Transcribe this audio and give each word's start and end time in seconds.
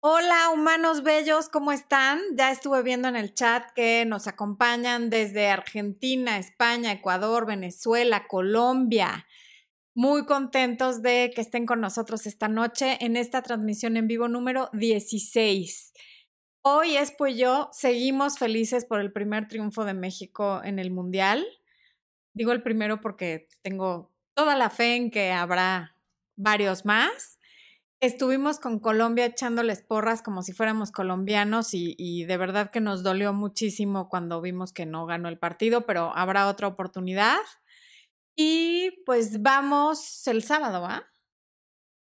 Hola, 0.00 0.50
humanos 0.54 1.02
bellos, 1.02 1.48
¿cómo 1.48 1.72
están? 1.72 2.20
Ya 2.36 2.52
estuve 2.52 2.84
viendo 2.84 3.08
en 3.08 3.16
el 3.16 3.34
chat 3.34 3.68
que 3.72 4.04
nos 4.06 4.28
acompañan 4.28 5.10
desde 5.10 5.48
Argentina, 5.48 6.38
España, 6.38 6.92
Ecuador, 6.92 7.46
Venezuela, 7.46 8.28
Colombia. 8.28 9.26
Muy 9.96 10.24
contentos 10.24 11.02
de 11.02 11.32
que 11.34 11.40
estén 11.40 11.66
con 11.66 11.80
nosotros 11.80 12.26
esta 12.26 12.46
noche 12.46 12.96
en 13.00 13.16
esta 13.16 13.42
transmisión 13.42 13.96
en 13.96 14.06
vivo 14.06 14.28
número 14.28 14.70
16. 14.72 15.92
Hoy 16.62 16.96
es 16.96 17.10
pues 17.10 17.36
yo, 17.36 17.68
seguimos 17.72 18.38
felices 18.38 18.84
por 18.84 19.00
el 19.00 19.10
primer 19.10 19.48
triunfo 19.48 19.84
de 19.84 19.94
México 19.94 20.60
en 20.62 20.78
el 20.78 20.92
Mundial. 20.92 21.44
Digo 22.34 22.52
el 22.52 22.62
primero 22.62 23.00
porque 23.00 23.48
tengo 23.62 24.12
toda 24.34 24.54
la 24.54 24.70
fe 24.70 24.94
en 24.94 25.10
que 25.10 25.32
habrá 25.32 25.96
varios 26.36 26.84
más. 26.84 27.37
Estuvimos 28.00 28.60
con 28.60 28.78
Colombia 28.78 29.26
echándoles 29.26 29.82
porras 29.82 30.22
como 30.22 30.42
si 30.42 30.52
fuéramos 30.52 30.92
colombianos 30.92 31.74
y, 31.74 31.96
y, 31.98 32.26
de 32.26 32.36
verdad 32.36 32.70
que 32.70 32.80
nos 32.80 33.02
dolió 33.02 33.32
muchísimo 33.32 34.08
cuando 34.08 34.40
vimos 34.40 34.72
que 34.72 34.86
no 34.86 35.04
ganó 35.04 35.28
el 35.28 35.38
partido, 35.38 35.84
pero 35.84 36.16
habrá 36.16 36.46
otra 36.46 36.68
oportunidad. 36.68 37.38
Y 38.36 39.02
pues 39.04 39.42
vamos 39.42 40.24
el 40.28 40.44
sábado, 40.44 40.86
¿ah? 40.86 41.08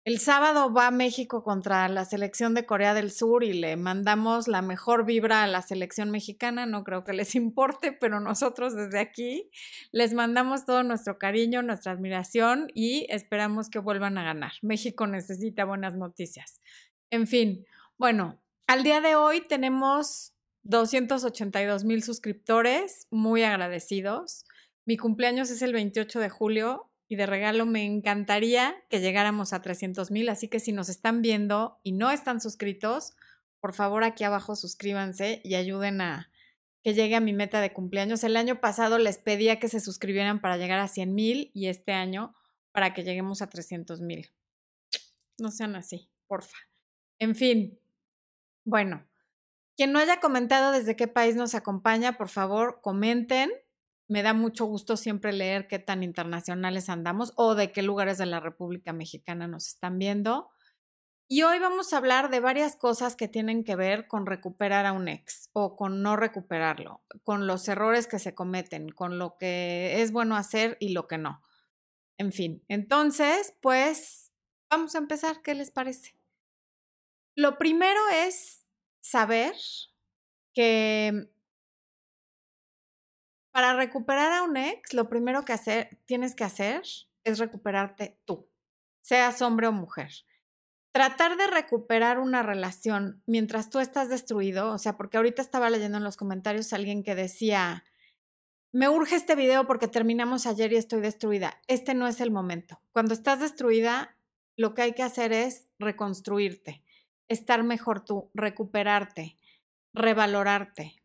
El 0.07 0.19
sábado 0.19 0.71
va 0.71 0.89
México 0.89 1.43
contra 1.43 1.89
la 1.89 2.05
selección 2.05 2.53
de 2.53 2.65
Corea 2.65 2.93
del 2.93 3.11
Sur 3.11 3.43
y 3.43 3.51
le 3.51 3.75
mandamos 3.75 4.47
la 4.47 4.61
mejor 4.61 5.05
vibra 5.05 5.43
a 5.43 5.47
la 5.47 5.61
selección 5.61 6.11
mexicana. 6.11 6.65
No 6.65 6.85
creo 6.85 7.03
que 7.03 7.11
les 7.11 7.35
importe, 7.35 7.91
pero 7.91 8.21
nosotros 8.21 8.73
desde 8.73 8.99
aquí 8.99 9.51
les 9.91 10.13
mandamos 10.13 10.65
todo 10.65 10.81
nuestro 10.83 11.17
cariño, 11.17 11.61
nuestra 11.61 11.91
admiración 11.91 12.67
y 12.73 13.05
esperamos 13.09 13.69
que 13.69 13.79
vuelvan 13.79 14.17
a 14.17 14.23
ganar. 14.23 14.53
México 14.61 15.07
necesita 15.07 15.65
buenas 15.65 15.93
noticias. 15.95 16.61
En 17.09 17.27
fin, 17.27 17.65
bueno, 17.97 18.39
al 18.65 18.83
día 18.83 19.01
de 19.01 19.15
hoy 19.15 19.41
tenemos 19.41 20.31
282 20.63 21.83
mil 21.83 22.01
suscriptores, 22.01 23.07
muy 23.11 23.43
agradecidos. 23.43 24.45
Mi 24.85 24.95
cumpleaños 24.95 25.49
es 25.49 25.61
el 25.61 25.73
28 25.73 26.21
de 26.21 26.29
julio 26.29 26.89
y 27.07 27.15
de 27.15 27.25
regalo 27.25 27.65
me 27.65 27.85
encantaría 27.85 28.75
que 28.89 28.99
llegáramos 28.99 29.53
a 29.53 29.61
300 29.61 30.11
mil, 30.11 30.29
así 30.29 30.47
que 30.47 30.59
si 30.59 30.71
nos 30.71 30.89
están 30.89 31.21
viendo 31.21 31.79
y 31.83 31.93
no 31.93 32.11
están 32.11 32.41
suscritos, 32.41 33.13
por 33.59 33.73
favor 33.73 34.03
aquí 34.03 34.23
abajo 34.23 34.55
suscríbanse 34.55 35.41
y 35.43 35.55
ayuden 35.55 36.01
a 36.01 36.31
que 36.83 36.93
llegue 36.93 37.15
a 37.15 37.19
mi 37.19 37.33
meta 37.33 37.59
de 37.59 37.73
cumpleaños. 37.73 38.23
El 38.23 38.37
año 38.37 38.61
pasado 38.61 38.97
les 38.97 39.17
pedía 39.17 39.59
que 39.59 39.67
se 39.67 39.79
suscribieran 39.79 40.41
para 40.41 40.57
llegar 40.57 40.79
a 40.79 40.87
100 40.87 41.13
mil 41.13 41.51
y 41.53 41.67
este 41.67 41.91
año 41.91 42.33
para 42.71 42.93
que 42.93 43.03
lleguemos 43.03 43.41
a 43.41 43.49
300 43.49 44.01
mil. 44.01 44.29
No 45.37 45.51
sean 45.51 45.75
así, 45.75 46.09
porfa. 46.27 46.57
En 47.19 47.35
fin, 47.35 47.79
bueno, 48.63 49.07
quien 49.75 49.91
no 49.91 49.99
haya 49.99 50.19
comentado 50.19 50.71
desde 50.71 50.95
qué 50.95 51.07
país 51.07 51.35
nos 51.35 51.55
acompaña, 51.55 52.17
por 52.17 52.29
favor, 52.29 52.79
comenten 52.81 53.51
me 54.07 54.23
da 54.23 54.33
mucho 54.33 54.65
gusto 54.65 54.97
siempre 54.97 55.33
leer 55.33 55.67
qué 55.67 55.79
tan 55.79 56.03
internacionales 56.03 56.89
andamos 56.89 57.33
o 57.35 57.55
de 57.55 57.71
qué 57.71 57.81
lugares 57.81 58.17
de 58.17 58.25
la 58.25 58.39
República 58.39 58.93
Mexicana 58.93 59.47
nos 59.47 59.67
están 59.67 59.99
viendo. 59.99 60.49
Y 61.29 61.43
hoy 61.43 61.59
vamos 61.59 61.91
a 61.91 61.97
hablar 61.97 62.29
de 62.29 62.39
varias 62.39 62.77
cosas 62.77 63.17
que 63.17 63.27
tienen 63.27 63.65
que 63.65 63.75
ver 63.75 64.07
con 64.07 64.25
recuperar 64.25 64.85
a 64.85 64.93
un 64.93 65.09
ex 65.09 65.49
o 65.51 65.75
con 65.75 66.01
no 66.01 66.15
recuperarlo, 66.15 67.03
con 67.23 67.47
los 67.47 67.67
errores 67.67 68.07
que 68.07 68.17
se 68.17 68.33
cometen, 68.33 68.89
con 68.89 69.19
lo 69.19 69.37
que 69.37 70.01
es 70.01 70.13
bueno 70.13 70.37
hacer 70.37 70.77
y 70.79 70.93
lo 70.93 71.05
que 71.07 71.17
no. 71.17 71.41
En 72.17 72.31
fin, 72.31 72.63
entonces, 72.69 73.53
pues 73.61 74.31
vamos 74.69 74.95
a 74.95 74.99
empezar. 74.99 75.41
¿Qué 75.41 75.53
les 75.53 75.69
parece? 75.69 76.15
Lo 77.35 77.57
primero 77.57 77.99
es 78.23 78.65
saber 79.01 79.53
que 80.53 81.29
para 83.57 83.73
recuperar 83.73 84.33
a 84.33 84.43
un 84.43 84.55
ex, 84.55 84.93
lo 84.93 85.09
primero 85.09 85.43
que 85.43 85.51
hacer, 85.51 85.97
tienes 86.05 86.35
que 86.35 86.43
hacer 86.43 86.83
es 87.23 87.39
recuperarte 87.39 88.19
tú, 88.23 88.47
seas 89.01 89.41
hombre 89.41 89.65
o 89.65 89.71
mujer. 89.71 90.11
Tratar 90.91 91.37
de 91.37 91.47
recuperar 91.47 92.19
una 92.19 92.43
relación 92.43 93.23
mientras 93.25 93.71
tú 93.71 93.79
estás 93.79 94.09
destruido, 94.09 94.71
o 94.71 94.77
sea, 94.77 94.95
porque 94.95 95.17
ahorita 95.17 95.41
estaba 95.41 95.71
leyendo 95.71 95.97
en 95.97 96.03
los 96.03 96.17
comentarios 96.17 96.71
a 96.71 96.75
alguien 96.75 97.01
que 97.01 97.15
decía, 97.15 97.83
me 98.71 98.89
urge 98.89 99.15
este 99.15 99.33
video 99.33 99.65
porque 99.65 99.87
terminamos 99.87 100.45
ayer 100.45 100.71
y 100.73 100.75
estoy 100.75 101.01
destruida. 101.01 101.59
Este 101.67 101.95
no 101.95 102.07
es 102.07 102.21
el 102.21 102.29
momento. 102.29 102.79
Cuando 102.91 103.15
estás 103.15 103.39
destruida, 103.39 104.15
lo 104.55 104.75
que 104.75 104.83
hay 104.83 104.93
que 104.93 105.01
hacer 105.01 105.33
es 105.33 105.65
reconstruirte, 105.79 106.83
estar 107.27 107.63
mejor 107.63 108.05
tú, 108.05 108.29
recuperarte, 108.35 109.35
revalorarte, 109.95 110.96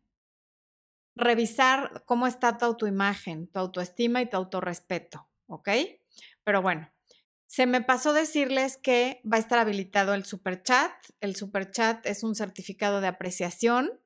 revisar 1.15 2.03
cómo 2.05 2.27
está 2.27 2.57
tu 2.57 2.65
autoimagen, 2.65 3.47
tu 3.47 3.59
autoestima 3.59 4.21
y 4.21 4.29
tu 4.29 4.37
autorrespeto, 4.37 5.27
¿ok? 5.47 5.69
Pero 6.43 6.61
bueno, 6.61 6.91
se 7.47 7.67
me 7.67 7.81
pasó 7.81 8.13
decirles 8.13 8.77
que 8.77 9.21
va 9.31 9.37
a 9.37 9.39
estar 9.39 9.59
habilitado 9.59 10.15
el 10.15 10.25
super 10.25 10.63
chat. 10.63 10.91
El 11.21 11.35
super 11.35 11.69
chat 11.69 12.03
es 12.05 12.23
un 12.23 12.35
certificado 12.35 12.99
de 12.99 13.07
apreciación 13.07 13.99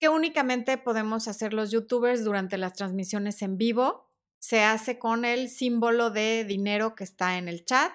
que 0.00 0.08
únicamente 0.08 0.76
podemos 0.76 1.28
hacer 1.28 1.54
los 1.54 1.70
youtubers 1.70 2.24
durante 2.24 2.58
las 2.58 2.72
transmisiones 2.72 3.42
en 3.42 3.56
vivo. 3.58 4.10
Se 4.40 4.62
hace 4.62 4.98
con 4.98 5.24
el 5.24 5.48
símbolo 5.48 6.10
de 6.10 6.44
dinero 6.44 6.96
que 6.96 7.04
está 7.04 7.38
en 7.38 7.48
el 7.48 7.64
chat. 7.64 7.92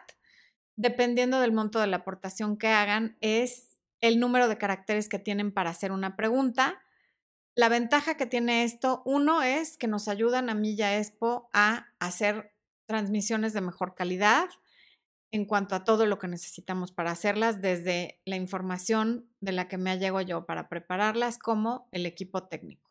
Dependiendo 0.78 1.42
del 1.42 1.52
monto 1.52 1.82
de 1.82 1.88
la 1.88 1.98
aportación 1.98 2.58
que 2.58 2.70
hagan, 2.70 3.18
es 3.20 3.82
el 4.00 4.18
número 4.18 4.48
de 4.48 4.58
caracteres 4.58 5.10
que 5.10 5.20
tienen 5.20 5.52
para 5.52 5.72
hacer 5.72 5.92
una 5.92 6.16
pregunta 6.16 6.82
la 7.60 7.68
ventaja 7.68 8.16
que 8.16 8.26
tiene 8.26 8.64
esto, 8.64 9.02
uno 9.04 9.42
es 9.44 9.76
que 9.76 9.90
nos 9.90 10.08
ayudan 10.08 10.50
a 10.50 10.54
mí 10.54 10.76
y 10.76 10.82
a 10.82 10.98
Expo 10.98 11.50
a 11.52 11.88
hacer 12.00 12.56
transmisiones 12.86 13.52
de 13.52 13.60
mejor 13.60 13.96
calidad 13.96 14.48
en 15.34 15.44
cuanto 15.44 15.76
a 15.76 15.84
todo 15.84 16.06
lo 16.06 16.20
que 16.20 16.30
necesitamos 16.30 16.94
para 16.94 17.12
hacerlas, 17.12 17.60
desde 17.60 18.22
la 18.24 18.38
información 18.38 19.30
de 19.42 19.52
la 19.52 19.68
que 19.68 19.78
me 19.78 20.00
llego 20.00 20.22
yo 20.22 20.46
para 20.46 20.70
prepararlas, 20.70 21.38
como 21.38 21.90
el 21.92 22.06
equipo 22.06 22.48
técnico. 22.48 22.90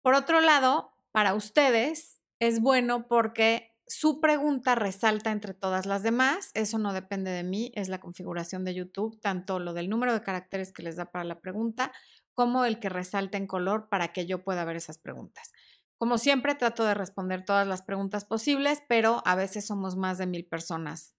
Por 0.00 0.14
otro 0.14 0.40
lado, 0.40 0.94
para 1.12 1.34
ustedes 1.34 2.22
es 2.40 2.62
bueno 2.62 3.06
porque 3.08 3.76
su 3.86 4.22
pregunta 4.22 4.74
resalta 4.74 5.32
entre 5.32 5.52
todas 5.52 5.84
las 5.84 6.02
demás. 6.02 6.50
Eso 6.54 6.78
no 6.78 6.94
depende 6.94 7.30
de 7.30 7.44
mí, 7.44 7.72
es 7.74 7.90
la 7.90 8.00
configuración 8.00 8.64
de 8.64 8.74
YouTube, 8.74 9.20
tanto 9.20 9.58
lo 9.58 9.74
del 9.74 9.90
número 9.90 10.14
de 10.14 10.22
caracteres 10.22 10.72
que 10.72 10.82
les 10.82 10.96
da 10.96 11.12
para 11.12 11.24
la 11.24 11.40
pregunta 11.40 11.92
como 12.36 12.66
el 12.66 12.78
que 12.78 12.90
resalta 12.90 13.38
en 13.38 13.46
color 13.46 13.88
para 13.88 14.12
que 14.12 14.26
yo 14.26 14.44
pueda 14.44 14.64
ver 14.64 14.76
esas 14.76 14.98
preguntas. 14.98 15.52
Como 15.96 16.18
siempre, 16.18 16.54
trato 16.54 16.84
de 16.84 16.92
responder 16.92 17.44
todas 17.44 17.66
las 17.66 17.82
preguntas 17.82 18.26
posibles, 18.26 18.82
pero 18.86 19.22
a 19.24 19.34
veces 19.34 19.66
somos 19.66 19.96
más 19.96 20.18
de 20.18 20.26
mil 20.26 20.44
personas 20.44 21.14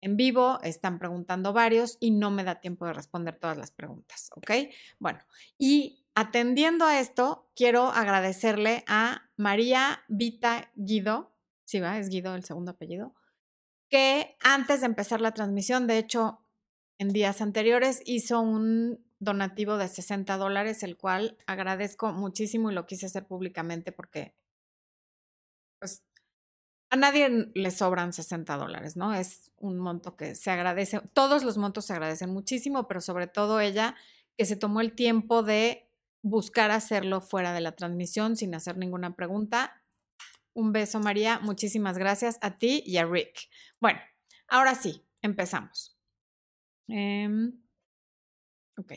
en 0.00 0.16
vivo, 0.16 0.60
están 0.62 0.98
preguntando 0.98 1.52
varios 1.52 1.96
y 2.00 2.12
no 2.12 2.30
me 2.30 2.44
da 2.44 2.60
tiempo 2.60 2.86
de 2.86 2.92
responder 2.92 3.36
todas 3.36 3.56
las 3.56 3.72
preguntas, 3.72 4.30
¿ok? 4.34 4.50
Bueno, 4.98 5.18
y 5.58 6.06
atendiendo 6.14 6.84
a 6.84 7.00
esto, 7.00 7.50
quiero 7.54 7.86
agradecerle 7.86 8.84
a 8.86 9.30
María 9.36 10.04
Vita 10.08 10.70
Guido, 10.74 11.34
sí 11.64 11.80
va, 11.80 11.98
es 11.98 12.08
Guido 12.08 12.34
el 12.34 12.44
segundo 12.44 12.72
apellido, 12.72 13.14
que 13.88 14.36
antes 14.40 14.80
de 14.80 14.86
empezar 14.86 15.20
la 15.20 15.34
transmisión, 15.34 15.86
de 15.88 15.98
hecho, 15.98 16.44
en 16.98 17.08
días 17.08 17.40
anteriores 17.40 18.02
hizo 18.04 18.40
un 18.40 19.04
donativo 19.22 19.78
de 19.78 19.86
60 19.86 20.36
dólares, 20.36 20.82
el 20.82 20.96
cual 20.96 21.38
agradezco 21.46 22.12
muchísimo 22.12 22.70
y 22.70 22.74
lo 22.74 22.86
quise 22.86 23.06
hacer 23.06 23.24
públicamente 23.24 23.92
porque 23.92 24.34
pues, 25.78 26.02
a 26.90 26.96
nadie 26.96 27.50
le 27.54 27.70
sobran 27.70 28.12
60 28.12 28.56
dólares, 28.56 28.96
¿no? 28.96 29.14
Es 29.14 29.52
un 29.56 29.78
monto 29.78 30.16
que 30.16 30.34
se 30.34 30.50
agradece, 30.50 31.00
todos 31.12 31.44
los 31.44 31.56
montos 31.56 31.86
se 31.86 31.92
agradecen 31.92 32.30
muchísimo, 32.30 32.88
pero 32.88 33.00
sobre 33.00 33.28
todo 33.28 33.60
ella 33.60 33.94
que 34.36 34.44
se 34.44 34.56
tomó 34.56 34.80
el 34.80 34.92
tiempo 34.92 35.44
de 35.44 35.88
buscar 36.22 36.72
hacerlo 36.72 37.20
fuera 37.20 37.52
de 37.52 37.60
la 37.60 37.72
transmisión 37.72 38.36
sin 38.36 38.54
hacer 38.56 38.76
ninguna 38.76 39.14
pregunta. 39.14 39.82
Un 40.52 40.72
beso, 40.72 40.98
María. 40.98 41.38
Muchísimas 41.38 41.96
gracias 41.96 42.38
a 42.42 42.58
ti 42.58 42.82
y 42.84 42.96
a 42.96 43.06
Rick. 43.06 43.48
Bueno, 43.80 44.00
ahora 44.48 44.74
sí, 44.74 45.06
empezamos. 45.22 45.96
Em, 46.88 47.61
ok. 48.82 48.92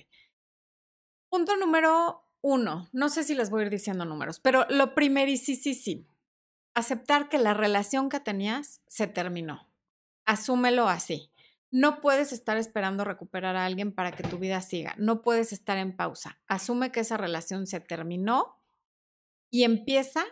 Punto 1.29 1.55
número 1.57 2.23
uno, 2.41 2.87
no 2.91 3.09
sé 3.09 3.23
si 3.23 3.33
les 3.33 3.49
voy 3.49 3.61
a 3.61 3.65
ir 3.65 3.71
diciendo 3.71 4.05
números, 4.05 4.39
pero 4.39 4.65
lo 4.69 4.93
primero 4.93 5.31
sí, 5.35 5.55
sí, 5.55 5.73
sí, 5.73 6.07
aceptar 6.75 7.29
que 7.29 7.39
la 7.39 7.53
relación 7.53 8.09
que 8.09 8.19
tenías 8.19 8.81
se 8.87 9.07
terminó. 9.07 9.67
Asúmelo 10.25 10.87
así. 10.87 11.31
No 11.71 11.99
puedes 12.01 12.31
estar 12.31 12.57
esperando 12.57 13.03
recuperar 13.03 13.55
a 13.55 13.65
alguien 13.65 13.91
para 13.91 14.11
que 14.11 14.23
tu 14.23 14.37
vida 14.37 14.61
siga. 14.61 14.93
No 14.97 15.21
puedes 15.21 15.51
estar 15.51 15.77
en 15.77 15.95
pausa. 15.95 16.39
Asume 16.47 16.91
que 16.91 17.01
esa 17.01 17.17
relación 17.17 17.67
se 17.67 17.79
terminó 17.79 18.61
y 19.49 19.63
empieza 19.63 20.23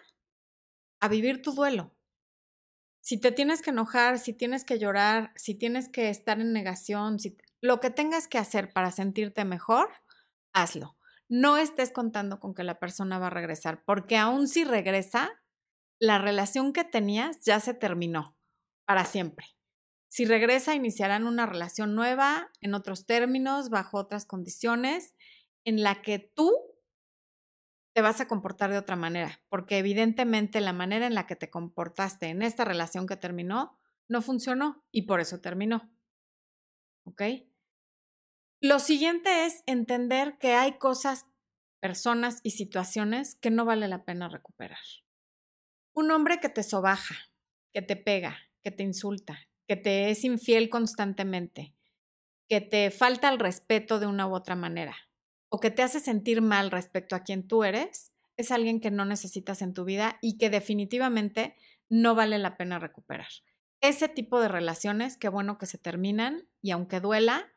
a 1.00 1.08
vivir 1.08 1.42
tu 1.42 1.52
duelo. 1.52 1.92
Si 3.02 3.20
te 3.20 3.34
tienes 3.34 3.62
que 3.62 3.72
enojar, 3.72 4.20
si 4.20 4.34
tienes 4.34 4.64
que 4.64 4.80
llorar, 4.80 5.34
si 5.36 5.56
tienes 5.56 5.90
que 5.90 6.10
estar 6.10 6.40
en 6.40 6.54
negación, 6.54 7.20
si 7.20 7.36
lo 7.64 7.80
que 7.80 7.90
tengas 7.90 8.28
que 8.28 8.38
hacer 8.38 8.74
para 8.74 8.92
sentirte 8.92 9.46
mejor, 9.46 9.90
hazlo. 10.52 10.98
No 11.30 11.56
estés 11.56 11.94
contando 11.94 12.42
con 12.42 12.54
que 12.54 12.66
la 12.66 12.78
persona 12.78 13.20
va 13.20 13.28
a 13.28 13.30
regresar, 13.30 13.86
porque 13.86 14.18
aún 14.18 14.50
si 14.50 14.66
regresa, 14.66 15.32
la 15.98 16.18
relación 16.18 16.74
que 16.74 16.84
tenías 16.84 17.40
ya 17.46 17.62
se 17.62 17.74
terminó 17.74 18.36
para 18.84 19.06
siempre. 19.06 19.48
Si 20.10 20.26
regresa, 20.26 20.76
iniciarán 20.76 21.26
una 21.26 21.46
relación 21.46 21.96
nueva, 21.96 22.52
en 22.60 22.74
otros 22.74 23.06
términos, 23.06 23.70
bajo 23.70 23.98
otras 23.98 24.26
condiciones, 24.26 25.16
en 25.64 25.84
la 25.84 26.02
que 26.02 26.20
tú 26.20 26.52
te 27.94 28.02
vas 28.02 28.20
a 28.20 28.28
comportar 28.28 28.72
de 28.72 28.78
otra 28.78 28.98
manera, 28.98 29.42
porque 29.48 29.78
evidentemente 29.78 30.60
la 30.60 30.74
manera 30.74 31.08
en 31.08 31.14
la 31.14 31.28
que 31.28 31.38
te 31.38 31.50
comportaste 31.50 32.28
en 32.28 32.42
esta 32.42 32.66
relación 32.66 33.08
que 33.08 33.16
terminó 33.16 33.80
no 34.10 34.22
funcionó 34.22 34.84
y 34.92 35.04
por 35.04 35.22
eso 35.22 35.40
terminó. 35.40 35.90
¿Ok? 37.06 37.22
Lo 38.64 38.80
siguiente 38.80 39.46
es 39.46 39.62
entender 39.66 40.38
que 40.38 40.54
hay 40.54 40.78
cosas, 40.78 41.26
personas 41.82 42.40
y 42.44 42.52
situaciones 42.52 43.36
que 43.36 43.52
no 43.52 43.66
vale 43.66 43.90
la 43.90 44.06
pena 44.06 44.30
recuperar. 44.30 44.80
Un 45.94 46.10
hombre 46.12 46.40
que 46.40 46.48
te 46.48 46.64
sobaja, 46.64 47.14
que 47.74 47.82
te 47.82 47.98
pega, 47.98 48.38
que 48.64 48.72
te 48.72 48.84
insulta, 48.84 49.38
que 49.68 49.76
te 49.76 50.12
es 50.12 50.24
infiel 50.24 50.70
constantemente, 50.70 51.76
que 52.48 52.62
te 52.62 52.90
falta 52.90 53.28
el 53.28 53.38
respeto 53.38 54.00
de 54.00 54.08
una 54.08 54.28
u 54.28 54.34
otra 54.34 54.56
manera, 54.56 54.96
o 55.50 55.60
que 55.60 55.70
te 55.70 55.84
hace 55.84 56.00
sentir 56.00 56.42
mal 56.42 56.72
respecto 56.72 57.18
a 57.18 57.24
quien 57.24 57.46
tú 57.46 57.66
eres, 57.66 58.14
es 58.38 58.50
alguien 58.50 58.80
que 58.80 58.92
no 58.92 59.04
necesitas 59.04 59.62
en 59.62 59.74
tu 59.74 59.84
vida 59.84 60.20
y 60.22 60.38
que 60.38 60.50
definitivamente 60.50 61.58
no 61.90 62.16
vale 62.16 62.40
la 62.40 62.56
pena 62.56 62.80
recuperar. 62.80 63.28
Ese 63.82 64.08
tipo 64.08 64.40
de 64.40 64.48
relaciones, 64.48 65.18
qué 65.18 65.28
bueno 65.28 65.58
que 65.58 65.66
se 65.66 65.78
terminan 65.78 66.48
y 66.62 66.72
aunque 66.72 67.02
duela, 67.02 67.53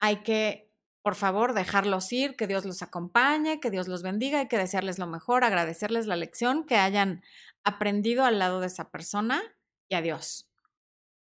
hay 0.00 0.22
que, 0.22 0.72
por 1.02 1.14
favor, 1.14 1.54
dejarlos 1.54 2.12
ir, 2.12 2.36
que 2.36 2.46
Dios 2.46 2.64
los 2.64 2.82
acompañe, 2.82 3.60
que 3.60 3.70
Dios 3.70 3.88
los 3.88 4.02
bendiga, 4.02 4.40
hay 4.40 4.48
que 4.48 4.58
desearles 4.58 4.98
lo 4.98 5.06
mejor, 5.06 5.44
agradecerles 5.44 6.06
la 6.06 6.16
lección 6.16 6.64
que 6.64 6.76
hayan 6.76 7.22
aprendido 7.64 8.24
al 8.24 8.38
lado 8.38 8.60
de 8.60 8.66
esa 8.66 8.90
persona 8.90 9.42
y 9.88 9.94
adiós. 9.94 10.50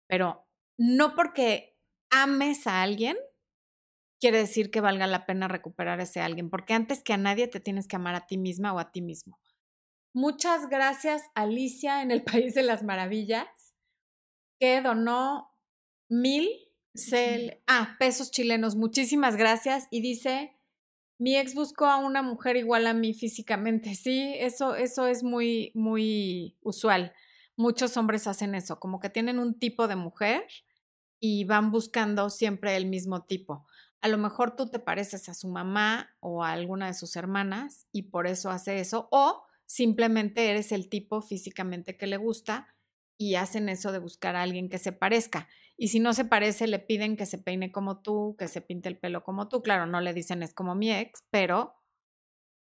Pero 0.09 0.47
no 0.79 1.15
porque 1.15 1.76
ames 2.11 2.67
a 2.67 2.82
alguien, 2.82 3.17
quiere 4.20 4.38
decir 4.38 4.71
que 4.71 4.81
valga 4.81 5.06
la 5.06 5.26
pena 5.26 5.49
recuperar 5.49 6.00
a 6.00 6.05
ese 6.05 6.21
alguien, 6.21 6.50
porque 6.50 6.75
antes 6.75 7.03
que 7.03 7.12
a 7.12 7.19
nadie 7.19 7.49
te 7.49 7.61
tienes 7.61 7.87
que 7.87 7.97
amar 7.97 8.14
a 8.14 8.26
ti 8.26 8.38
misma 8.38 8.73
o 8.73 8.79
a 8.79 8.91
ti 8.91 9.03
mismo. 9.03 9.38
Muchas 10.14 10.69
gracias, 10.69 11.23
Alicia, 11.35 12.03
en 12.03 12.11
el 12.11 12.23
País 12.25 12.55
de 12.55 12.62
las 12.62 12.82
Maravillas, 12.82 13.75
que 14.59 14.81
donó 14.81 15.55
mil 16.11 16.49
ah, 17.67 17.96
pesos 17.99 18.31
chilenos. 18.31 18.76
Muchísimas 18.76 19.37
gracias. 19.37 19.88
Y 19.90 20.00
dice, 20.00 20.52
mi 21.19 21.37
ex 21.37 21.55
buscó 21.55 21.87
a 21.87 21.96
una 21.96 22.23
mujer 22.23 22.56
igual 22.56 22.87
a 22.87 22.94
mí 22.94 23.14
físicamente. 23.14 23.94
Sí, 23.94 24.35
eso, 24.38 24.75
eso 24.75 25.06
es 25.06 25.23
muy, 25.23 25.73
muy 25.75 26.56
usual. 26.62 27.12
Muchos 27.56 27.96
hombres 27.96 28.26
hacen 28.26 28.55
eso, 28.55 28.79
como 28.79 29.00
que 29.00 29.11
tienen 29.11 29.38
un 29.38 29.58
tipo 29.58 29.88
de 29.88 29.96
mujer 29.96 30.46
y 31.20 31.44
van 31.44 31.73
buscando 31.73 32.31
siempre 32.31 32.76
el 32.76 32.87
mismo 32.87 33.25
tipo 33.25 33.67
a 34.00 34.08
lo 34.08 34.19
mejor 34.19 34.55
tú 34.55 34.69
te 34.69 34.79
pareces 34.79 35.29
a 35.29 35.35
su 35.35 35.49
mamá 35.49 36.14
o 36.20 36.44
a 36.44 36.52
alguna 36.52 36.87
de 36.87 36.94
sus 36.94 37.17
hermanas 37.17 37.87
y 37.93 38.02
por 38.02 38.26
eso 38.26 38.50
hace 38.50 38.81
eso, 38.81 39.08
o 39.11 39.43
simplemente 39.67 40.50
eres 40.50 40.73
el 40.73 40.88
tipo 40.88 41.20
físicamente 41.20 41.96
que 41.96 42.06
le 42.06 42.17
gusta 42.17 42.75
y 43.17 43.35
hacen 43.35 43.69
eso 43.69 43.90
de 43.93 43.99
buscar 43.99 44.37
a 44.37 44.43
alguien 44.43 44.69
que 44.69 44.79
se 44.79 44.93
parezca. 44.93 45.49
Y 45.81 45.89
si 45.89 46.01
no 46.01 46.13
se 46.13 46.25
parece, 46.25 46.67
le 46.67 46.81
piden 46.81 47.17
que 47.17 47.25
se 47.25 47.39
peine 47.39 47.71
como 47.71 48.03
tú, 48.03 48.35
que 48.37 48.49
se 48.49 48.61
pinte 48.61 48.89
el 48.89 48.99
pelo 48.99 49.23
como 49.23 49.49
tú. 49.49 49.63
Claro, 49.63 49.87
no 49.87 50.01
le 50.01 50.13
dicen 50.13 50.43
es 50.43 50.53
como 50.53 50.75
mi 50.75 50.93
ex, 50.93 51.25
pero 51.31 51.77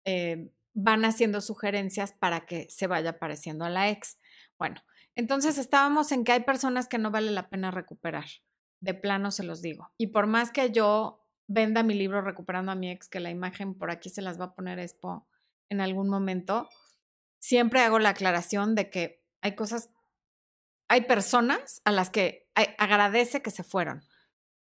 eh, 0.05 0.49
van 0.73 1.03
haciendo 1.03 1.41
sugerencias 1.41 2.13
para 2.13 2.45
que 2.45 2.67
se 2.69 2.87
vaya 2.87 3.19
pareciendo 3.19 3.65
a 3.65 3.69
la 3.69 3.89
ex. 3.89 4.17
Bueno, 4.57 4.81
entonces 5.15 5.57
estábamos 5.57 6.13
en 6.13 6.23
que 6.23 6.31
hay 6.31 6.43
personas 6.43 6.87
que 6.87 6.97
no 6.97 7.11
vale 7.11 7.31
la 7.31 7.49
pena 7.49 7.69
recuperar. 7.69 8.25
De 8.79 8.93
plano 8.93 9.29
se 9.29 9.43
los 9.43 9.61
digo. 9.61 9.91
Y 9.97 10.07
por 10.07 10.25
más 10.25 10.51
que 10.51 10.71
yo 10.71 11.27
venda 11.47 11.83
mi 11.83 11.93
libro 11.93 12.21
Recuperando 12.21 12.71
a 12.71 12.75
mi 12.75 12.89
ex, 12.89 13.09
que 13.09 13.19
la 13.19 13.29
imagen 13.29 13.75
por 13.77 13.91
aquí 13.91 14.09
se 14.09 14.21
las 14.21 14.39
va 14.39 14.45
a 14.45 14.55
poner 14.55 14.79
Expo 14.79 15.27
en 15.69 15.81
algún 15.81 16.09
momento, 16.09 16.69
siempre 17.39 17.81
hago 17.81 17.99
la 17.99 18.09
aclaración 18.09 18.73
de 18.75 18.89
que 18.89 19.21
hay 19.41 19.55
cosas, 19.55 19.89
hay 20.91 21.05
personas 21.05 21.81
a 21.85 21.93
las 21.93 22.09
que 22.09 22.49
agradece 22.53 23.41
que 23.41 23.49
se 23.49 23.63
fueron. 23.63 24.03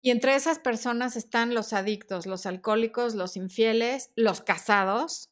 Y 0.02 0.10
entre 0.10 0.34
esas 0.34 0.58
personas 0.58 1.14
están 1.14 1.54
los 1.54 1.72
adictos, 1.72 2.26
los 2.26 2.44
alcohólicos, 2.44 3.14
los 3.14 3.36
infieles, 3.36 4.10
los 4.16 4.40
casados, 4.40 5.30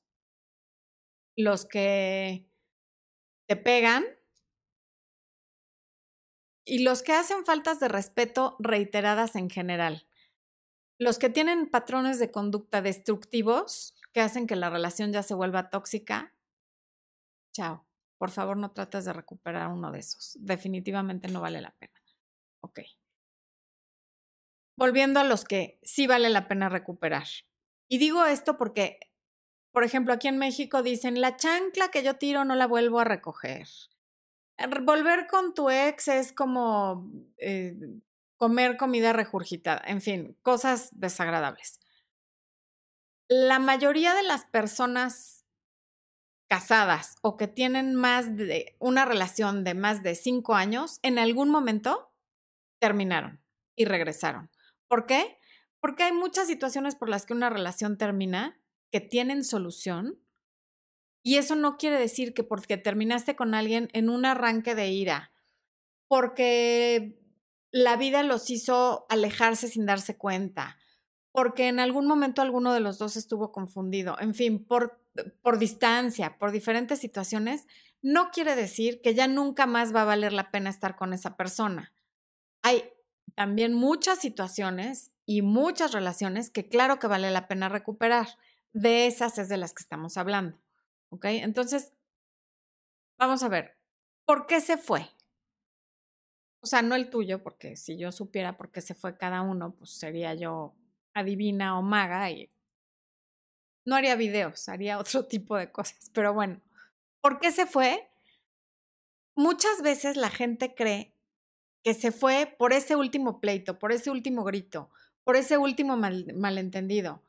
los 1.36 1.66
que 1.66 2.48
te 3.48 3.56
pegan 3.56 4.04
y 6.64 6.84
los 6.84 7.02
que 7.02 7.14
hacen 7.14 7.44
faltas 7.44 7.80
de 7.80 7.88
respeto 7.88 8.54
reiteradas 8.60 9.34
en 9.34 9.50
general. 9.50 10.06
Los 11.00 11.18
que 11.18 11.30
tienen 11.30 11.68
patrones 11.68 12.20
de 12.20 12.30
conducta 12.30 12.80
destructivos 12.80 13.96
que 14.12 14.20
hacen 14.20 14.46
que 14.46 14.54
la 14.54 14.70
relación 14.70 15.12
ya 15.12 15.24
se 15.24 15.34
vuelva 15.34 15.68
tóxica, 15.68 16.32
chao. 17.52 17.85
Por 18.18 18.30
favor, 18.30 18.56
no 18.56 18.72
trates 18.72 19.04
de 19.04 19.12
recuperar 19.12 19.68
uno 19.68 19.92
de 19.92 19.98
esos. 19.98 20.36
Definitivamente 20.40 21.28
no 21.28 21.40
vale 21.40 21.60
la 21.60 21.72
pena. 21.72 22.00
Ok. 22.60 22.80
Volviendo 24.76 25.20
a 25.20 25.24
los 25.24 25.44
que 25.44 25.78
sí 25.82 26.06
vale 26.06 26.30
la 26.30 26.48
pena 26.48 26.68
recuperar. 26.68 27.26
Y 27.88 27.98
digo 27.98 28.24
esto 28.24 28.56
porque, 28.56 28.98
por 29.72 29.84
ejemplo, 29.84 30.12
aquí 30.12 30.28
en 30.28 30.38
México 30.38 30.82
dicen, 30.82 31.20
la 31.20 31.36
chancla 31.36 31.88
que 31.88 32.02
yo 32.02 32.14
tiro 32.14 32.44
no 32.44 32.54
la 32.54 32.66
vuelvo 32.66 33.00
a 33.00 33.04
recoger. 33.04 33.66
Volver 34.82 35.26
con 35.26 35.54
tu 35.54 35.70
ex 35.70 36.08
es 36.08 36.32
como 36.32 37.10
eh, 37.36 37.76
comer 38.36 38.76
comida 38.76 39.12
regurgitada, 39.12 39.82
en 39.86 40.00
fin, 40.00 40.36
cosas 40.42 40.88
desagradables. 40.92 41.80
La 43.28 43.58
mayoría 43.58 44.14
de 44.14 44.22
las 44.22 44.44
personas 44.44 45.35
casadas 46.48 47.16
o 47.22 47.36
que 47.36 47.48
tienen 47.48 47.94
más 47.94 48.36
de 48.36 48.76
una 48.78 49.04
relación 49.04 49.64
de 49.64 49.74
más 49.74 50.02
de 50.02 50.14
cinco 50.14 50.54
años, 50.54 50.98
en 51.02 51.18
algún 51.18 51.50
momento 51.50 52.12
terminaron 52.78 53.42
y 53.74 53.84
regresaron. 53.84 54.50
¿Por 54.88 55.06
qué? 55.06 55.38
Porque 55.80 56.04
hay 56.04 56.12
muchas 56.12 56.46
situaciones 56.46 56.94
por 56.94 57.08
las 57.08 57.26
que 57.26 57.34
una 57.34 57.50
relación 57.50 57.98
termina 57.98 58.60
que 58.90 59.00
tienen 59.00 59.44
solución 59.44 60.20
y 61.22 61.38
eso 61.38 61.56
no 61.56 61.76
quiere 61.76 61.98
decir 61.98 62.34
que 62.34 62.44
porque 62.44 62.76
terminaste 62.76 63.34
con 63.34 63.54
alguien 63.54 63.88
en 63.92 64.08
un 64.08 64.24
arranque 64.24 64.76
de 64.76 64.90
ira, 64.90 65.32
porque 66.06 67.20
la 67.72 67.96
vida 67.96 68.22
los 68.22 68.48
hizo 68.48 69.06
alejarse 69.08 69.66
sin 69.66 69.86
darse 69.86 70.16
cuenta, 70.16 70.78
porque 71.32 71.66
en 71.66 71.80
algún 71.80 72.06
momento 72.06 72.42
alguno 72.42 72.72
de 72.72 72.78
los 72.78 72.98
dos 72.98 73.16
estuvo 73.16 73.50
confundido, 73.50 74.16
en 74.20 74.34
fin, 74.34 74.64
por, 74.64 75.00
por 75.42 75.58
distancia, 75.58 76.38
por 76.38 76.52
diferentes 76.52 76.98
situaciones, 76.98 77.66
no 78.02 78.30
quiere 78.30 78.54
decir 78.54 79.00
que 79.02 79.14
ya 79.14 79.26
nunca 79.26 79.66
más 79.66 79.94
va 79.94 80.02
a 80.02 80.06
valer 80.06 80.32
la 80.32 80.50
pena 80.50 80.70
estar 80.70 80.96
con 80.96 81.12
esa 81.12 81.36
persona. 81.36 81.92
Hay 82.62 82.84
también 83.34 83.74
muchas 83.74 84.18
situaciones 84.18 85.12
y 85.24 85.42
muchas 85.42 85.92
relaciones 85.92 86.50
que 86.50 86.68
claro 86.68 86.98
que 86.98 87.06
vale 87.06 87.30
la 87.30 87.48
pena 87.48 87.68
recuperar. 87.68 88.38
De 88.72 89.06
esas 89.06 89.38
es 89.38 89.48
de 89.48 89.56
las 89.56 89.72
que 89.72 89.82
estamos 89.82 90.16
hablando. 90.16 90.60
¿Ok? 91.08 91.24
Entonces, 91.26 91.92
vamos 93.18 93.42
a 93.42 93.48
ver, 93.48 93.76
¿por 94.24 94.46
qué 94.46 94.60
se 94.60 94.76
fue? 94.76 95.08
O 96.60 96.66
sea, 96.66 96.82
no 96.82 96.94
el 96.94 97.10
tuyo, 97.10 97.42
porque 97.42 97.76
si 97.76 97.96
yo 97.96 98.12
supiera 98.12 98.56
por 98.56 98.70
qué 98.70 98.80
se 98.80 98.94
fue 98.94 99.16
cada 99.16 99.42
uno, 99.42 99.74
pues 99.76 99.90
sería 99.90 100.34
yo 100.34 100.74
adivina 101.14 101.78
o 101.78 101.82
maga 101.82 102.30
y 102.30 102.50
no 103.86 103.96
haría 103.96 104.16
videos, 104.16 104.68
haría 104.68 104.98
otro 104.98 105.24
tipo 105.28 105.56
de 105.56 105.72
cosas. 105.72 106.10
Pero 106.12 106.34
bueno, 106.34 106.60
¿por 107.22 107.40
qué 107.40 107.50
se 107.50 107.64
fue? 107.64 108.10
Muchas 109.34 109.82
veces 109.82 110.16
la 110.16 110.30
gente 110.30 110.74
cree 110.74 111.14
que 111.82 111.94
se 111.94 112.12
fue 112.12 112.54
por 112.58 112.72
ese 112.72 112.96
último 112.96 113.40
pleito, 113.40 113.78
por 113.78 113.92
ese 113.92 114.10
último 114.10 114.44
grito, 114.44 114.90
por 115.24 115.36
ese 115.36 115.56
último 115.56 115.96
malentendido, 115.96 117.22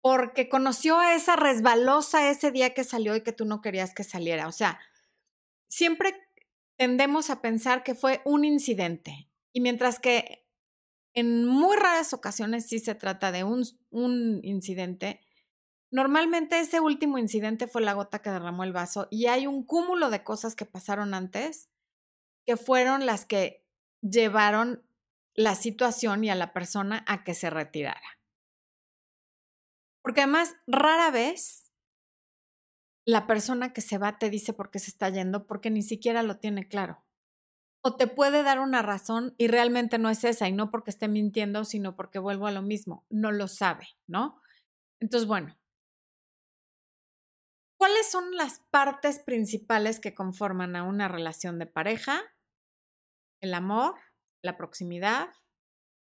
porque 0.00 0.48
conoció 0.48 0.98
a 0.98 1.14
esa 1.14 1.36
resbalosa 1.36 2.30
ese 2.30 2.50
día 2.50 2.72
que 2.72 2.84
salió 2.84 3.14
y 3.14 3.22
que 3.22 3.32
tú 3.32 3.44
no 3.44 3.60
querías 3.60 3.94
que 3.94 4.04
saliera. 4.04 4.48
O 4.48 4.52
sea, 4.52 4.80
siempre 5.68 6.14
tendemos 6.76 7.30
a 7.30 7.40
pensar 7.40 7.82
que 7.82 7.94
fue 7.94 8.20
un 8.24 8.44
incidente. 8.44 9.28
Y 9.52 9.60
mientras 9.60 9.98
que 9.98 10.44
en 11.14 11.46
muy 11.46 11.76
raras 11.76 12.12
ocasiones 12.12 12.66
sí 12.66 12.80
se 12.80 12.94
trata 12.94 13.32
de 13.32 13.44
un, 13.44 13.64
un, 13.90 14.40
incidente, 14.42 15.23
normalmente 15.94 16.58
ese 16.58 16.80
último 16.80 17.18
incidente 17.18 17.68
fue 17.68 17.80
la 17.80 17.92
gota 17.92 18.18
que 18.18 18.28
derramó 18.28 18.64
el 18.64 18.72
vaso 18.72 19.06
y 19.12 19.26
hay 19.26 19.46
un 19.46 19.62
cúmulo 19.62 20.10
de 20.10 20.24
cosas 20.24 20.56
que 20.56 20.66
pasaron 20.66 21.14
antes 21.14 21.70
que 22.44 22.56
fueron 22.56 23.06
las 23.06 23.24
que 23.24 23.64
llevaron 24.02 24.82
la 25.34 25.54
situación 25.54 26.24
y 26.24 26.30
a 26.30 26.34
la 26.34 26.52
persona 26.52 27.04
a 27.06 27.22
que 27.22 27.34
se 27.34 27.48
retirara. 27.48 28.18
Porque 30.02 30.22
además, 30.22 30.56
rara 30.66 31.12
vez 31.12 31.72
la 33.06 33.28
persona 33.28 33.72
que 33.72 33.80
se 33.80 33.96
va 33.96 34.18
te 34.18 34.30
dice 34.30 34.52
por 34.52 34.72
qué 34.72 34.80
se 34.80 34.90
está 34.90 35.10
yendo 35.10 35.46
porque 35.46 35.70
ni 35.70 35.84
siquiera 35.84 36.24
lo 36.24 36.38
tiene 36.38 36.66
claro. 36.66 37.04
O 37.82 37.94
te 37.94 38.08
puede 38.08 38.42
dar 38.42 38.58
una 38.58 38.82
razón 38.82 39.36
y 39.38 39.46
realmente 39.46 39.98
no 39.98 40.10
es 40.10 40.24
esa 40.24 40.48
y 40.48 40.52
no 40.52 40.72
porque 40.72 40.90
esté 40.90 41.06
mintiendo, 41.06 41.64
sino 41.64 41.94
porque 41.94 42.18
vuelvo 42.18 42.48
a 42.48 42.52
lo 42.52 42.62
mismo, 42.62 43.06
no 43.10 43.30
lo 43.30 43.46
sabe, 43.46 43.86
¿no? 44.08 44.40
Entonces, 44.98 45.28
bueno, 45.28 45.56
¿cuáles 47.84 48.10
son 48.10 48.34
las 48.34 48.60
partes 48.70 49.18
principales 49.18 50.00
que 50.00 50.14
conforman 50.14 50.74
a 50.74 50.84
una 50.84 51.06
relación 51.06 51.58
de 51.58 51.66
pareja? 51.66 52.22
El 53.42 53.52
amor, 53.52 54.00
la 54.42 54.56
proximidad, 54.56 55.28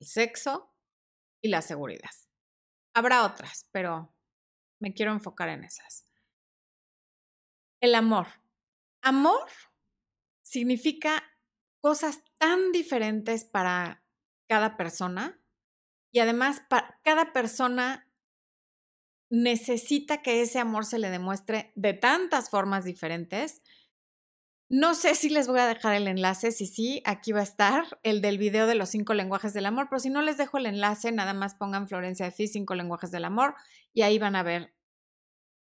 el 0.00 0.06
sexo 0.06 0.74
y 1.42 1.50
la 1.50 1.60
seguridad. 1.60 2.08
Habrá 2.94 3.26
otras, 3.26 3.68
pero 3.72 4.16
me 4.80 4.94
quiero 4.94 5.12
enfocar 5.12 5.50
en 5.50 5.64
esas. 5.64 6.06
El 7.82 7.94
amor. 7.94 8.26
Amor 9.02 9.46
significa 10.40 11.24
cosas 11.82 12.24
tan 12.38 12.72
diferentes 12.72 13.44
para 13.44 14.02
cada 14.48 14.78
persona 14.78 15.38
y 16.10 16.20
además 16.20 16.62
cada 17.02 17.34
persona 17.34 18.05
necesita 19.30 20.22
que 20.22 20.42
ese 20.42 20.58
amor 20.58 20.84
se 20.84 20.98
le 20.98 21.10
demuestre 21.10 21.72
de 21.74 21.94
tantas 21.94 22.50
formas 22.50 22.84
diferentes 22.84 23.62
no 24.68 24.94
sé 24.94 25.14
si 25.14 25.28
les 25.28 25.46
voy 25.46 25.60
a 25.60 25.66
dejar 25.66 25.94
el 25.94 26.08
enlace, 26.08 26.50
si 26.50 26.66
sí, 26.66 27.00
aquí 27.04 27.30
va 27.30 27.38
a 27.38 27.44
estar 27.44 28.00
el 28.02 28.20
del 28.20 28.36
video 28.36 28.66
de 28.66 28.74
los 28.74 28.88
cinco 28.88 29.14
lenguajes 29.14 29.54
del 29.54 29.66
amor, 29.66 29.86
pero 29.88 30.00
si 30.00 30.10
no 30.10 30.22
les 30.22 30.38
dejo 30.38 30.58
el 30.58 30.66
enlace, 30.66 31.12
nada 31.12 31.34
más 31.34 31.54
pongan 31.54 31.86
Florencia 31.86 32.28
de 32.28 32.48
cinco 32.48 32.74
lenguajes 32.74 33.12
del 33.12 33.24
amor, 33.24 33.54
y 33.92 34.02
ahí 34.02 34.18
van 34.18 34.34
a 34.34 34.42
ver 34.42 34.74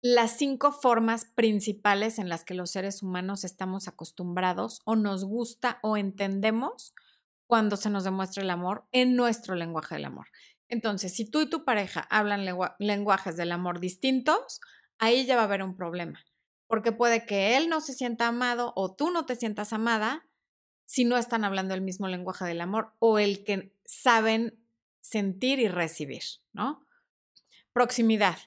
las 0.02 0.36
cinco 0.36 0.70
formas 0.70 1.24
principales 1.24 2.18
en 2.18 2.28
las 2.28 2.44
que 2.44 2.52
los 2.52 2.70
seres 2.70 3.02
humanos 3.02 3.44
estamos 3.44 3.88
acostumbrados 3.88 4.80
o 4.84 4.96
nos 4.96 5.24
gusta 5.24 5.78
o 5.82 5.96
entendemos 5.96 6.94
cuando 7.46 7.76
se 7.76 7.88
nos 7.88 8.04
demuestra 8.04 8.42
el 8.42 8.50
amor 8.50 8.86
en 8.92 9.16
nuestro 9.16 9.54
lenguaje 9.54 9.94
del 9.94 10.04
amor. 10.04 10.26
Entonces, 10.70 11.14
si 11.14 11.30
tú 11.30 11.42
y 11.42 11.50
tu 11.50 11.64
pareja 11.64 12.00
hablan 12.10 12.46
lenguajes 12.78 13.36
del 13.36 13.52
amor 13.52 13.80
distintos, 13.80 14.60
ahí 14.98 15.26
ya 15.26 15.36
va 15.36 15.42
a 15.42 15.44
haber 15.44 15.62
un 15.62 15.76
problema 15.76 16.24
porque 16.70 16.92
puede 16.92 17.26
que 17.26 17.56
él 17.56 17.68
no 17.68 17.80
se 17.80 17.94
sienta 17.94 18.28
amado 18.28 18.72
o 18.76 18.94
tú 18.94 19.10
no 19.10 19.26
te 19.26 19.34
sientas 19.34 19.72
amada 19.72 20.28
si 20.84 21.04
no 21.04 21.18
están 21.18 21.42
hablando 21.42 21.74
el 21.74 21.80
mismo 21.80 22.06
lenguaje 22.06 22.44
del 22.44 22.60
amor 22.60 22.94
o 23.00 23.18
el 23.18 23.42
que 23.42 23.74
saben 23.84 24.64
sentir 25.00 25.58
y 25.58 25.66
recibir, 25.66 26.22
¿no? 26.52 26.86
Proximidad, 27.72 28.38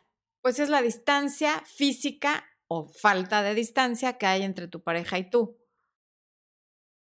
pues 0.42 0.60
es 0.60 0.70
la 0.70 0.82
distancia 0.82 1.62
física 1.65 2.46
o 2.68 2.88
falta 2.88 3.44
de 3.44 3.56
distancia 3.56 4.18
que 4.18 4.25
hay 4.25 4.44
entre 4.44 4.70
tu 4.70 4.82
pareja 4.82 5.20
y 5.20 5.30
tú. 5.30 5.58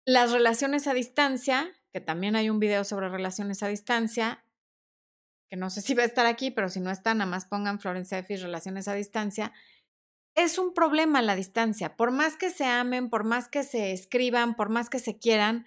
Las 0.07 0.33
relaciones 0.33 0.87
a 0.87 0.95
distancia, 0.95 1.71
que 1.93 2.00
también 2.00 2.35
hay 2.35 2.49
un 2.49 2.61
video 2.61 2.83
sobre 2.85 3.11
relaciones 3.11 3.62
a 3.62 3.69
distancia, 3.69 4.43
que 5.50 5.57
no 5.57 5.69
sé 5.69 5.83
si 5.83 5.95
va 5.95 6.04
a 6.04 6.07
estar 6.07 6.26
aquí, 6.26 6.50
pero 6.50 6.69
si 6.69 6.80
no 6.80 6.90
está, 6.90 7.12
nada 7.12 7.28
más 7.28 7.45
pongan 7.45 7.80
Florencia 7.80 8.23
de 8.23 8.37
relaciones 8.37 8.87
a 8.87 8.95
distancia, 8.95 9.52
es 10.37 10.59
un 10.59 10.73
problema 10.73 11.21
la 11.23 11.35
distancia. 11.35 11.97
Por 11.97 12.12
más 12.12 12.37
que 12.37 12.50
se 12.50 12.64
amen, 12.64 13.11
por 13.11 13.25
más 13.25 13.49
que 13.49 13.64
se 13.64 13.92
escriban, 13.92 14.54
por 14.54 14.69
más 14.69 14.88
que 14.88 15.00
se 15.00 15.19
quieran, 15.19 15.66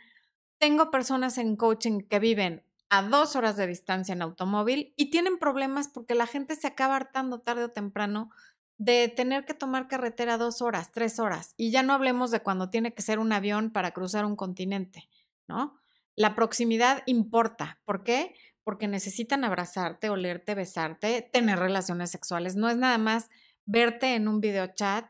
tengo 0.57 0.89
personas 0.89 1.37
en 1.37 1.57
coaching 1.57 1.99
que 1.99 2.19
viven 2.19 2.63
a 2.89 3.01
dos 3.03 3.35
horas 3.35 3.57
de 3.57 3.67
distancia 3.67 4.13
en 4.13 4.21
automóvil 4.21 4.93
y 4.95 5.09
tienen 5.09 5.37
problemas 5.37 5.89
porque 5.89 6.15
la 6.15 6.27
gente 6.27 6.55
se 6.55 6.67
acaba 6.67 6.95
hartando 6.95 7.41
tarde 7.41 7.65
o 7.65 7.71
temprano 7.71 8.29
de 8.77 9.07
tener 9.09 9.45
que 9.45 9.53
tomar 9.53 9.87
carretera 9.87 10.37
dos 10.37 10.61
horas, 10.61 10.91
tres 10.91 11.19
horas. 11.19 11.53
Y 11.57 11.71
ya 11.71 11.83
no 11.83 11.93
hablemos 11.93 12.31
de 12.31 12.41
cuando 12.41 12.69
tiene 12.69 12.93
que 12.93 13.01
ser 13.01 13.19
un 13.19 13.33
avión 13.33 13.71
para 13.71 13.91
cruzar 13.91 14.25
un 14.25 14.35
continente, 14.35 15.09
¿no? 15.47 15.77
La 16.15 16.35
proximidad 16.35 17.03
importa. 17.05 17.81
¿Por 17.85 18.03
qué? 18.03 18.35
Porque 18.63 18.87
necesitan 18.87 19.43
abrazarte, 19.43 20.09
olerte, 20.09 20.55
besarte, 20.55 21.29
tener 21.33 21.59
relaciones 21.59 22.11
sexuales. 22.11 22.55
No 22.55 22.69
es 22.69 22.77
nada 22.77 22.97
más 22.97 23.29
verte 23.65 24.15
en 24.15 24.27
un 24.27 24.39
video 24.39 24.67
chat 24.67 25.05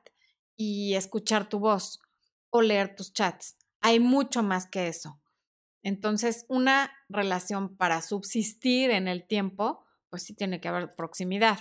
y 0.55 0.95
escuchar 0.95 1.49
tu 1.49 1.59
voz 1.59 1.99
o 2.49 2.61
leer 2.61 2.95
tus 2.95 3.13
chats. 3.13 3.57
Hay 3.81 3.99
mucho 3.99 4.43
más 4.43 4.67
que 4.67 4.87
eso. 4.87 5.19
Entonces, 5.83 6.45
una 6.47 6.91
relación 7.09 7.75
para 7.75 8.01
subsistir 8.01 8.89
en 8.91 9.07
el 9.07 9.27
tiempo, 9.27 9.83
pues 10.09 10.23
sí 10.23 10.33
tiene 10.33 10.61
que 10.61 10.69
haber 10.69 10.95
proximidad. 10.95 11.59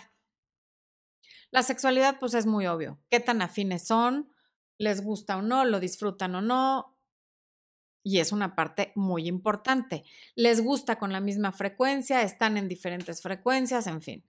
La 1.50 1.62
sexualidad, 1.62 2.18
pues 2.20 2.34
es 2.34 2.46
muy 2.46 2.66
obvio. 2.66 3.00
¿Qué 3.10 3.20
tan 3.20 3.42
afines 3.42 3.86
son? 3.86 4.32
¿Les 4.78 5.02
gusta 5.02 5.36
o 5.36 5.42
no? 5.42 5.64
¿Lo 5.64 5.80
disfrutan 5.80 6.34
o 6.34 6.40
no? 6.40 6.91
Y 8.02 8.18
es 8.18 8.32
una 8.32 8.54
parte 8.54 8.92
muy 8.94 9.28
importante. 9.28 10.04
¿Les 10.34 10.60
gusta 10.60 10.98
con 10.98 11.12
la 11.12 11.20
misma 11.20 11.52
frecuencia? 11.52 12.22
¿Están 12.22 12.56
en 12.56 12.68
diferentes 12.68 13.22
frecuencias? 13.22 13.86
En 13.86 14.00
fin. 14.00 14.24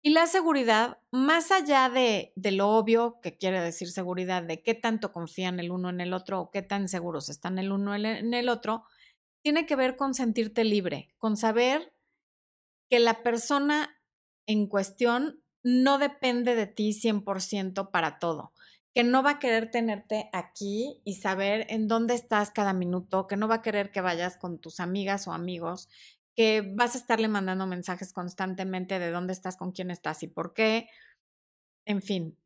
Y 0.00 0.10
la 0.10 0.26
seguridad, 0.28 0.98
más 1.10 1.50
allá 1.50 1.88
de, 1.88 2.32
lo 2.36 2.68
obvio, 2.68 3.18
que 3.20 3.36
quiere 3.36 3.60
decir 3.60 3.90
seguridad, 3.90 4.44
de 4.44 4.62
qué 4.62 4.74
tanto 4.74 5.12
confían 5.12 5.58
el 5.58 5.72
uno 5.72 5.90
en 5.90 6.00
el 6.00 6.12
otro 6.12 6.40
o 6.40 6.50
qué 6.50 6.62
tan 6.62 6.88
seguros 6.88 7.28
están 7.28 7.58
el 7.58 7.72
uno 7.72 7.96
en 7.96 8.32
el 8.32 8.48
otro, 8.48 8.84
tiene 9.42 9.66
que 9.66 9.76
ver 9.76 9.96
con 9.96 10.14
sentirte 10.14 10.62
libre, 10.62 11.14
con 11.18 11.36
saber 11.36 11.92
que 12.88 13.00
la 13.00 13.22
persona 13.22 14.00
en 14.46 14.66
cuestión 14.66 15.42
no 15.62 15.98
depende 15.98 16.54
de 16.54 16.66
ti 16.66 16.92
100% 16.92 17.90
para 17.90 18.18
todo, 18.18 18.52
que 18.98 19.04
no 19.04 19.22
va 19.22 19.30
a 19.30 19.38
querer 19.38 19.70
tenerte 19.70 20.28
aquí 20.32 21.00
y 21.04 21.14
saber 21.14 21.66
en 21.68 21.86
dónde 21.86 22.14
estás 22.14 22.50
cada 22.50 22.72
minuto, 22.72 23.28
que 23.28 23.36
no 23.36 23.46
va 23.46 23.54
a 23.54 23.62
querer 23.62 23.92
que 23.92 24.00
vayas 24.00 24.36
con 24.36 24.58
tus 24.58 24.80
amigas 24.80 25.28
o 25.28 25.32
amigos, 25.32 25.88
que 26.34 26.72
vas 26.74 26.96
a 26.96 26.98
estarle 26.98 27.28
mandando 27.28 27.68
mensajes 27.68 28.12
constantemente 28.12 28.98
de 28.98 29.12
dónde 29.12 29.34
estás, 29.34 29.56
con 29.56 29.70
quién 29.70 29.92
estás 29.92 30.24
y 30.24 30.26
por 30.26 30.52
qué. 30.52 30.88
En 31.84 32.02
fin, 32.02 32.36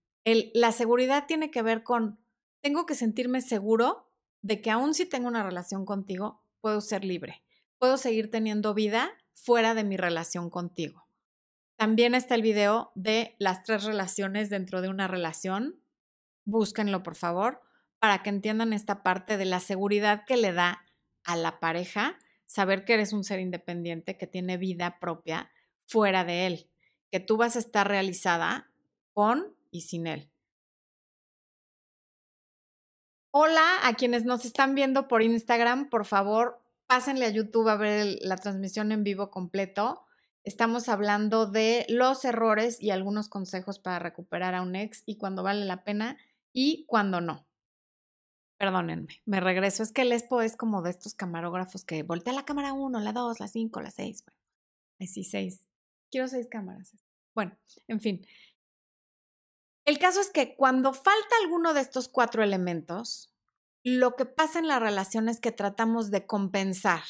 la 0.53 0.73
seguridad 0.73 1.25
tiene 1.27 1.51
que 1.51 1.63
ver 1.63 1.83
con, 1.83 2.21
tengo 2.61 2.85
que 2.85 2.97
sentirme 2.97 3.41
seguro 3.41 4.11
de 4.43 4.61
que 4.61 4.71
aun 4.71 4.93
si 4.93 5.07
tengo 5.07 5.29
una 5.29 5.43
relación 5.43 5.87
contigo, 5.87 6.45
puedo 6.61 6.83
ser 6.83 7.03
libre, 7.03 7.43
puedo 7.79 7.97
seguir 7.97 8.31
teniendo 8.31 8.75
vida 8.75 9.11
fuera 9.33 9.73
de 9.75 9.85
mi 9.85 9.97
relación 9.97 10.51
contigo. 10.51 11.07
También 11.77 12.15
está 12.15 12.35
el 12.35 12.43
video 12.43 12.93
de 12.95 13.37
las 13.39 13.63
tres 13.63 13.85
relaciones 13.85 14.51
dentro 14.51 14.83
de 14.83 14.91
una 14.91 15.09
relación. 15.09 15.82
Búsquenlo, 16.45 17.03
por 17.03 17.15
favor, 17.15 17.61
para 17.99 18.23
que 18.23 18.31
entiendan 18.31 18.73
esta 18.73 19.03
parte 19.03 19.37
de 19.37 19.45
la 19.45 19.61
seguridad 19.61 20.25
que 20.27 20.37
le 20.37 20.53
da 20.53 20.85
a 21.25 21.37
la 21.37 21.61
pareja 21.61 22.19
saber 22.47 22.85
que 22.85 22.95
eres 22.95 23.13
un 23.13 23.25
ser 23.25 23.41
independiente, 23.41 24.19
que 24.19 24.27
tiene 24.27 24.57
vida 24.57 24.99
propia 25.01 25.51
fuera 25.87 26.25
de 26.25 26.47
él, 26.47 26.71
que 27.11 27.21
tú 27.21 27.37
vas 27.37 27.57
a 27.57 27.61
estar 27.61 27.89
realizada 27.89 28.71
con 29.13 29.57
y 29.71 29.83
sin 29.83 30.07
él. 30.07 30.31
Hola 33.31 33.87
a 33.87 33.95
quienes 33.95 34.25
nos 34.25 34.45
están 34.45 34.75
viendo 34.75 35.09
por 35.09 35.23
Instagram, 35.23 35.89
por 35.89 36.05
favor, 36.05 36.61
pásenle 36.87 37.25
a 37.25 37.31
YouTube 37.31 37.69
a 37.69 37.77
ver 37.77 38.19
la 38.21 38.37
transmisión 38.37 38.93
en 38.93 39.05
vivo 39.05 39.31
completo. 39.31 40.03
Estamos 40.45 40.91
hablando 40.91 41.47
de 41.47 41.87
los 41.89 42.25
errores 42.27 42.83
y 42.83 42.91
algunos 42.91 43.31
consejos 43.31 43.79
para 43.79 43.99
recuperar 43.99 44.55
a 44.55 44.61
un 44.61 44.77
ex 44.77 45.03
y 45.07 45.17
cuando 45.17 45.43
vale 45.43 45.65
la 45.65 45.85
pena 45.85 46.19
y 46.53 46.85
cuando 46.87 47.21
no. 47.21 47.47
Perdónenme, 48.59 49.21
me 49.25 49.41
regreso. 49.41 49.83
Es 49.83 49.93
que 49.93 50.03
el 50.03 50.13
Expo 50.13 50.41
es 50.41 50.57
como 50.57 50.83
de 50.83 50.91
estos 50.91 51.15
camarógrafos 51.15 51.85
que 51.85 52.03
voltea 52.03 52.33
la 52.33 52.45
cámara 52.45 52.73
1, 52.73 53.01
la 53.01 53.13
2, 53.13 53.41
la 53.41 53.49
5, 53.49 53.81
la 53.81 53.91
6. 53.91 54.25
Bueno, 54.25 54.41
así 55.01 55.25
6. 55.25 55.67
Quiero 56.11 56.29
6 56.29 56.47
cámaras. 56.49 56.93
Bueno, 57.35 57.59
en 57.89 58.01
fin. 58.01 58.27
El 59.85 59.99
caso 59.99 60.21
es 60.21 60.31
que 60.31 60.55
cuando 60.55 60.93
falta 60.93 61.35
alguno 61.43 61.75
de 61.75 61.81
estos 61.81 62.09
cuatro 62.09 62.45
elementos, 62.45 63.35
lo 63.83 64.15
que 64.15 64.27
pasa 64.27 64.61
en 64.61 64.69
la 64.69 64.79
relación 64.79 65.29
es 65.29 65.41
que 65.41 65.51
tratamos 65.51 66.13
de 66.13 66.25
compensar. 66.27 67.03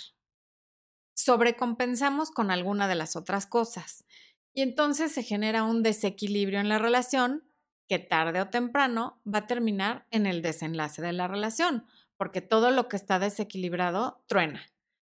Sobrecompensamos 1.15 2.31
con 2.31 2.51
alguna 2.51 2.89
de 2.89 2.95
las 2.95 3.15
otras 3.15 3.45
cosas. 3.45 4.07
Y 4.55 4.63
entonces 4.63 5.13
se 5.13 5.23
genera 5.23 5.65
un 5.65 5.83
desequilibrio 5.83 6.61
en 6.61 6.71
la 6.71 6.79
relación 6.79 7.45
que 7.89 7.99
tarde 7.99 8.41
o 8.41 8.49
temprano 8.49 9.21
va 9.27 9.41
a 9.41 9.47
terminar 9.47 10.07
en 10.11 10.27
el 10.27 10.43
desenlace 10.43 11.03
de 11.03 11.12
la 11.12 11.29
relación, 11.29 11.87
porque 12.17 12.41
todo 12.41 12.71
lo 12.71 12.89
que 12.89 12.97
está 12.97 13.19
desequilibrado 13.19 14.23
truena. 14.27 14.62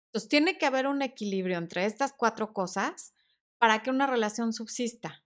Entonces 0.06 0.28
tiene 0.28 0.58
que 0.58 0.66
haber 0.66 0.86
un 0.86 1.02
equilibrio 1.02 1.58
entre 1.58 1.86
estas 1.86 2.12
cuatro 2.12 2.52
cosas 2.52 3.14
para 3.58 3.82
que 3.82 3.90
una 3.90 4.06
relación 4.06 4.52
subsista. 4.52 5.24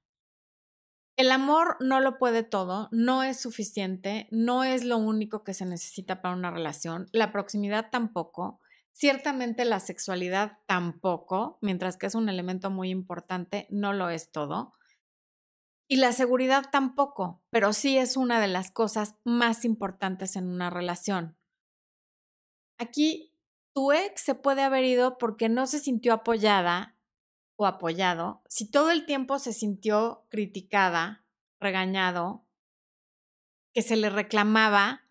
El 1.16 1.32
amor 1.32 1.76
no 1.80 1.98
lo 1.98 2.16
puede 2.16 2.44
todo, 2.44 2.88
no 2.92 3.24
es 3.24 3.40
suficiente, 3.40 4.28
no 4.30 4.62
es 4.62 4.84
lo 4.84 4.98
único 4.98 5.42
que 5.42 5.52
se 5.52 5.66
necesita 5.66 6.22
para 6.22 6.36
una 6.36 6.52
relación, 6.52 7.08
la 7.12 7.32
proximidad 7.32 7.90
tampoco. 7.90 8.60
Ciertamente 8.92 9.64
la 9.64 9.80
sexualidad 9.80 10.58
tampoco, 10.66 11.58
mientras 11.60 11.96
que 11.96 12.06
es 12.06 12.14
un 12.14 12.28
elemento 12.28 12.70
muy 12.70 12.90
importante, 12.90 13.66
no 13.68 13.92
lo 13.92 14.10
es 14.10 14.30
todo. 14.30 14.74
Y 15.90 15.96
la 15.96 16.12
seguridad 16.12 16.66
tampoco, 16.70 17.42
pero 17.48 17.72
sí 17.72 17.96
es 17.96 18.18
una 18.18 18.40
de 18.40 18.48
las 18.48 18.70
cosas 18.70 19.14
más 19.24 19.64
importantes 19.64 20.36
en 20.36 20.46
una 20.46 20.68
relación. 20.68 21.38
Aquí 22.78 23.34
tu 23.74 23.92
ex 23.92 24.20
se 24.20 24.34
puede 24.34 24.62
haber 24.62 24.84
ido 24.84 25.16
porque 25.16 25.48
no 25.48 25.66
se 25.66 25.78
sintió 25.78 26.12
apoyada 26.12 26.98
o 27.56 27.66
apoyado, 27.66 28.42
si 28.48 28.70
todo 28.70 28.90
el 28.90 29.06
tiempo 29.06 29.38
se 29.38 29.52
sintió 29.52 30.26
criticada, 30.28 31.24
regañado, 31.58 32.46
que 33.74 33.82
se 33.82 33.96
le 33.96 34.10
reclamaba, 34.10 35.08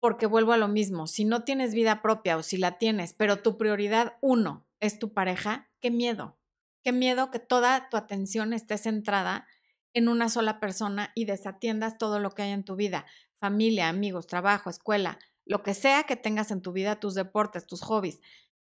porque 0.00 0.26
vuelvo 0.26 0.52
a 0.52 0.58
lo 0.58 0.68
mismo, 0.68 1.06
si 1.06 1.24
no 1.24 1.44
tienes 1.44 1.72
vida 1.72 2.02
propia 2.02 2.36
o 2.36 2.42
si 2.42 2.56
la 2.56 2.78
tienes, 2.78 3.14
pero 3.14 3.42
tu 3.42 3.56
prioridad 3.56 4.18
uno 4.20 4.66
es 4.80 4.98
tu 4.98 5.14
pareja, 5.14 5.70
qué 5.80 5.90
miedo, 5.90 6.38
qué 6.84 6.92
miedo 6.92 7.30
que 7.30 7.38
toda 7.38 7.88
tu 7.88 7.96
atención 7.96 8.52
esté 8.52 8.76
centrada 8.76 9.46
en 9.94 10.08
una 10.08 10.28
sola 10.28 10.60
persona 10.60 11.12
y 11.14 11.24
desatiendas 11.24 11.98
todo 11.98 12.18
lo 12.18 12.30
que 12.30 12.42
hay 12.42 12.50
en 12.50 12.64
tu 12.64 12.76
vida, 12.76 13.06
familia, 13.38 13.88
amigos, 13.88 14.26
trabajo, 14.26 14.70
escuela, 14.70 15.18
lo 15.44 15.62
que 15.62 15.74
sea 15.74 16.04
que 16.04 16.16
tengas 16.16 16.50
en 16.50 16.60
tu 16.60 16.72
vida, 16.72 17.00
tus 17.00 17.14
deportes, 17.14 17.66
tus 17.66 17.80
hobbies. 17.82 18.20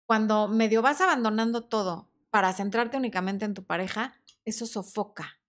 Cuando 0.06 0.48
medio 0.48 0.82
vas 0.82 1.00
abandonando 1.00 1.64
todo 1.64 2.10
para 2.30 2.54
centrarte 2.54 2.98
únicamente 2.98 3.46
en 3.46 3.54
tu 3.54 3.64
pareja, 3.64 4.16
eso 4.46 4.66
sofoca. 4.66 5.40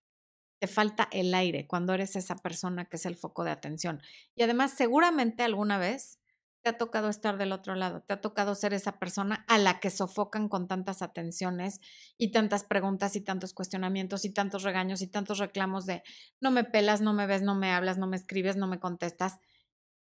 Te 0.59 0.67
falta 0.67 1.09
el 1.11 1.33
aire 1.33 1.67
cuando 1.67 1.93
eres 1.93 2.15
esa 2.15 2.35
persona 2.35 2.85
que 2.85 2.97
es 2.97 3.05
el 3.05 3.15
foco 3.15 3.43
de 3.43 3.51
atención. 3.51 4.01
Y 4.35 4.43
además, 4.43 4.73
seguramente 4.73 5.43
alguna 5.43 5.77
vez 5.77 6.19
te 6.63 6.69
ha 6.69 6.77
tocado 6.77 7.09
estar 7.09 7.37
del 7.37 7.51
otro 7.51 7.75
lado, 7.75 8.01
te 8.01 8.13
ha 8.13 8.21
tocado 8.21 8.55
ser 8.55 8.73
esa 8.73 8.97
persona 8.97 9.43
a 9.49 9.57
la 9.57 9.79
que 9.81 9.89
sofocan 9.89 10.47
con 10.47 10.67
tantas 10.67 11.01
atenciones 11.01 11.81
y 12.17 12.31
tantas 12.31 12.63
preguntas 12.63 13.15
y 13.17 13.21
tantos 13.21 13.53
cuestionamientos 13.53 14.23
y 14.25 14.33
tantos 14.33 14.63
regaños 14.63 15.01
y 15.01 15.07
tantos 15.07 15.39
reclamos 15.39 15.85
de 15.85 16.03
no 16.39 16.51
me 16.51 16.63
pelas, 16.63 17.01
no 17.01 17.13
me 17.13 17.27
ves, 17.27 17.41
no 17.41 17.53
me 17.55 17.71
hablas, 17.71 17.97
no 17.97 18.07
me 18.07 18.15
escribes, 18.15 18.55
no 18.55 18.67
me 18.67 18.79
contestas. 18.79 19.39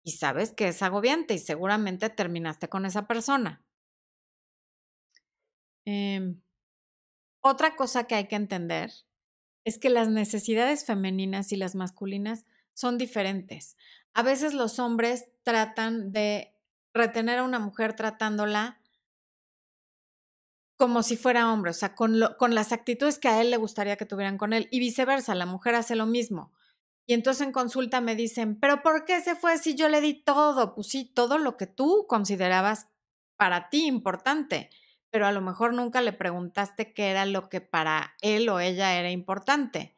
Y 0.03 0.13
sabes 0.13 0.53
que 0.53 0.69
es 0.69 0.83
agobiante 0.83 1.33
y 1.33 1.39
seguramente 1.39 2.09
terminaste 2.11 2.69
con 2.69 2.85
esa 2.85 3.07
persona. 3.07 3.65
Em, 5.85 6.41
otra 7.41 7.75
cosa 7.75 8.05
que 8.05 8.15
hay 8.15 8.27
que 8.27 8.35
entender 8.35 8.91
es 9.65 9.79
que 9.79 9.89
las 9.89 10.09
necesidades 10.09 10.85
femeninas 10.85 11.51
y 11.51 11.57
las 11.57 11.75
masculinas 11.75 12.45
son 12.75 12.99
diferentes. 12.99 13.75
A 14.13 14.21
veces 14.21 14.53
los 14.53 14.77
hombres 14.77 15.25
tratan 15.43 16.11
de 16.11 16.53
retener 16.93 17.39
a 17.39 17.43
una 17.43 17.57
mujer 17.59 17.95
tratándola 17.95 18.79
como 20.77 21.03
si 21.03 21.15
fuera 21.17 21.51
hombre, 21.51 21.71
o 21.71 21.73
sea, 21.73 21.95
con, 21.95 22.19
con 22.37 22.53
las 22.53 22.71
actitudes 22.73 23.17
que 23.17 23.29
a 23.29 23.41
él 23.41 23.49
le 23.49 23.57
gustaría 23.57 23.95
que 23.95 24.05
tuvieran 24.05 24.37
con 24.37 24.53
él 24.53 24.67
y 24.71 24.79
viceversa, 24.79 25.33
la 25.33 25.45
mujer 25.45 25.73
hace 25.73 25.95
lo 25.95 26.05
mismo. 26.05 26.51
Y 27.07 27.13
entonces 27.13 27.45
en 27.45 27.53
consulta 27.53 28.01
me 28.01 28.15
dicen, 28.15 28.59
pero 28.59 28.81
¿por 28.81 29.05
qué 29.05 29.21
se 29.21 29.35
fue 29.35 29.57
si 29.57 29.75
yo 29.75 29.89
le 29.89 30.01
di 30.01 30.13
todo? 30.13 30.75
Pues 30.75 30.87
sí, 30.87 31.05
todo 31.05 31.37
lo 31.37 31.55
que 31.55 31.67
tú 31.67 32.05
considerabas 32.09 32.87
para 33.37 33.69
ti 33.69 33.85
importante, 33.85 34.69
pero 35.11 35.27
a 35.27 35.31
lo 35.31 35.41
mejor 35.41 35.73
nunca 35.73 36.01
le 36.01 36.13
preguntaste 36.13 36.93
qué 36.93 37.09
era 37.09 37.25
lo 37.25 37.47
que 37.47 37.61
para 37.61 38.15
él 38.21 38.49
o 38.49 38.59
ella 38.59 38.99
era 38.99 39.11
importante. 39.11 39.94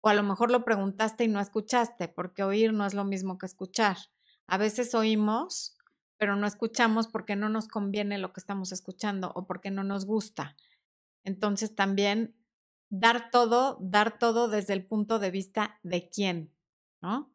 O 0.00 0.08
a 0.08 0.14
lo 0.14 0.22
mejor 0.22 0.50
lo 0.50 0.64
preguntaste 0.64 1.24
y 1.24 1.28
no 1.28 1.40
escuchaste, 1.40 2.08
porque 2.08 2.42
oír 2.42 2.72
no 2.72 2.86
es 2.86 2.94
lo 2.94 3.04
mismo 3.04 3.38
que 3.38 3.46
escuchar. 3.46 3.96
A 4.46 4.56
veces 4.58 4.94
oímos, 4.94 5.76
pero 6.16 6.36
no 6.36 6.46
escuchamos 6.46 7.06
porque 7.08 7.36
no 7.36 7.48
nos 7.48 7.68
conviene 7.68 8.18
lo 8.18 8.32
que 8.32 8.40
estamos 8.40 8.72
escuchando 8.72 9.32
o 9.34 9.46
porque 9.46 9.70
no 9.70 9.84
nos 9.84 10.06
gusta. 10.06 10.56
Entonces 11.24 11.74
también 11.74 12.34
dar 12.88 13.30
todo, 13.30 13.78
dar 13.80 14.18
todo 14.18 14.48
desde 14.48 14.72
el 14.72 14.86
punto 14.86 15.18
de 15.18 15.30
vista 15.30 15.78
de 15.82 16.08
quién, 16.08 16.52
¿no? 17.02 17.32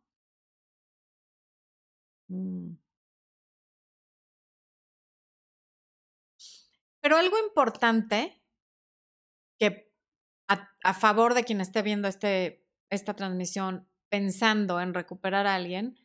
Mm. 2.30 2.78
Pero 7.02 7.18
algo 7.18 7.38
importante 7.38 8.42
a, 10.48 10.94
favor 10.94 11.34
de 11.34 11.44
quien 11.44 11.62
esté 11.62 11.82
viendo 11.82 12.08
este, 12.08 12.66
esta 12.90 13.14
transmisión 13.14 13.88
pensando 14.10 14.80
en 14.80 14.94
recuperar 14.94 15.48
a 15.48 15.56
alguien, 15.56 15.98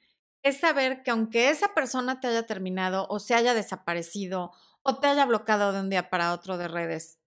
es 0.43 0.59
saber 0.59 1.03
que 1.03 1.11
aunque 1.11 1.51
esa 1.51 1.75
persona 1.75 2.21
te 2.21 2.29
haya 2.29 2.47
terminado 2.47 3.07
o 3.11 3.19
se 3.19 3.35
haya 3.35 3.53
desaparecido 3.53 4.53
o 4.83 4.99
te 4.99 5.09
haya 5.09 5.27
bloqueado 5.27 5.73
de 5.73 5.81
un 5.81 5.91
día 5.91 6.09
para 6.09 6.33
otro 6.33 6.57
de 6.57 6.69
redes 6.69 7.21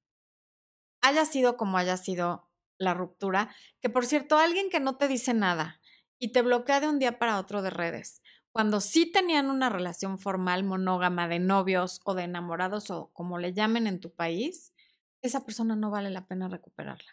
haya 1.04 1.26
sido 1.26 1.58
como 1.58 1.78
haya 1.78 1.98
sido 1.98 2.50
la 2.80 2.94
ruptura, 2.94 3.54
que 3.82 3.90
por 3.90 4.06
cierto, 4.06 4.38
alguien 4.38 4.70
que 4.70 4.80
no 4.80 4.98
te 4.98 5.08
dice 5.08 5.34
nada 5.34 5.80
y 6.18 6.32
te 6.32 6.42
bloquea 6.42 6.80
de 6.80 6.88
un 6.88 6.98
día 6.98 7.20
para 7.20 7.38
otro 7.38 7.62
de 7.62 7.70
redes, 7.70 8.22
cuando 8.52 8.80
sí 8.80 9.12
tenían 9.12 9.50
una 9.50 9.70
relación 9.70 10.18
formal 10.18 10.64
monógama 10.64 11.28
de 11.28 11.40
novios 11.40 12.00
o 12.06 12.14
de 12.14 12.24
enamorados 12.24 12.90
o 12.90 13.12
como 13.14 13.38
le 13.38 13.54
llamen 13.54 13.86
en 13.86 14.00
tu 14.00 14.16
país, 14.16 14.73
esa 15.24 15.46
persona 15.46 15.76
no 15.76 15.90
vale 15.90 16.10
la 16.10 16.28
pena 16.28 16.50
recuperarla. 16.50 17.12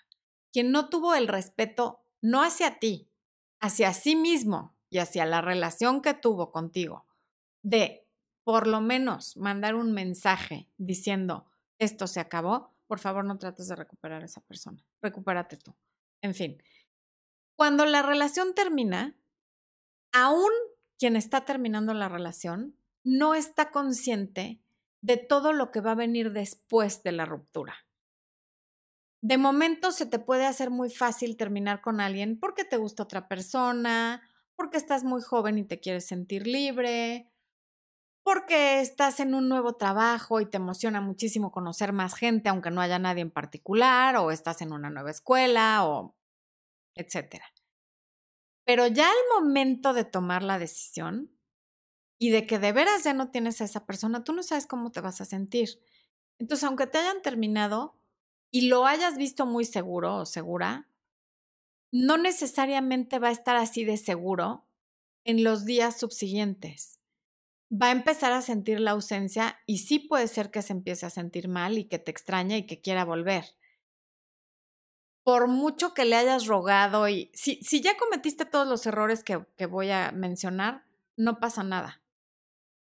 Quien 0.52 0.72
no 0.72 0.88
tuvo 0.90 1.14
el 1.14 1.28
respeto 1.28 2.04
no 2.20 2.42
hacia 2.42 2.78
ti, 2.78 3.08
hacia 3.60 3.94
sí 3.94 4.16
mismo 4.16 4.76
y 4.90 4.98
hacia 4.98 5.24
la 5.24 5.40
relación 5.40 6.02
que 6.02 6.12
tuvo 6.12 6.50
contigo, 6.50 7.06
de 7.62 8.06
por 8.44 8.66
lo 8.66 8.80
menos 8.80 9.36
mandar 9.36 9.76
un 9.76 9.92
mensaje 9.92 10.68
diciendo 10.76 11.46
esto 11.78 12.06
se 12.06 12.20
acabó, 12.20 12.74
por 12.86 12.98
favor 12.98 13.24
no 13.24 13.38
trates 13.38 13.68
de 13.68 13.76
recuperar 13.76 14.22
a 14.22 14.26
esa 14.26 14.40
persona, 14.40 14.84
recupérate 15.00 15.56
tú. 15.56 15.74
En 16.20 16.34
fin, 16.34 16.60
cuando 17.56 17.86
la 17.86 18.02
relación 18.02 18.54
termina, 18.54 19.16
aún 20.12 20.50
quien 20.98 21.14
está 21.14 21.44
terminando 21.44 21.94
la 21.94 22.08
relación 22.08 22.76
no 23.04 23.34
está 23.34 23.70
consciente 23.70 24.60
de 25.00 25.16
todo 25.16 25.52
lo 25.52 25.70
que 25.70 25.80
va 25.80 25.92
a 25.92 25.94
venir 25.94 26.32
después 26.32 27.02
de 27.02 27.12
la 27.12 27.24
ruptura. 27.24 27.74
De 29.22 29.36
momento 29.36 29.92
se 29.92 30.06
te 30.06 30.18
puede 30.18 30.46
hacer 30.46 30.70
muy 30.70 30.90
fácil 30.90 31.36
terminar 31.36 31.82
con 31.82 32.00
alguien 32.00 32.38
porque 32.38 32.64
te 32.64 32.78
gusta 32.78 33.02
otra 33.02 33.28
persona, 33.28 34.22
porque 34.56 34.78
estás 34.78 35.04
muy 35.04 35.20
joven 35.20 35.58
y 35.58 35.64
te 35.64 35.78
quieres 35.78 36.06
sentir 36.06 36.46
libre, 36.46 37.30
porque 38.22 38.80
estás 38.80 39.20
en 39.20 39.34
un 39.34 39.48
nuevo 39.48 39.74
trabajo 39.76 40.40
y 40.40 40.46
te 40.46 40.58
emociona 40.58 41.00
muchísimo 41.00 41.52
conocer 41.52 41.92
más 41.92 42.14
gente, 42.14 42.48
aunque 42.48 42.70
no 42.70 42.80
haya 42.80 42.98
nadie 42.98 43.22
en 43.22 43.30
particular, 43.30 44.16
o 44.16 44.30
estás 44.30 44.62
en 44.62 44.72
una 44.72 44.90
nueva 44.90 45.10
escuela, 45.10 45.86
o 45.86 46.16
etcétera. 46.94 47.46
Pero 48.66 48.86
ya 48.86 49.08
al 49.08 49.42
momento 49.42 49.92
de 49.92 50.04
tomar 50.04 50.42
la 50.42 50.58
decisión 50.58 51.30
y 52.18 52.30
de 52.30 52.46
que 52.46 52.58
de 52.58 52.72
veras 52.72 53.04
ya 53.04 53.14
no 53.14 53.30
tienes 53.30 53.60
a 53.60 53.64
esa 53.64 53.86
persona, 53.86 54.24
tú 54.24 54.32
no 54.32 54.42
sabes 54.42 54.66
cómo 54.66 54.92
te 54.92 55.00
vas 55.00 55.20
a 55.20 55.24
sentir. 55.24 55.80
Entonces, 56.38 56.64
aunque 56.64 56.86
te 56.86 56.98
hayan 56.98 57.22
terminado 57.22 57.99
y 58.50 58.68
lo 58.68 58.86
hayas 58.86 59.16
visto 59.16 59.46
muy 59.46 59.64
seguro 59.64 60.16
o 60.16 60.26
segura, 60.26 60.88
no 61.92 62.16
necesariamente 62.16 63.18
va 63.18 63.28
a 63.28 63.32
estar 63.32 63.56
así 63.56 63.84
de 63.84 63.96
seguro 63.96 64.66
en 65.24 65.44
los 65.44 65.64
días 65.64 65.98
subsiguientes 65.98 67.00
va 67.70 67.86
a 67.86 67.92
empezar 67.92 68.32
a 68.32 68.42
sentir 68.42 68.80
la 68.80 68.92
ausencia 68.92 69.58
y 69.66 69.78
sí 69.78 69.98
puede 69.98 70.28
ser 70.28 70.50
que 70.50 70.62
se 70.62 70.72
empiece 70.72 71.06
a 71.06 71.10
sentir 71.10 71.48
mal 71.48 71.78
y 71.78 71.84
que 71.84 71.98
te 71.98 72.10
extraña 72.10 72.56
y 72.56 72.66
que 72.66 72.80
quiera 72.80 73.04
volver. 73.04 73.44
Por 75.22 75.48
mucho 75.48 75.94
que 75.94 76.04
le 76.04 76.16
hayas 76.16 76.46
rogado 76.46 77.08
y 77.08 77.30
si, 77.34 77.62
si 77.62 77.80
ya 77.80 77.96
cometiste 77.96 78.44
todos 78.44 78.66
los 78.66 78.86
errores 78.86 79.22
que, 79.22 79.46
que 79.56 79.66
voy 79.66 79.90
a 79.90 80.10
mencionar, 80.12 80.84
no 81.16 81.38
pasa 81.38 81.62
nada. 81.62 82.02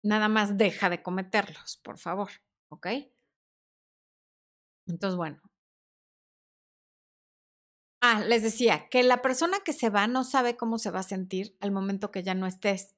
Nada 0.03 0.29
más 0.29 0.59
deja 0.59 0.91
de 0.91 1.03
cometerlos, 1.03 1.79
por 1.83 1.99
favor, 1.99 2.31
¿ok? 2.69 2.89
Entonces, 4.87 5.17
bueno. 5.17 5.44
Ah, 8.07 8.23
les 8.27 8.43
decía 8.43 8.89
que 8.91 9.03
la 9.03 9.23
persona 9.23 9.61
que 9.65 9.73
se 9.73 9.89
va 9.89 10.07
no 10.07 10.25
sabe 10.25 10.59
cómo 10.59 10.79
se 10.79 10.91
va 10.91 11.01
a 11.01 11.05
sentir 11.05 11.57
al 11.61 11.73
momento 11.73 12.11
que 12.11 12.23
ya 12.23 12.35
no 12.35 12.47
estés 12.47 12.95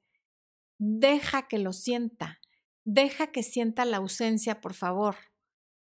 deja 0.79 1.47
que 1.47 1.59
lo 1.59 1.73
sienta, 1.73 2.41
deja 2.85 3.29
que 3.29 3.43
sienta 3.43 3.85
la 3.85 3.99
ausencia, 3.99 4.61
por 4.61 4.75
favor. 4.75 5.17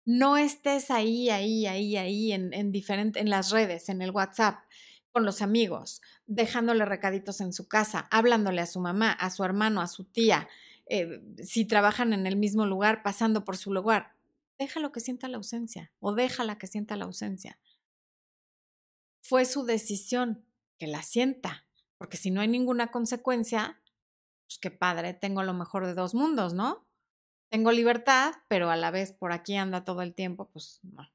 No 0.05 0.37
estés 0.37 0.91
ahí, 0.91 1.31
ahí, 1.31 1.67
ahí, 1.67 1.97
ahí, 1.97 2.33
en, 2.33 2.53
en, 2.53 2.73
en 2.75 3.31
las 3.31 3.51
redes, 3.51 3.89
en 3.89 4.03
el 4.03 4.11
WhatsApp, 4.11 4.59
con 5.11 5.25
los 5.25 5.43
amigos, 5.43 6.03
dejándole 6.27 6.85
recaditos 6.85 7.41
en 7.41 7.53
su 7.53 7.67
casa, 7.67 8.07
hablándole 8.11 8.61
a 8.61 8.67
su 8.67 8.81
mamá, 8.81 9.13
a 9.13 9.31
su 9.31 9.43
hermano, 9.45 9.81
a 9.81 9.89
su 9.89 10.05
tía, 10.05 10.47
eh, 10.89 11.23
si 11.43 11.65
trabajan 11.65 12.13
en 12.13 12.27
el 12.27 12.37
mismo 12.37 12.67
lugar, 12.67 13.03
pasando 13.03 13.45
por 13.45 13.57
su 13.57 13.73
lugar. 13.73 14.13
Déjalo 14.59 14.93
que 14.93 15.01
sienta 15.01 15.27
la 15.29 15.39
ausencia 15.39 15.91
o 16.01 16.15
déjala 16.15 16.59
que 16.59 16.67
sienta 16.67 16.97
la 16.97 17.07
ausencia. 17.07 17.59
Fue 19.29 19.45
su 19.45 19.65
decisión, 19.65 20.45
que 20.79 20.87
la 20.87 21.03
sienta, 21.03 21.67
porque 21.99 22.17
si 22.17 22.31
no 22.31 22.41
hay 22.41 22.49
ninguna 22.49 22.91
consecuencia, 22.91 23.81
pues 24.47 24.59
qué 24.61 24.71
padre, 24.71 25.15
tengo 25.15 25.43
lo 25.43 25.55
mejor 25.55 25.87
de 25.87 25.95
dos 25.95 26.15
mundos, 26.15 26.55
¿no? 26.55 26.87
tengo 27.51 27.73
libertad, 27.73 28.35
pero 28.49 28.71
a 28.71 28.77
la 28.77 28.91
vez 28.91 29.13
por 29.13 29.33
aquí 29.33 29.57
anda 29.57 29.85
todo 29.85 30.03
el 30.03 30.15
tiempo, 30.15 30.51
pues 30.51 30.81
no. 30.83 31.09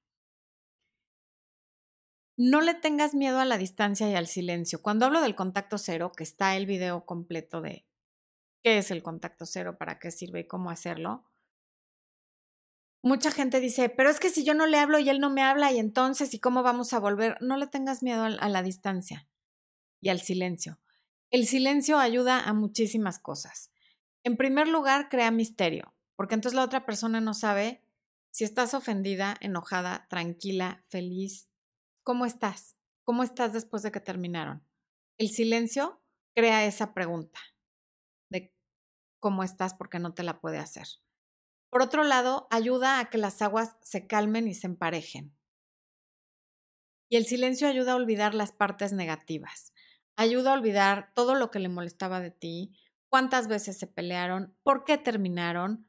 No 2.38 2.62
le 2.62 2.74
tengas 2.74 3.14
miedo 3.14 3.40
a 3.40 3.46
la 3.46 3.58
distancia 3.58 4.10
y 4.10 4.16
al 4.16 4.28
silencio. 4.28 4.82
Cuando 4.82 5.06
hablo 5.06 5.22
del 5.22 5.36
contacto 5.36 5.78
cero, 5.78 6.12
que 6.16 6.24
está 6.24 6.56
el 6.56 6.66
video 6.66 7.06
completo 7.06 7.62
de 7.62 7.86
qué 8.64 8.78
es 8.78 8.90
el 8.90 9.04
contacto 9.04 9.46
cero, 9.46 9.78
para 9.78 10.00
qué 10.00 10.10
sirve 10.10 10.42
y 10.42 10.48
cómo 10.48 10.72
hacerlo, 10.72 11.31
mucha 13.02 13.32
gente 13.32 13.60
dice, 13.60 13.90
pero 13.90 14.10
es 14.10 14.20
que 14.20 14.30
si 14.30 14.44
yo 14.44 14.54
no 14.54 14.66
le 14.66 14.78
hablo 14.78 15.00
y 15.00 15.10
él 15.10 15.20
no 15.20 15.30
me 15.30 15.44
habla 15.44 15.72
y 15.72 15.80
entonces, 15.80 16.34
¿y 16.34 16.40
cómo 16.40 16.64
vamos 16.64 16.94
a 16.94 17.00
volver? 17.00 17.38
No 17.42 17.58
le 17.58 17.68
tengas 17.68 18.04
miedo 18.04 18.24
a 18.24 18.50
la 18.50 18.64
distancia 18.64 19.28
y 20.00 20.10
al 20.10 20.22
silencio. 20.22 20.80
El 21.30 21.48
silencio 21.48 21.98
ayuda 21.98 22.42
a 22.42 22.54
muchísimas 22.54 23.20
cosas. 23.20 23.72
En 24.24 24.38
primer 24.38 24.68
lugar, 24.68 25.10
crea 25.10 25.32
misterio, 25.32 25.94
porque 26.16 26.36
entonces 26.36 26.56
la 26.56 26.64
otra 26.64 26.86
persona 26.86 27.22
no 27.22 27.34
sabe 27.34 27.82
si 28.32 28.44
estás 28.44 28.74
ofendida, 28.74 29.36
enojada, 29.42 30.08
tranquila, 30.10 30.84
feliz. 30.88 31.50
¿Cómo 32.04 32.26
estás? 32.26 32.76
¿Cómo 33.04 33.24
estás 33.24 33.54
después 33.54 33.84
de 33.84 33.92
que 33.92 34.00
terminaron? 34.00 34.66
El 35.18 35.30
silencio 35.30 36.02
crea 36.36 36.66
esa 36.66 36.94
pregunta 36.94 37.40
de 38.30 38.54
cómo 39.20 39.44
estás 39.44 39.74
porque 39.74 40.00
no 40.00 40.14
te 40.14 40.24
la 40.24 40.40
puede 40.40 40.60
hacer. 40.60 40.88
Por 41.72 41.82
otro 41.82 42.04
lado, 42.04 42.48
ayuda 42.52 43.00
a 43.00 43.10
que 43.10 43.18
las 43.18 43.42
aguas 43.42 43.78
se 43.82 44.06
calmen 44.06 44.48
y 44.50 44.54
se 44.54 44.68
emparejen. 44.68 45.34
Y 47.10 47.16
el 47.16 47.26
silencio 47.26 47.68
ayuda 47.68 47.94
a 47.94 47.96
olvidar 47.96 48.36
las 48.36 48.52
partes 48.52 48.92
negativas. 48.92 49.74
Ayuda 50.18 50.52
a 50.52 50.54
olvidar 50.54 51.12
todo 51.16 51.34
lo 51.34 51.50
que 51.50 51.60
le 51.60 51.70
molestaba 51.70 52.20
de 52.20 52.30
ti, 52.32 52.78
cuántas 53.08 53.48
veces 53.48 53.80
se 53.80 53.88
pelearon, 53.88 54.54
por 54.64 54.84
qué 54.84 54.98
terminaron 54.98 55.88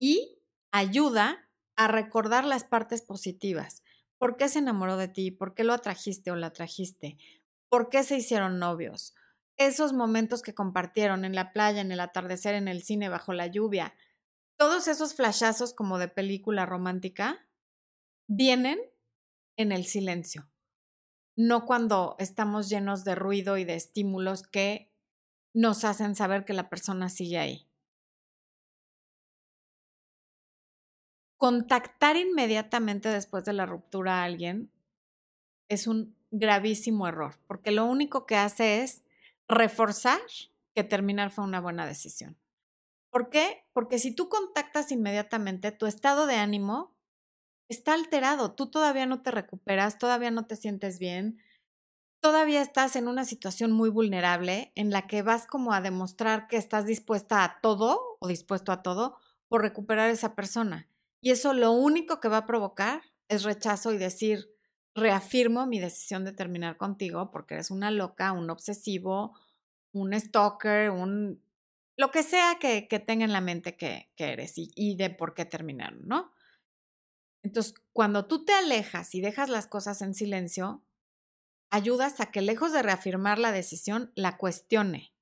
y 0.00 0.42
ayuda 0.72 1.48
a 1.76 1.86
recordar 1.86 2.44
las 2.44 2.64
partes 2.64 3.00
positivas. 3.00 3.84
¿Por 4.18 4.36
qué 4.36 4.48
se 4.48 4.58
enamoró 4.58 4.96
de 4.96 5.08
ti? 5.08 5.30
¿Por 5.30 5.54
qué 5.54 5.62
lo 5.62 5.72
atrajiste 5.72 6.32
o 6.32 6.36
la 6.36 6.48
atrajiste? 6.48 7.18
¿Por 7.68 7.88
qué 7.88 8.02
se 8.02 8.16
hicieron 8.16 8.58
novios? 8.58 9.14
Esos 9.56 9.92
momentos 9.92 10.42
que 10.42 10.54
compartieron 10.54 11.24
en 11.24 11.36
la 11.36 11.52
playa, 11.52 11.80
en 11.80 11.92
el 11.92 12.00
atardecer, 12.00 12.56
en 12.56 12.66
el 12.66 12.82
cine, 12.82 13.08
bajo 13.08 13.32
la 13.32 13.46
lluvia, 13.46 13.94
todos 14.60 14.88
esos 14.88 15.14
flashazos 15.14 15.72
como 15.72 15.96
de 15.96 16.08
película 16.08 16.66
romántica 16.66 17.48
vienen 18.28 18.78
en 19.56 19.72
el 19.72 19.86
silencio, 19.86 20.50
no 21.34 21.64
cuando 21.64 22.14
estamos 22.18 22.68
llenos 22.68 23.02
de 23.02 23.14
ruido 23.14 23.56
y 23.56 23.64
de 23.64 23.74
estímulos 23.74 24.42
que 24.42 24.92
nos 25.54 25.84
hacen 25.84 26.14
saber 26.14 26.44
que 26.44 26.52
la 26.52 26.68
persona 26.68 27.08
sigue 27.08 27.38
ahí. 27.38 27.70
Contactar 31.38 32.18
inmediatamente 32.18 33.08
después 33.08 33.46
de 33.46 33.54
la 33.54 33.64
ruptura 33.64 34.20
a 34.20 34.24
alguien 34.24 34.70
es 35.70 35.86
un 35.86 36.14
gravísimo 36.30 37.08
error, 37.08 37.38
porque 37.46 37.70
lo 37.70 37.86
único 37.86 38.26
que 38.26 38.36
hace 38.36 38.82
es 38.82 39.04
reforzar 39.48 40.20
que 40.74 40.84
terminar 40.84 41.30
fue 41.30 41.44
una 41.44 41.62
buena 41.62 41.86
decisión. 41.86 42.39
¿Por 43.10 43.28
qué? 43.28 43.64
Porque 43.72 43.98
si 43.98 44.14
tú 44.14 44.28
contactas 44.28 44.92
inmediatamente, 44.92 45.72
tu 45.72 45.86
estado 45.86 46.26
de 46.26 46.36
ánimo 46.36 46.96
está 47.68 47.94
alterado, 47.94 48.52
tú 48.52 48.70
todavía 48.70 49.06
no 49.06 49.22
te 49.22 49.30
recuperas, 49.30 49.98
todavía 49.98 50.30
no 50.30 50.46
te 50.46 50.56
sientes 50.56 50.98
bien, 50.98 51.38
todavía 52.20 52.62
estás 52.62 52.96
en 52.96 53.08
una 53.08 53.24
situación 53.24 53.72
muy 53.72 53.90
vulnerable 53.90 54.72
en 54.74 54.90
la 54.90 55.06
que 55.06 55.22
vas 55.22 55.46
como 55.46 55.72
a 55.72 55.80
demostrar 55.80 56.48
que 56.48 56.56
estás 56.56 56.86
dispuesta 56.86 57.44
a 57.44 57.60
todo 57.60 58.16
o 58.20 58.28
dispuesto 58.28 58.72
a 58.72 58.82
todo 58.82 59.16
por 59.48 59.62
recuperar 59.62 60.08
a 60.08 60.12
esa 60.12 60.34
persona. 60.34 60.88
Y 61.20 61.30
eso 61.30 61.52
lo 61.52 61.72
único 61.72 62.20
que 62.20 62.28
va 62.28 62.38
a 62.38 62.46
provocar 62.46 63.02
es 63.28 63.42
rechazo 63.42 63.92
y 63.92 63.98
decir, 63.98 64.50
reafirmo 64.94 65.66
mi 65.66 65.78
decisión 65.78 66.24
de 66.24 66.32
terminar 66.32 66.76
contigo 66.76 67.30
porque 67.30 67.54
eres 67.54 67.70
una 67.70 67.90
loca, 67.90 68.32
un 68.32 68.50
obsesivo, 68.50 69.38
un 69.92 70.18
stalker, 70.18 70.90
un 70.90 71.42
lo 72.00 72.10
que 72.10 72.22
sea 72.22 72.58
que, 72.58 72.80
tenga 73.04 73.26
en 73.26 73.32
la 73.34 73.42
mente 73.42 73.76
que, 73.76 74.10
eres 74.16 74.54
y, 74.56 74.96
de 74.96 75.10
por 75.10 75.34
qué 75.34 75.44
terminaron, 75.44 76.00
¿no? 76.08 76.32
Entonces, 77.42 77.74
cuando 77.92 78.26
tú 78.26 78.46
te 78.46 78.54
alejas 78.54 79.14
y 79.14 79.20
dejas 79.20 79.50
las 79.50 79.66
cosas 79.66 80.00
en 80.00 80.14
silencio, 80.14 80.82
ayudas 81.70 82.22
a 82.22 82.30
que 82.30 82.40
lejos 82.40 82.72
de 82.72 82.80
reafirmar 82.80 83.38
la 83.38 83.52
decisión, 83.52 84.12
la 84.14 84.38
cuestione. 84.38 85.12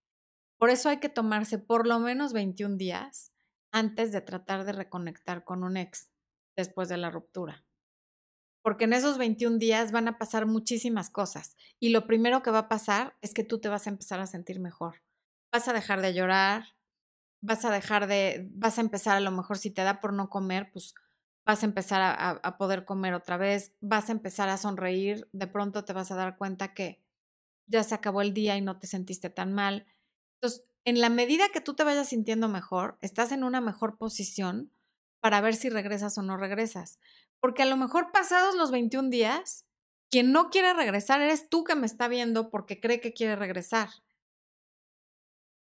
Por 0.57 0.71
eso 0.71 0.89
hay 0.89 0.99
que 0.99 1.09
tomarse 1.09 1.59
por 1.59 1.85
lo 1.85 1.99
menos 1.99 2.33
21 2.33 2.77
días 2.77 3.33
antes 3.73 4.13
de 4.13 4.21
tratar 4.21 4.65
de 4.65 4.71
reconectar 4.71 5.43
con 5.43 5.65
un 5.65 5.77
ex 5.77 6.13
después 6.57 6.89
de 6.89 6.97
la 6.97 7.11
ruptura. 7.11 7.67
Porque 8.63 8.85
en 8.85 8.93
esos 8.93 9.19
21 9.19 9.59
días 9.59 9.91
van 9.91 10.07
a 10.07 10.17
pasar 10.17 10.47
muchísimas 10.47 11.11
cosas 11.11 11.57
y 11.81 11.89
lo 11.89 12.07
primero 12.07 12.41
que 12.45 12.53
va 12.53 12.59
a 12.61 12.69
pasar 12.69 13.17
es 13.21 13.35
que 13.35 13.43
tú 13.43 13.61
te 13.61 13.69
vas 13.69 13.89
a 13.89 13.91
empezar 13.91 14.21
a 14.21 14.29
sentir 14.29 14.61
mejor 14.61 15.08
vas 15.53 15.69
a 15.69 15.73
dejar 15.73 16.01
de 16.01 16.15
llorar, 16.15 16.77
vas 17.41 17.65
a 17.65 17.71
dejar 17.71 18.07
de, 18.07 18.49
vas 18.53 18.79
a 18.79 18.81
empezar 18.81 19.17
a 19.17 19.21
lo 19.21 19.31
mejor 19.31 19.59
si 19.59 19.71
te 19.71 19.83
da 19.83 20.01
por 20.01 20.13
no 20.13 20.29
comer, 20.29 20.71
pues 20.73 20.95
vas 21.47 21.63
a 21.63 21.67
empezar 21.67 22.03
a, 22.03 22.59
poder 22.59 22.85
comer 22.85 23.15
otra 23.15 23.39
vez, 23.39 23.75
vas 23.81 24.11
a 24.11 24.13
empezar 24.13 24.49
a 24.51 24.59
sonreír, 24.59 25.29
de 25.33 25.47
pronto 25.47 25.85
te 25.85 25.95
vas 25.95 26.11
a 26.11 26.17
dar 26.17 26.37
cuenta 26.37 26.75
que 26.75 27.03
ya 27.67 27.83
se 27.85 27.95
acabó 27.95 28.21
el 28.21 28.35
día 28.35 28.57
y 28.57 28.61
no 28.61 28.79
te 28.79 28.87
sentiste 28.87 29.31
tan 29.31 29.55
mal. 29.55 29.87
Entonces, 30.35 30.69
en 30.85 31.01
la 31.01 31.09
medida 31.09 31.49
que 31.49 31.63
tú 31.63 31.75
te 31.75 31.85
vayas 31.85 32.11
sintiendo 32.11 32.49
mejor, 32.49 32.99
estás 33.01 33.33
en 33.33 33.45
una 33.45 33.63
mejor 33.63 33.97
posición 33.97 34.73
para 35.21 35.41
ver 35.41 35.55
si 35.55 35.71
regresas 35.71 36.19
o 36.19 36.23
no 36.23 36.37
regresas. 36.37 36.99
Porque 37.41 37.63
a 37.63 37.67
lo 37.67 37.77
mejor 37.77 38.13
pasados 38.13 38.55
los 38.55 38.71
21 38.71 39.09
días, 39.09 39.67
quien 40.11 40.33
no 40.33 40.51
quiere 40.51 40.75
regresar 40.75 41.23
eres 41.23 41.49
tú 41.49 41.65
que 41.65 41.75
me 41.75 41.87
está 41.87 42.09
viendo 42.09 42.51
porque 42.51 42.79
cree 42.79 43.01
que 43.01 43.15
quiere 43.15 43.37
regresar 43.37 43.89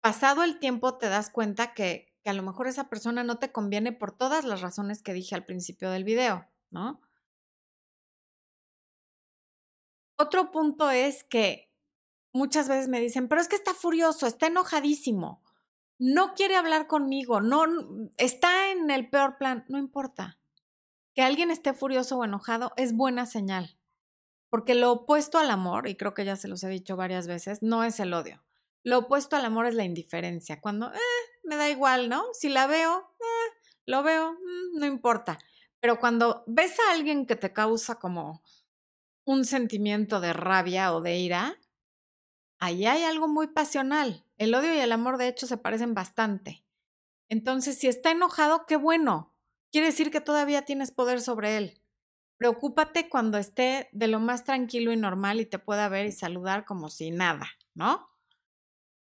pasado 0.03 0.43
el 0.43 0.59
tiempo 0.59 0.97
te 0.97 1.07
das 1.07 1.29
cuenta 1.29 1.73
que, 1.73 2.13
a 2.25 2.33
lo 2.33 2.43
mejor 2.43 2.67
esa 2.67 2.89
persona 2.89 3.23
no 3.23 3.39
te 3.39 3.53
conviene 3.53 3.93
por 3.93 4.11
todas 4.11 4.43
las 4.43 4.59
razones 4.59 5.01
que 5.01 5.13
dije 5.13 5.33
al 5.33 5.45
principio 5.45 5.89
del 5.91 6.03
video, 6.03 6.45
¿no? 6.71 6.99
Otro 10.17 10.51
punto 10.51 10.91
es 10.91 11.23
que 11.23 11.71
muchas 12.33 12.67
veces 12.67 12.89
me 12.89 12.99
dicen, 12.99 13.29
pero 13.29 13.39
es 13.39 13.47
que 13.47 13.55
está 13.55 13.73
furioso, 13.73 14.27
está 14.27 14.47
enojadísimo, 14.47 15.41
no 15.97 16.33
quiere 16.33 16.57
hablar 16.57 16.87
conmigo, 16.87 17.39
no 17.39 17.65
está 18.17 18.71
en 18.71 18.91
el 18.91 19.09
peor 19.09 19.37
plan, 19.37 19.63
no 19.69 19.77
importa. 19.77 20.37
Que 21.15 21.21
alguien 21.21 21.49
esté 21.49 21.73
furioso 21.73 22.17
o 22.17 22.25
enojado 22.25 22.73
es 22.75 22.93
buena 22.93 23.25
señal, 23.25 23.77
porque 24.49 24.75
lo 24.75 24.91
opuesto 24.91 25.37
al 25.37 25.49
amor, 25.49 25.87
y 25.87 25.95
creo 25.95 26.13
que 26.13 26.25
ya 26.25 26.35
se 26.35 26.49
los 26.49 26.61
he 26.63 26.69
dicho 26.69 26.97
varias 26.97 27.25
veces, 27.27 27.63
no 27.63 27.85
es 27.85 28.01
el 28.01 28.13
odio. 28.13 28.43
Lo 28.83 28.99
opuesto 28.99 29.35
al 29.35 29.45
amor 29.45 29.65
es 29.65 29.75
la 29.75 29.85
indiferencia. 29.85 30.59
Cuando, 30.61 30.91
eh, 30.93 30.99
me 31.43 31.55
da 31.55 31.69
igual, 31.69 32.09
¿no? 32.09 32.25
Si 32.33 32.49
la 32.49 32.67
veo, 32.67 33.15
eh, 33.19 33.69
lo 33.85 34.03
veo, 34.03 34.33
mm, 34.33 34.79
no 34.79 34.85
importa. 34.85 35.39
Pero 35.79 35.99
cuando 35.99 36.43
ves 36.47 36.79
a 36.79 36.91
alguien 36.93 37.25
que 37.25 37.35
te 37.35 37.53
causa 37.53 37.95
como 37.95 38.43
un 39.25 39.45
sentimiento 39.45 40.19
de 40.19 40.33
rabia 40.33 40.93
o 40.93 41.01
de 41.01 41.17
ira, 41.17 41.57
ahí 42.59 42.85
hay 42.85 43.03
algo 43.03 43.27
muy 43.27 43.47
pasional. 43.47 44.25
El 44.37 44.53
odio 44.55 44.73
y 44.73 44.79
el 44.79 44.91
amor, 44.91 45.17
de 45.17 45.27
hecho, 45.27 45.47
se 45.47 45.57
parecen 45.57 45.93
bastante. 45.93 46.63
Entonces, 47.29 47.77
si 47.77 47.87
está 47.87 48.11
enojado, 48.11 48.65
qué 48.65 48.75
bueno. 48.75 49.33
Quiere 49.71 49.87
decir 49.87 50.11
que 50.11 50.21
todavía 50.21 50.63
tienes 50.63 50.91
poder 50.91 51.21
sobre 51.21 51.57
él. 51.57 51.81
Preocúpate 52.37 53.09
cuando 53.09 53.37
esté 53.37 53.89
de 53.91 54.07
lo 54.07 54.19
más 54.19 54.43
tranquilo 54.43 54.91
y 54.91 54.97
normal 54.97 55.39
y 55.39 55.45
te 55.45 55.59
pueda 55.59 55.89
ver 55.89 56.05
y 56.05 56.11
saludar 56.11 56.65
como 56.65 56.89
si 56.89 57.11
nada, 57.11 57.47
¿no? 57.73 58.12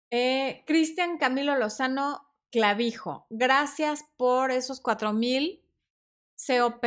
Eh, 0.09 0.63
Cristian 0.65 1.17
Camilo 1.17 1.55
Lozano 1.55 2.25
Clavijo, 2.49 3.27
gracias 3.29 4.05
por 4.15 4.51
esos 4.51 4.79
cuatro 4.79 5.11
mil 5.11 5.61
COP. 6.37 6.85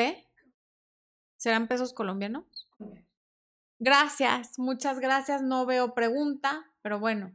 ¿Serán 1.36 1.68
pesos 1.68 1.92
colombianos? 1.92 2.68
Gracias, 3.78 4.58
muchas 4.58 5.00
gracias. 5.00 5.42
No 5.42 5.66
veo 5.66 5.94
pregunta, 5.94 6.70
pero 6.82 6.98
bueno. 6.98 7.34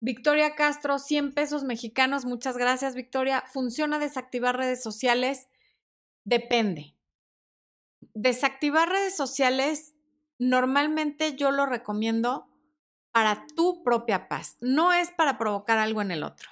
Victoria 0.00 0.56
Castro, 0.56 0.98
100 0.98 1.32
pesos 1.32 1.62
mexicanos. 1.62 2.24
Muchas 2.24 2.56
gracias, 2.56 2.94
Victoria. 2.94 3.44
¿Funciona 3.46 3.98
desactivar 3.98 4.56
redes 4.56 4.82
sociales? 4.82 5.48
Depende. 6.24 6.96
Desactivar 8.14 8.88
redes 8.88 9.14
sociales, 9.14 9.94
normalmente 10.38 11.36
yo 11.36 11.52
lo 11.52 11.66
recomiendo 11.66 12.48
para 13.12 13.46
tu 13.54 13.82
propia 13.84 14.28
paz, 14.28 14.56
no 14.60 14.92
es 14.92 15.10
para 15.10 15.38
provocar 15.38 15.78
algo 15.78 16.02
en 16.02 16.10
el 16.10 16.24
otro. 16.24 16.50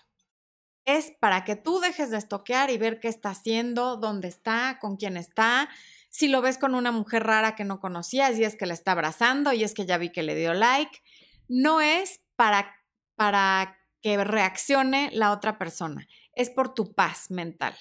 Es 0.84 1.12
para 1.20 1.44
que 1.44 1.56
tú 1.56 1.80
dejes 1.80 2.10
de 2.10 2.18
estoquear 2.18 2.70
y 2.70 2.78
ver 2.78 3.00
qué 3.00 3.08
está 3.08 3.30
haciendo, 3.30 3.96
dónde 3.96 4.28
está, 4.28 4.78
con 4.80 4.96
quién 4.96 5.16
está, 5.16 5.68
si 6.10 6.28
lo 6.28 6.42
ves 6.42 6.58
con 6.58 6.74
una 6.74 6.90
mujer 6.90 7.22
rara 7.24 7.54
que 7.54 7.64
no 7.64 7.80
conocías 7.80 8.36
y 8.36 8.44
es 8.44 8.56
que 8.56 8.66
la 8.66 8.74
está 8.74 8.92
abrazando 8.92 9.52
y 9.52 9.64
es 9.64 9.74
que 9.74 9.86
ya 9.86 9.96
vi 9.96 10.10
que 10.10 10.22
le 10.22 10.34
dio 10.34 10.52
like. 10.52 11.00
No 11.48 11.80
es 11.80 12.20
para, 12.36 12.76
para 13.14 13.78
que 14.02 14.22
reaccione 14.22 15.10
la 15.12 15.30
otra 15.30 15.56
persona, 15.56 16.06
es 16.34 16.50
por 16.50 16.74
tu 16.74 16.92
paz 16.92 17.30
mental. 17.30 17.76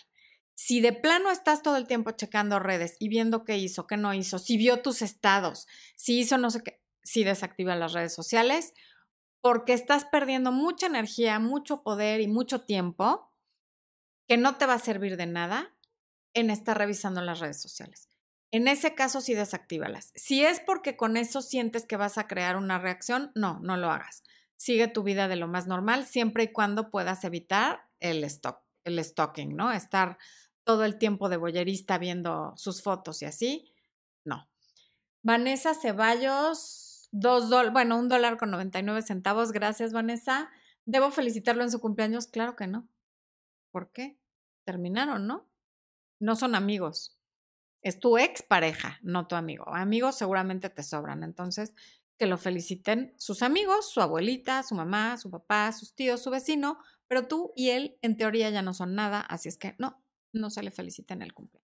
Si 0.54 0.82
de 0.82 0.94
plano 0.94 1.32
estás 1.32 1.62
todo 1.62 1.78
el 1.78 1.88
tiempo 1.88 2.12
checando 2.12 2.60
redes 2.60 2.98
y 3.00 3.08
viendo 3.08 3.46
qué 3.46 3.58
hizo, 3.58 3.88
qué 3.88 3.98
no 3.98 4.14
hizo, 4.14 4.40
si 4.40 4.58
vio 4.58 4.82
tus 4.82 5.02
estados, 5.02 5.68
si 5.96 6.20
hizo 6.20 6.38
no 6.38 6.52
sé 6.52 6.62
qué, 6.64 6.82
si 7.10 7.24
desactiva 7.24 7.76
las 7.76 7.94
redes 7.94 8.14
sociales, 8.14 8.74
porque 9.42 9.74
estás 9.74 10.06
perdiendo 10.06 10.52
mucha 10.52 10.86
energía, 10.86 11.40
mucho 11.40 11.82
poder 11.82 12.22
y 12.22 12.28
mucho 12.28 12.62
tiempo 12.66 13.34
que 14.28 14.38
no 14.38 14.58
te 14.58 14.68
va 14.68 14.76
a 14.76 14.80
servir 14.80 15.18
de 15.18 15.26
nada 15.26 15.76
en 16.36 16.52
estar 16.52 16.78
revisando 16.78 17.22
las 17.22 17.40
redes 17.40 17.60
sociales. 17.60 18.10
En 18.52 18.68
ese 18.68 18.94
caso 18.94 19.22
sí 19.22 19.34
desactívalas. 19.34 20.12
Si 20.14 20.44
es 20.46 20.60
porque 20.60 20.98
con 20.98 21.18
eso 21.18 21.42
sientes 21.42 21.88
que 21.88 21.98
vas 21.98 22.20
a 22.20 22.28
crear 22.28 22.58
una 22.58 22.78
reacción, 22.78 23.32
no, 23.34 23.60
no 23.62 23.76
lo 23.76 23.90
hagas. 23.90 24.22
Sigue 24.56 24.88
tu 24.88 25.02
vida 25.02 25.28
de 25.28 25.36
lo 25.36 25.48
más 25.48 25.66
normal 25.66 26.06
siempre 26.06 26.44
y 26.44 26.52
cuando 26.52 26.92
puedas 26.92 27.24
evitar 27.24 27.88
el 28.00 28.24
stock, 28.26 28.62
el 28.84 29.04
stalking, 29.04 29.56
¿no? 29.56 29.72
Estar 29.72 30.20
todo 30.64 30.86
el 30.86 31.00
tiempo 31.00 31.28
de 31.28 31.38
boyerista 31.38 31.98
viendo 31.98 32.54
sus 32.56 32.84
fotos 32.84 33.24
y 33.24 33.26
así, 33.26 33.74
no. 34.24 34.48
Vanessa 35.24 35.74
Ceballos, 35.74 36.89
dos 37.12 37.50
dólares, 37.50 37.74
bueno, 37.74 37.98
un 37.98 38.10
dólar 38.10 38.38
con 38.38 38.52
99 38.52 39.02
centavos. 39.02 39.52
Gracias, 39.52 39.94
Vanessa. 39.94 40.50
¿Debo 40.86 41.12
felicitarlo 41.12 41.64
en 41.64 41.72
su 41.72 41.80
cumpleaños? 41.80 42.28
Claro 42.28 42.56
que 42.56 42.68
no. 42.68 42.88
¿Por 43.72 43.92
qué? 43.92 44.18
Terminaron, 44.66 45.28
¿no? 45.28 45.50
No 46.20 46.36
son 46.36 46.56
amigos 46.56 47.20
es 47.82 48.00
tu 48.00 48.18
ex 48.18 48.42
pareja, 48.42 49.00
no 49.02 49.28
tu 49.28 49.36
amigo. 49.36 49.68
Amigos 49.74 50.18
seguramente 50.18 50.70
te 50.70 50.84
sobran. 50.84 51.24
Entonces, 51.24 51.74
que 52.18 52.26
lo 52.26 52.38
feliciten 52.38 53.14
sus 53.18 53.42
amigos, 53.42 53.90
su 53.90 54.02
abuelita, 54.02 54.64
su 54.64 54.76
mamá, 54.76 55.18
su 55.18 55.32
papá, 55.32 55.72
sus 55.72 55.96
tíos, 55.96 56.22
su 56.22 56.30
vecino, 56.30 56.80
pero 57.08 57.28
tú 57.28 57.54
y 57.56 57.70
él 57.70 57.98
en 58.02 58.18
teoría 58.18 58.50
ya 58.50 58.62
no 58.62 58.74
son 58.74 58.94
nada, 58.96 59.22
así 59.22 59.48
es 59.48 59.58
que 59.58 59.76
no, 59.78 60.04
no 60.34 60.50
se 60.50 60.62
le 60.62 60.72
feliciten 60.72 61.22
el 61.22 61.34
cumpleaños. 61.34 61.70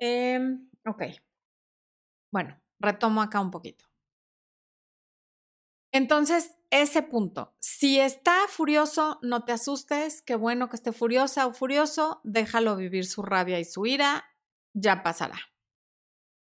Em, 0.00 0.68
ok. 0.84 1.02
Bueno, 2.32 2.60
retomo 2.80 3.22
acá 3.22 3.40
un 3.40 3.52
poquito. 3.52 3.84
Entonces, 5.94 6.56
ese 6.70 7.02
punto, 7.02 7.54
si 7.60 8.00
está 8.00 8.34
furioso, 8.48 9.20
no 9.22 9.44
te 9.44 9.52
asustes, 9.52 10.22
qué 10.22 10.34
bueno 10.34 10.68
que 10.68 10.74
esté 10.74 10.90
furiosa 10.90 11.46
o 11.46 11.52
furioso, 11.52 12.20
déjalo 12.24 12.74
vivir 12.74 13.06
su 13.06 13.22
rabia 13.22 13.60
y 13.60 13.64
su 13.64 13.86
ira, 13.86 14.24
ya 14.72 15.04
pasará. 15.04 15.38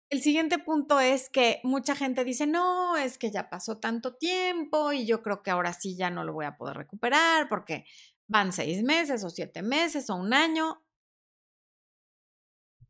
El 0.09 0.21
siguiente 0.21 0.59
punto 0.59 0.99
es 0.99 1.29
que 1.29 1.61
mucha 1.63 1.95
gente 1.95 2.25
dice, 2.25 2.47
no, 2.47 2.97
es 2.97 3.17
que 3.17 3.31
ya 3.31 3.49
pasó 3.49 3.77
tanto 3.77 4.17
tiempo 4.17 4.91
y 4.91 5.05
yo 5.05 5.23
creo 5.23 5.41
que 5.41 5.51
ahora 5.51 5.71
sí 5.71 5.95
ya 5.95 6.09
no 6.09 6.25
lo 6.25 6.33
voy 6.33 6.43
a 6.43 6.57
poder 6.57 6.75
recuperar 6.75 7.47
porque 7.47 7.85
van 8.27 8.51
seis 8.51 8.83
meses 8.83 9.23
o 9.23 9.29
siete 9.29 9.61
meses 9.61 10.09
o 10.09 10.15
un 10.15 10.33
año. 10.33 10.83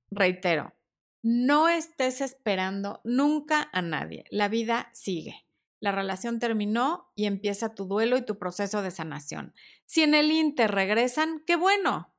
Reitero, 0.10 0.74
no 1.22 1.70
estés 1.70 2.22
esperando 2.22 3.02
nunca 3.04 3.70
a 3.72 3.84
nadie. 3.84 4.24
La 4.32 4.48
vida 4.48 4.90
sigue. 4.94 5.46
La 5.80 5.92
relación 5.92 6.40
terminó 6.40 7.12
y 7.16 7.26
empieza 7.26 7.74
tu 7.74 7.86
duelo 7.86 8.18
y 8.18 8.26
tu 8.26 8.38
proceso 8.38 8.82
de 8.82 8.92
sanación. 8.92 9.54
Si 9.86 10.04
en 10.04 10.14
el 10.14 10.32
Inter 10.32 10.72
regresan, 10.72 11.44
qué 11.46 11.56
bueno, 11.56 12.14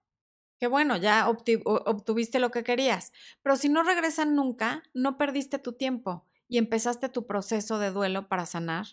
Qué 0.60 0.66
bueno, 0.66 0.98
ya 0.98 1.26
obtuviste 1.26 2.38
lo 2.38 2.50
que 2.50 2.62
querías. 2.62 3.12
Pero 3.42 3.56
si 3.56 3.70
no 3.70 3.82
regresan 3.82 4.34
nunca, 4.34 4.82
no 4.92 5.16
perdiste 5.16 5.58
tu 5.58 5.72
tiempo 5.72 6.26
y 6.48 6.58
empezaste 6.58 7.08
tu 7.08 7.26
proceso 7.26 7.78
de 7.78 7.90
duelo 7.90 8.28
para 8.28 8.44
sanar 8.44 8.86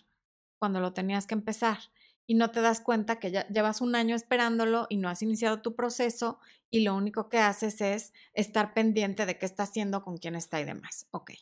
cuando 0.58 0.80
lo 0.80 0.94
tenías 0.94 1.26
que 1.26 1.34
empezar. 1.34 1.78
Y 2.26 2.36
no 2.36 2.50
te 2.50 2.62
das 2.62 2.80
cuenta 2.80 3.18
que 3.18 3.30
ya 3.30 3.46
llevas 3.48 3.82
un 3.82 3.96
año 3.96 4.16
esperándolo 4.16 4.86
y 4.88 4.96
no 4.96 5.10
has 5.10 5.20
iniciado 5.20 5.60
tu 5.60 5.76
proceso 5.76 6.40
y 6.70 6.84
lo 6.84 6.94
único 6.94 7.28
que 7.28 7.38
haces 7.38 7.82
es 7.82 8.14
estar 8.32 8.72
pendiente 8.72 9.26
de 9.26 9.38
qué 9.38 9.44
está 9.44 9.64
haciendo, 9.64 10.02
con 10.02 10.16
quién 10.16 10.36
está 10.36 10.62
y 10.62 10.64
demás. 10.64 11.06
Ok. 11.10 11.32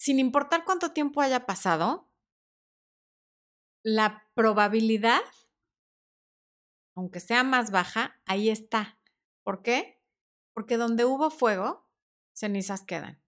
Sin 0.00 0.18
importar 0.18 0.64
cuánto 0.64 0.92
tiempo 0.92 1.20
haya 1.20 1.44
pasado, 1.44 2.10
la 3.82 4.26
probabilidad 4.32 5.20
aunque 6.94 7.20
sea 7.20 7.44
más 7.44 7.70
baja, 7.70 8.20
ahí 8.24 8.50
está. 8.50 8.98
¿Por 9.42 9.62
qué? 9.62 10.02
Porque 10.52 10.78
donde 10.78 11.04
hubo 11.04 11.30
fuego, 11.30 11.86
cenizas 12.32 12.82
quedan. 12.82 13.22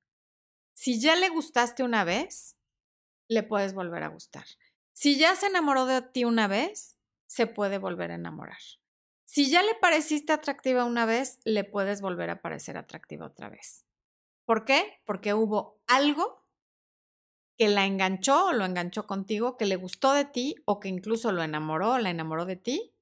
Si 0.73 0.99
ya 0.99 1.15
le 1.15 1.29
gustaste 1.29 1.83
una 1.83 2.05
vez, 2.05 2.59
le 3.29 3.43
puedes 3.43 3.75
volver 3.75 4.03
a 4.03 4.09
gustar. 4.09 4.45
Si 4.95 5.19
ya 5.19 5.37
se 5.37 5.47
enamoró 5.47 5.85
de 5.87 6.03
ti 6.03 6.25
una 6.25 6.49
vez, 6.49 6.99
se 7.27 7.47
puede 7.47 7.79
volver 7.79 8.11
a 8.11 8.17
enamorar. 8.17 8.61
Si 9.25 9.51
ya 9.51 9.63
le 9.63 9.75
pareciste 9.75 10.33
atractiva 10.33 10.85
una 10.85 11.07
vez, 11.07 11.39
le 11.45 11.65
puedes 11.65 12.01
volver 12.01 12.31
a 12.31 12.43
parecer 12.43 12.77
atractiva 12.77 13.27
otra 13.27 13.49
vez. 13.49 13.87
¿Por 14.45 14.65
qué? 14.65 15.01
Porque 15.05 15.33
hubo 15.35 15.81
algo 15.87 16.42
que 17.59 17.69
la 17.69 17.87
enganchó 17.87 18.47
o 18.47 18.53
lo 18.53 18.65
enganchó 18.65 19.07
contigo, 19.07 19.57
que 19.57 19.67
le 19.67 19.77
gustó 19.77 20.13
de 20.13 20.25
ti 20.25 20.57
o 20.65 20.81
que 20.81 20.89
incluso 20.89 21.33
lo 21.33 21.43
enamoró 21.43 21.93
o 21.93 21.99
la 21.99 22.11
enamoró 22.11 22.47
de 22.47 22.57
ti 22.57 22.93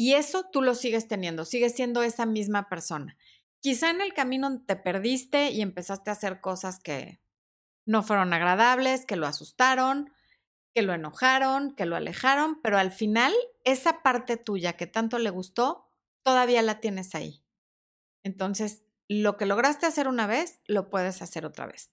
y 0.00 0.14
eso 0.14 0.44
tú 0.50 0.62
lo 0.62 0.74
sigues 0.74 1.08
teniendo, 1.08 1.44
sigues 1.44 1.74
siendo 1.74 2.02
esa 2.02 2.24
misma 2.24 2.70
persona. 2.70 3.18
Quizá 3.60 3.90
en 3.90 4.00
el 4.00 4.14
camino 4.14 4.62
te 4.64 4.74
perdiste 4.74 5.50
y 5.50 5.60
empezaste 5.60 6.08
a 6.08 6.14
hacer 6.14 6.40
cosas 6.40 6.80
que 6.80 7.20
no 7.84 8.02
fueron 8.02 8.32
agradables, 8.32 9.04
que 9.04 9.16
lo 9.16 9.26
asustaron, 9.26 10.10
que 10.74 10.80
lo 10.80 10.94
enojaron, 10.94 11.74
que 11.74 11.84
lo 11.84 11.96
alejaron, 11.96 12.62
pero 12.62 12.78
al 12.78 12.92
final 12.92 13.34
esa 13.64 14.02
parte 14.02 14.38
tuya 14.38 14.72
que 14.72 14.86
tanto 14.86 15.18
le 15.18 15.28
gustó, 15.28 15.90
todavía 16.22 16.62
la 16.62 16.80
tienes 16.80 17.14
ahí. 17.14 17.44
Entonces, 18.22 18.82
lo 19.06 19.36
que 19.36 19.44
lograste 19.44 19.84
hacer 19.84 20.08
una 20.08 20.26
vez, 20.26 20.60
lo 20.64 20.88
puedes 20.88 21.20
hacer 21.20 21.44
otra 21.44 21.66
vez. 21.66 21.90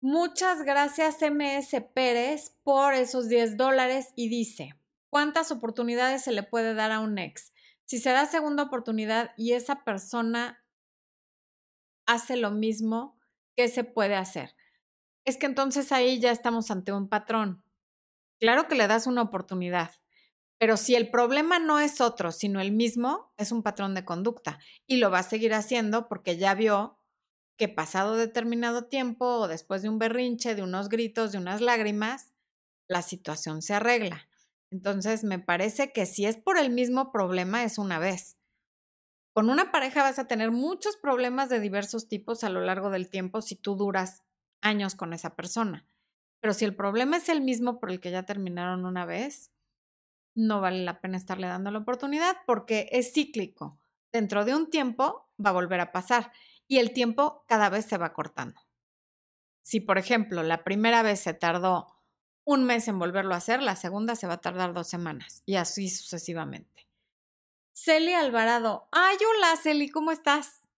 Muchas 0.00 0.62
gracias 0.62 1.18
MS 1.20 1.82
Pérez 1.94 2.56
por 2.62 2.94
esos 2.94 3.28
10 3.28 3.56
dólares 3.56 4.12
y 4.16 4.28
dice, 4.28 4.74
¿Cuántas 5.10 5.50
oportunidades 5.50 6.22
se 6.22 6.30
le 6.30 6.44
puede 6.44 6.72
dar 6.72 6.92
a 6.92 7.00
un 7.00 7.18
ex? 7.18 7.52
Si 7.84 7.98
se 7.98 8.10
da 8.10 8.26
segunda 8.26 8.62
oportunidad 8.62 9.32
y 9.36 9.52
esa 9.52 9.82
persona 9.82 10.64
hace 12.06 12.36
lo 12.36 12.52
mismo, 12.52 13.18
¿qué 13.56 13.66
se 13.66 13.82
puede 13.82 14.14
hacer? 14.14 14.54
Es 15.24 15.36
que 15.36 15.46
entonces 15.46 15.90
ahí 15.90 16.20
ya 16.20 16.30
estamos 16.30 16.70
ante 16.70 16.92
un 16.92 17.08
patrón. 17.08 17.64
Claro 18.38 18.68
que 18.68 18.76
le 18.76 18.86
das 18.86 19.08
una 19.08 19.22
oportunidad, 19.22 19.90
pero 20.58 20.76
si 20.76 20.94
el 20.94 21.10
problema 21.10 21.58
no 21.58 21.80
es 21.80 22.00
otro, 22.00 22.30
sino 22.30 22.60
el 22.60 22.70
mismo, 22.70 23.32
es 23.36 23.50
un 23.50 23.64
patrón 23.64 23.96
de 23.96 24.04
conducta 24.04 24.60
y 24.86 24.98
lo 24.98 25.10
va 25.10 25.18
a 25.18 25.24
seguir 25.24 25.54
haciendo 25.54 26.06
porque 26.06 26.36
ya 26.36 26.54
vio 26.54 26.99
que 27.60 27.68
pasado 27.68 28.16
determinado 28.16 28.86
tiempo 28.86 29.26
o 29.26 29.46
después 29.46 29.82
de 29.82 29.90
un 29.90 29.98
berrinche, 29.98 30.54
de 30.54 30.62
unos 30.62 30.88
gritos, 30.88 31.30
de 31.30 31.36
unas 31.36 31.60
lágrimas, 31.60 32.32
la 32.88 33.02
situación 33.02 33.60
se 33.60 33.74
arregla. 33.74 34.30
Entonces, 34.70 35.24
me 35.24 35.38
parece 35.38 35.92
que 35.92 36.06
si 36.06 36.24
es 36.24 36.38
por 36.38 36.56
el 36.56 36.70
mismo 36.70 37.12
problema, 37.12 37.62
es 37.62 37.76
una 37.76 37.98
vez. 37.98 38.38
Con 39.34 39.50
una 39.50 39.70
pareja 39.72 40.02
vas 40.02 40.18
a 40.18 40.26
tener 40.26 40.52
muchos 40.52 40.96
problemas 40.96 41.50
de 41.50 41.60
diversos 41.60 42.08
tipos 42.08 42.44
a 42.44 42.48
lo 42.48 42.62
largo 42.62 42.88
del 42.88 43.10
tiempo 43.10 43.42
si 43.42 43.56
tú 43.56 43.76
duras 43.76 44.22
años 44.62 44.94
con 44.94 45.12
esa 45.12 45.36
persona. 45.36 45.86
Pero 46.40 46.54
si 46.54 46.64
el 46.64 46.74
problema 46.74 47.18
es 47.18 47.28
el 47.28 47.42
mismo 47.42 47.78
por 47.78 47.90
el 47.90 48.00
que 48.00 48.10
ya 48.10 48.22
terminaron 48.22 48.86
una 48.86 49.04
vez, 49.04 49.52
no 50.34 50.62
vale 50.62 50.82
la 50.82 51.02
pena 51.02 51.18
estarle 51.18 51.46
dando 51.46 51.70
la 51.70 51.80
oportunidad 51.80 52.38
porque 52.46 52.88
es 52.90 53.12
cíclico. 53.12 53.78
Dentro 54.14 54.46
de 54.46 54.54
un 54.54 54.70
tiempo 54.70 55.28
va 55.38 55.50
a 55.50 55.52
volver 55.52 55.80
a 55.80 55.92
pasar 55.92 56.32
y 56.70 56.78
el 56.78 56.92
tiempo 56.92 57.44
cada 57.48 57.68
vez 57.68 57.84
se 57.86 57.98
va 57.98 58.12
cortando. 58.12 58.60
Si, 59.60 59.80
por 59.80 59.98
ejemplo, 59.98 60.44
la 60.44 60.62
primera 60.62 61.02
vez 61.02 61.18
se 61.18 61.34
tardó 61.34 61.88
un 62.44 62.62
mes 62.62 62.86
en 62.86 62.96
volverlo 62.96 63.34
a 63.34 63.38
hacer, 63.38 63.60
la 63.60 63.74
segunda 63.74 64.14
se 64.14 64.28
va 64.28 64.34
a 64.34 64.40
tardar 64.40 64.72
dos 64.72 64.86
semanas 64.86 65.42
y 65.46 65.56
así 65.56 65.90
sucesivamente. 65.90 66.86
Celi 67.72 68.12
Alvarado. 68.12 68.88
Ay, 68.92 69.16
hola 69.28 69.56
Celi, 69.60 69.88
¿cómo 69.88 70.12
estás? 70.12 70.68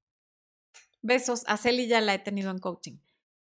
Besos. 1.03 1.45
A 1.47 1.59
Celi 1.59 1.87
ya 1.87 2.01
la 2.01 2.15
he 2.15 2.19
tenido 2.19 2.51
en 2.51 2.59
coaching. 2.59 2.97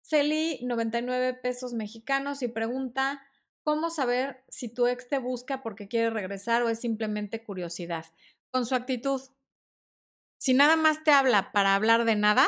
Celi, 0.03 0.61
99 0.63 1.35
pesos 1.35 1.73
mexicanos 1.73 2.43
y 2.43 2.49
pregunta, 2.49 3.27
¿cómo 3.65 3.91
saber 3.91 4.45
si 4.49 4.69
tu 4.69 4.87
ex 4.87 5.09
te 5.09 5.19
busca 5.19 5.65
porque 5.65 5.89
quiere 5.89 6.11
regresar 6.11 6.63
o 6.63 6.69
es 6.69 6.79
simplemente 6.79 7.43
curiosidad? 7.43 8.07
Con 8.53 8.67
su 8.67 8.77
actitud. 8.77 9.21
Si 10.39 10.55
nada 10.55 10.77
más 10.77 11.03
te 11.05 11.13
habla 11.13 11.53
para 11.53 11.75
hablar 11.75 12.05
de 12.05 12.17
nada, 12.17 12.47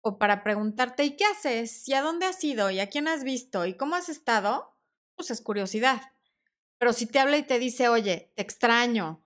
o 0.00 0.18
para 0.18 0.42
preguntarte 0.42 1.04
¿y 1.04 1.16
qué 1.16 1.24
haces? 1.24 1.88
¿y 1.88 1.94
a 1.94 2.02
dónde 2.02 2.26
has 2.26 2.42
ido? 2.42 2.70
¿y 2.70 2.80
a 2.80 2.88
quién 2.88 3.08
has 3.08 3.24
visto? 3.24 3.66
¿y 3.66 3.74
cómo 3.74 3.96
has 3.96 4.08
estado? 4.08 4.74
Pues 5.16 5.30
es 5.30 5.40
curiosidad. 5.40 6.00
Pero 6.78 6.92
si 6.92 7.06
te 7.06 7.18
habla 7.18 7.36
y 7.36 7.42
te 7.42 7.58
dice, 7.58 7.88
oye, 7.88 8.32
te 8.36 8.42
extraño, 8.42 9.24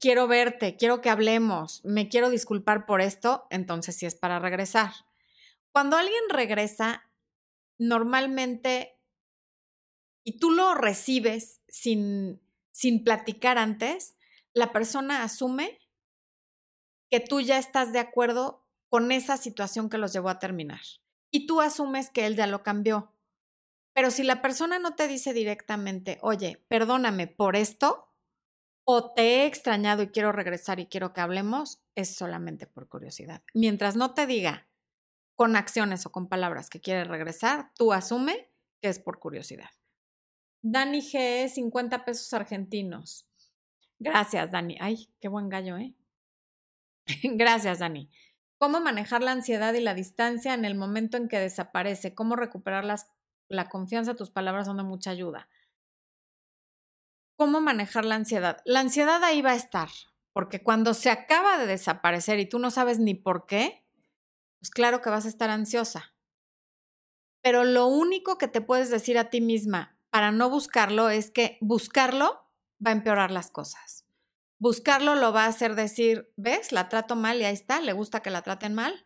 quiero 0.00 0.26
verte, 0.26 0.76
quiero 0.76 1.02
que 1.02 1.10
hablemos, 1.10 1.84
me 1.84 2.08
quiero 2.08 2.30
disculpar 2.30 2.86
por 2.86 3.02
esto, 3.02 3.46
entonces 3.50 3.96
sí 3.96 4.06
es 4.06 4.14
para 4.14 4.38
regresar. 4.38 4.90
Cuando 5.70 5.98
alguien 5.98 6.22
regresa, 6.30 7.04
normalmente, 7.78 8.98
y 10.24 10.38
tú 10.38 10.50
lo 10.50 10.74
recibes 10.74 11.60
sin, 11.68 12.40
sin 12.72 13.04
platicar 13.04 13.58
antes, 13.58 14.16
la 14.54 14.72
persona 14.72 15.24
asume 15.24 15.78
que 17.12 17.20
tú 17.20 17.42
ya 17.42 17.58
estás 17.58 17.92
de 17.92 17.98
acuerdo 17.98 18.64
con 18.88 19.12
esa 19.12 19.36
situación 19.36 19.90
que 19.90 19.98
los 19.98 20.14
llevó 20.14 20.30
a 20.30 20.38
terminar. 20.38 20.80
Y 21.30 21.46
tú 21.46 21.60
asumes 21.60 22.08
que 22.08 22.24
él 22.24 22.36
ya 22.36 22.46
lo 22.46 22.62
cambió. 22.62 23.12
Pero 23.92 24.10
si 24.10 24.22
la 24.22 24.40
persona 24.40 24.78
no 24.78 24.94
te 24.94 25.08
dice 25.08 25.34
directamente, 25.34 26.18
oye, 26.22 26.64
perdóname 26.68 27.26
por 27.26 27.54
esto, 27.54 28.08
o 28.84 29.12
te 29.12 29.22
he 29.42 29.46
extrañado 29.46 30.02
y 30.02 30.08
quiero 30.08 30.32
regresar 30.32 30.80
y 30.80 30.86
quiero 30.86 31.12
que 31.12 31.20
hablemos, 31.20 31.82
es 31.96 32.16
solamente 32.16 32.66
por 32.66 32.88
curiosidad. 32.88 33.42
Mientras 33.52 33.94
no 33.94 34.14
te 34.14 34.26
diga 34.26 34.66
con 35.36 35.54
acciones 35.54 36.06
o 36.06 36.12
con 36.12 36.30
palabras 36.30 36.70
que 36.70 36.80
quiere 36.80 37.04
regresar, 37.04 37.72
tú 37.74 37.92
asume 37.92 38.48
que 38.80 38.88
es 38.88 38.98
por 38.98 39.18
curiosidad. 39.18 39.68
Dani 40.62 41.02
G, 41.02 41.46
50 41.50 42.06
pesos 42.06 42.32
argentinos. 42.32 43.26
Gracias, 43.98 44.50
Dani. 44.50 44.78
Ay, 44.80 45.10
qué 45.20 45.28
buen 45.28 45.50
gallo, 45.50 45.76
¿eh? 45.76 45.94
Gracias, 47.22 47.78
Dani. 47.80 48.10
¿Cómo 48.58 48.80
manejar 48.80 49.22
la 49.22 49.32
ansiedad 49.32 49.74
y 49.74 49.80
la 49.80 49.94
distancia 49.94 50.54
en 50.54 50.64
el 50.64 50.74
momento 50.74 51.16
en 51.16 51.28
que 51.28 51.40
desaparece? 51.40 52.14
¿Cómo 52.14 52.36
recuperar 52.36 52.84
la 53.48 53.68
confianza? 53.68 54.14
Tus 54.14 54.30
palabras 54.30 54.66
son 54.66 54.76
de 54.76 54.84
mucha 54.84 55.10
ayuda. 55.10 55.48
¿Cómo 57.36 57.60
manejar 57.60 58.04
la 58.04 58.14
ansiedad? 58.14 58.58
La 58.64 58.80
ansiedad 58.80 59.24
ahí 59.24 59.42
va 59.42 59.50
a 59.50 59.56
estar, 59.56 59.88
porque 60.32 60.62
cuando 60.62 60.94
se 60.94 61.10
acaba 61.10 61.58
de 61.58 61.66
desaparecer 61.66 62.38
y 62.38 62.48
tú 62.48 62.58
no 62.58 62.70
sabes 62.70 62.98
ni 63.00 63.14
por 63.14 63.46
qué, 63.46 63.84
pues 64.60 64.70
claro 64.70 65.00
que 65.00 65.10
vas 65.10 65.24
a 65.24 65.28
estar 65.28 65.50
ansiosa. 65.50 66.14
Pero 67.42 67.64
lo 67.64 67.86
único 67.88 68.38
que 68.38 68.46
te 68.46 68.60
puedes 68.60 68.90
decir 68.90 69.18
a 69.18 69.28
ti 69.28 69.40
misma 69.40 69.98
para 70.10 70.30
no 70.30 70.50
buscarlo 70.50 71.10
es 71.10 71.32
que 71.32 71.58
buscarlo 71.60 72.48
va 72.84 72.90
a 72.90 72.92
empeorar 72.92 73.32
las 73.32 73.50
cosas. 73.50 74.01
Buscarlo 74.62 75.16
lo 75.16 75.32
va 75.32 75.46
a 75.46 75.48
hacer 75.48 75.74
decir, 75.74 76.32
¿ves? 76.36 76.70
La 76.70 76.88
trato 76.88 77.16
mal 77.16 77.40
y 77.40 77.44
ahí 77.44 77.52
está, 77.52 77.80
le 77.80 77.92
gusta 77.92 78.20
que 78.20 78.30
la 78.30 78.42
traten 78.42 78.74
mal. 78.74 79.04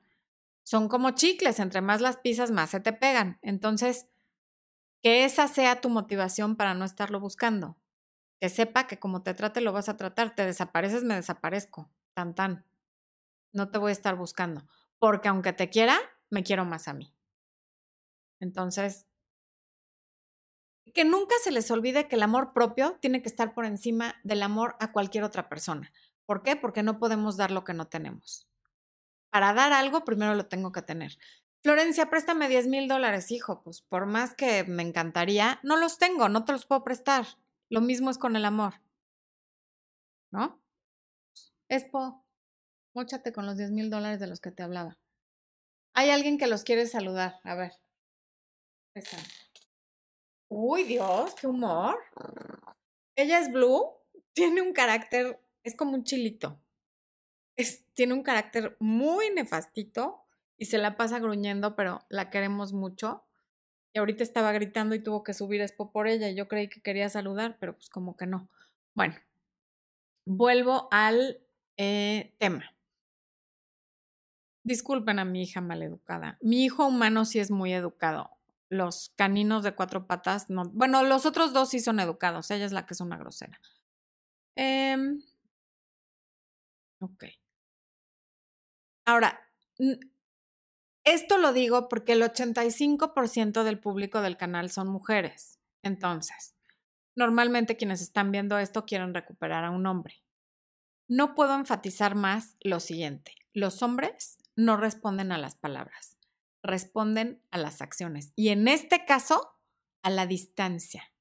Son 0.65 0.87
como 0.87 1.13
chicles, 1.13 1.61
entre 1.61 1.81
más 1.81 2.03
las 2.03 2.19
pisas, 2.19 2.51
más 2.51 2.69
se 2.69 2.81
te 2.81 2.93
pegan. 2.93 3.39
Entonces, 3.41 4.07
que 5.03 5.25
esa 5.25 5.49
sea 5.49 5.81
tu 5.81 5.89
motivación 5.89 6.57
para 6.57 6.75
no 6.75 6.85
estarlo 6.85 7.21
buscando. 7.21 7.79
Que 8.39 8.51
sepa 8.51 8.87
que 8.87 8.99
como 8.99 9.23
te 9.23 9.33
trate, 9.33 9.63
lo 9.63 9.73
vas 9.73 9.89
a 9.89 9.97
tratar. 9.97 10.35
Te 10.35 10.45
desapareces, 10.45 11.05
me 11.05 11.15
desaparezco. 11.15 11.91
Tan, 12.13 12.35
tan. 12.35 12.67
No 13.55 13.71
te 13.71 13.79
voy 13.79 13.89
a 13.89 13.93
estar 13.93 14.15
buscando. 14.15 14.69
Porque 14.99 15.29
aunque 15.29 15.55
te 15.55 15.71
quiera, 15.71 15.99
me 16.29 16.43
quiero 16.43 16.67
más 16.67 16.87
a 16.87 16.93
mí. 16.93 17.15
Entonces, 18.41 19.07
que 20.97 21.05
nunca 21.05 21.35
se 21.45 21.53
les 21.53 21.71
olvide 21.71 22.09
que 22.09 22.17
el 22.17 22.23
amor 22.23 22.55
propio 22.55 22.97
tiene 23.03 23.21
que 23.21 23.29
estar 23.29 23.53
por 23.53 23.67
encima 23.67 24.17
del 24.25 24.43
amor 24.43 24.77
a 24.81 24.93
cualquier 24.93 25.25
otra 25.25 25.47
persona. 25.51 25.93
¿Por 26.25 26.43
qué? 26.43 26.57
Porque 26.57 26.83
no 26.83 26.99
podemos 26.99 27.37
dar 27.37 27.51
lo 27.51 27.65
que 27.65 27.75
no 27.75 27.87
tenemos. 27.87 28.49
Para 29.31 29.53
dar 29.53 29.75
algo, 29.75 30.07
primero 30.07 30.35
lo 30.35 30.47
tengo 30.47 30.73
que 30.73 30.81
tener. 30.81 31.19
Florencia, 31.63 32.09
préstame 32.09 32.49
10 32.49 32.69
mil 32.69 32.89
dólares, 32.89 33.31
hijo. 33.31 33.63
Pues 33.63 33.83
por 33.83 34.07
más 34.07 34.35
que 34.35 34.65
me 34.65 34.83
encantaría, 34.83 35.61
no 35.63 35.77
los 35.77 35.99
tengo, 35.99 36.31
no 36.31 36.47
te 36.47 36.53
los 36.53 36.65
puedo 36.65 36.83
prestar. 36.83 37.27
Lo 37.69 37.83
mismo 37.83 38.09
es 38.09 38.17
con 38.17 38.35
el 38.35 38.47
amor. 38.47 38.81
¿No? 40.31 40.63
Espo, 41.69 42.25
móchate 42.95 43.35
con 43.35 43.45
los 43.45 43.59
10 43.59 43.71
mil 43.71 43.91
dólares 43.91 44.19
de 44.19 44.29
los 44.29 44.41
que 44.41 44.51
te 44.51 44.63
hablaba. 44.63 44.97
Hay 45.93 46.09
alguien 46.09 46.39
que 46.39 46.47
los 46.47 46.65
quiere 46.65 46.87
saludar. 46.87 47.39
A 47.45 47.55
ver. 47.55 47.73
Préstame. 48.95 49.25
Uy, 50.49 50.85
Dios, 50.85 51.35
qué 51.35 51.47
humor. 51.47 51.99
Ella 53.17 53.41
es 53.41 53.51
Blue, 53.51 53.91
tiene 54.33 54.63
un 54.63 54.73
carácter, 54.73 55.41
es 55.65 55.75
como 55.75 55.95
un 55.95 56.05
chilito. 56.05 56.61
Es, 57.57 57.85
tiene 57.95 58.13
un 58.13 58.23
carácter 58.23 58.77
muy 58.79 59.31
nefastito 59.31 60.23
y 60.59 60.67
se 60.67 60.79
la 60.79 60.97
pasa 60.97 61.19
gruñendo, 61.19 61.75
pero 61.75 62.01
la 62.09 62.31
queremos 62.31 62.73
mucho. 62.73 63.25
Y 63.93 63.99
ahorita 63.99 64.23
estaba 64.23 64.53
gritando 64.53 64.95
y 64.95 65.03
tuvo 65.03 65.25
que 65.25 65.33
subir 65.33 65.63
Expo 65.63 65.91
por 65.91 66.07
ella. 66.07 66.29
Y 66.29 66.35
yo 66.35 66.49
creí 66.49 66.69
que 66.69 66.83
quería 66.83 67.09
saludar, 67.09 67.57
pero 67.59 67.75
pues 67.75 67.89
como 67.89 68.17
que 68.17 68.27
no. 68.27 68.49
Bueno, 68.95 69.15
vuelvo 70.27 70.89
al 70.91 71.41
eh, 71.79 72.35
tema. 72.39 72.77
Disculpen 74.65 75.19
a 75.19 75.25
mi 75.25 75.43
hija 75.43 75.63
maleducada. 75.63 76.37
Mi 76.43 76.65
hijo 76.65 76.87
humano 76.87 77.25
sí 77.25 77.39
es 77.39 77.51
muy 77.51 77.73
educado 77.73 78.36
los 78.69 79.13
caninos 79.17 79.63
de 79.63 79.75
cuatro 79.75 80.07
patas, 80.07 80.51
no. 80.51 80.65
Bueno, 80.71 81.03
los 81.05 81.27
otros 81.27 81.53
dos 81.53 81.71
sí 81.71 81.81
son 81.81 82.01
educados, 82.01 82.51
ella 82.51 82.67
es 82.67 82.73
la 82.73 82.87
que 82.87 82.95
es 82.95 83.01
una 83.01 83.17
grosera. 83.17 83.61
Eh, 84.57 84.97
ok. 87.01 87.25
Ahora, 89.07 89.41
esto 91.05 91.39
lo 91.39 91.53
digo 91.53 91.89
porque 91.89 92.13
el 92.13 92.23
85% 92.23 93.63
del 93.63 93.79
público 93.79 94.21
del 94.21 94.37
canal 94.37 94.71
son 94.71 94.89
mujeres. 94.89 95.61
Entonces, 95.83 96.57
normalmente 97.15 97.77
quienes 97.77 98.01
están 98.03 98.33
viendo 98.33 98.59
esto 98.59 98.85
quieren 98.85 99.15
recuperar 99.15 99.65
a 99.65 99.71
un 99.71 99.87
hombre. 99.87 100.25
No 101.09 101.37
puedo 101.37 101.55
enfatizar 101.55 102.17
más 102.17 102.57
lo 102.61 102.81
siguiente. 102.81 103.33
Los 103.53 103.83
hombres 103.83 104.39
no 104.57 104.77
responden 104.77 105.31
a 105.31 105.39
las 105.39 105.55
palabras 105.55 106.16
responden 106.67 107.43
a 107.51 107.59
las 107.59 107.81
acciones. 107.81 108.33
Y 108.37 108.49
en 108.49 108.69
este 108.69 109.05
caso, 109.05 109.57
a 110.03 110.11
la 110.11 110.27
distancia. 110.27 111.13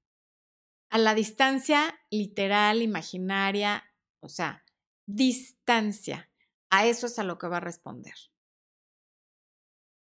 A 0.90 0.98
la 0.98 1.16
distancia 1.16 2.00
literal, 2.10 2.82
imaginaria, 2.82 3.84
o 4.20 4.30
sea, 4.30 4.64
distancia. 5.06 6.30
A 6.70 6.86
eso 6.86 7.08
es 7.08 7.20
a 7.20 7.24
lo 7.24 7.38
que 7.38 7.48
va 7.48 7.58
a 7.58 7.62
responder. 7.62 8.16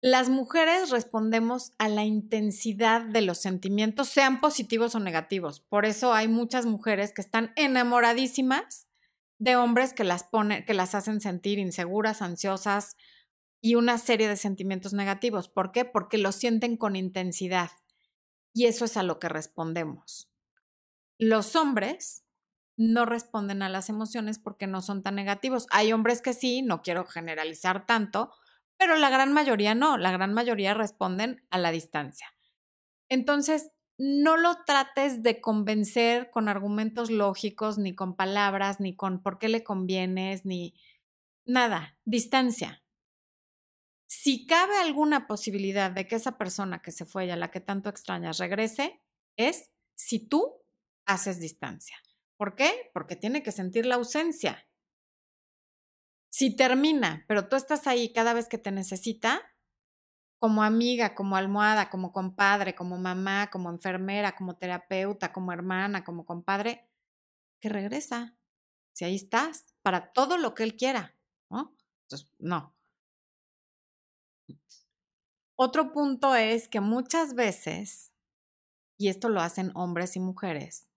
Las 0.03 0.29
mujeres 0.29 0.89
respondemos 0.89 1.73
a 1.77 1.87
la 1.87 2.05
intensidad 2.05 3.01
de 3.01 3.21
los 3.21 3.37
sentimientos, 3.37 4.09
sean 4.09 4.41
positivos 4.41 4.95
o 4.95 4.99
negativos. 4.99 5.59
Por 5.59 5.85
eso 5.85 6.13
hay 6.13 6.27
muchas 6.27 6.65
mujeres 6.65 7.13
que 7.13 7.21
están 7.21 7.53
enamoradísimas 7.55 8.87
de 9.37 9.55
hombres 9.55 9.93
que 9.93 10.03
las 10.03 10.25
que 10.65 10.73
las 10.73 10.95
hacen 10.95 11.21
sentir 11.21 11.59
inseguras, 11.59 12.23
ansiosas, 12.23 12.95
y 13.61 13.75
una 13.75 13.99
serie 13.99 14.27
de 14.27 14.35
sentimientos 14.35 14.93
negativos. 14.93 15.47
¿Por 15.47 15.71
qué? 15.71 15.85
Porque 15.85 16.17
lo 16.17 16.31
sienten 16.31 16.77
con 16.77 16.95
intensidad. 16.95 17.69
Y 18.53 18.65
eso 18.65 18.85
es 18.85 18.97
a 18.97 19.03
lo 19.03 19.19
que 19.19 19.29
respondemos. 19.29 20.29
Los 21.19 21.55
hombres 21.55 22.25
no 22.75 23.05
responden 23.05 23.61
a 23.61 23.69
las 23.69 23.89
emociones 23.89 24.39
porque 24.39 24.65
no 24.65 24.81
son 24.81 25.03
tan 25.03 25.15
negativos. 25.15 25.67
Hay 25.69 25.93
hombres 25.93 26.21
que 26.21 26.33
sí, 26.33 26.63
no 26.63 26.81
quiero 26.81 27.05
generalizar 27.05 27.85
tanto, 27.85 28.33
pero 28.77 28.95
la 28.95 29.11
gran 29.11 29.31
mayoría 29.31 29.75
no, 29.75 29.97
la 29.97 30.11
gran 30.11 30.33
mayoría 30.33 30.73
responden 30.73 31.45
a 31.51 31.59
la 31.59 31.69
distancia. 31.69 32.33
Entonces, 33.07 33.69
no 33.99 34.37
lo 34.37 34.63
trates 34.65 35.21
de 35.21 35.39
convencer 35.39 36.31
con 36.31 36.49
argumentos 36.49 37.11
lógicos, 37.11 37.77
ni 37.77 37.93
con 37.93 38.15
palabras, 38.15 38.79
ni 38.79 38.95
con 38.95 39.21
por 39.21 39.37
qué 39.37 39.47
le 39.47 39.63
convienes, 39.63 40.43
ni 40.43 40.73
nada, 41.45 41.99
distancia 42.05 42.80
si 44.13 44.45
cabe 44.45 44.75
alguna 44.75 45.25
posibilidad 45.25 45.89
de 45.89 46.05
que 46.05 46.17
esa 46.17 46.37
persona 46.37 46.81
que 46.81 46.91
se 46.91 47.05
fue 47.05 47.27
y 47.27 47.29
a 47.29 47.37
la 47.37 47.49
que 47.49 47.61
tanto 47.61 47.87
extrañas 47.87 48.39
regrese, 48.39 49.01
es 49.37 49.71
si 49.95 50.19
tú 50.19 50.65
haces 51.05 51.39
distancia. 51.39 51.95
¿Por 52.35 52.55
qué? 52.55 52.91
Porque 52.93 53.15
tiene 53.15 53.41
que 53.41 53.53
sentir 53.53 53.85
la 53.85 53.95
ausencia. 53.95 54.67
Si 56.29 56.53
termina, 56.57 57.23
pero 57.29 57.47
tú 57.47 57.55
estás 57.55 57.87
ahí 57.87 58.11
cada 58.11 58.33
vez 58.33 58.49
que 58.49 58.57
te 58.57 58.71
necesita, 58.71 59.41
como 60.39 60.61
amiga, 60.63 61.15
como 61.15 61.37
almohada, 61.37 61.89
como 61.89 62.11
compadre, 62.11 62.75
como 62.75 62.97
mamá, 62.97 63.49
como 63.49 63.69
enfermera, 63.69 64.35
como 64.35 64.57
terapeuta, 64.57 65.31
como 65.31 65.53
hermana, 65.53 66.03
como 66.03 66.25
compadre, 66.25 66.85
que 67.61 67.69
regresa. 67.69 68.35
Si 68.93 69.05
ahí 69.05 69.15
estás, 69.15 69.73
para 69.81 70.11
todo 70.11 70.37
lo 70.37 70.53
que 70.53 70.63
él 70.63 70.75
quiera, 70.75 71.15
¿no? 71.49 71.73
Entonces, 72.03 72.29
no. 72.39 72.75
Otro 75.63 75.91
punto 75.91 76.33
es 76.33 76.67
que 76.67 76.81
muchas 76.81 77.35
veces, 77.35 78.11
y 78.97 79.09
esto 79.09 79.29
lo 79.29 79.41
hacen 79.41 79.69
hombres 79.75 80.15
y 80.15 80.19
mujeres, 80.19 80.89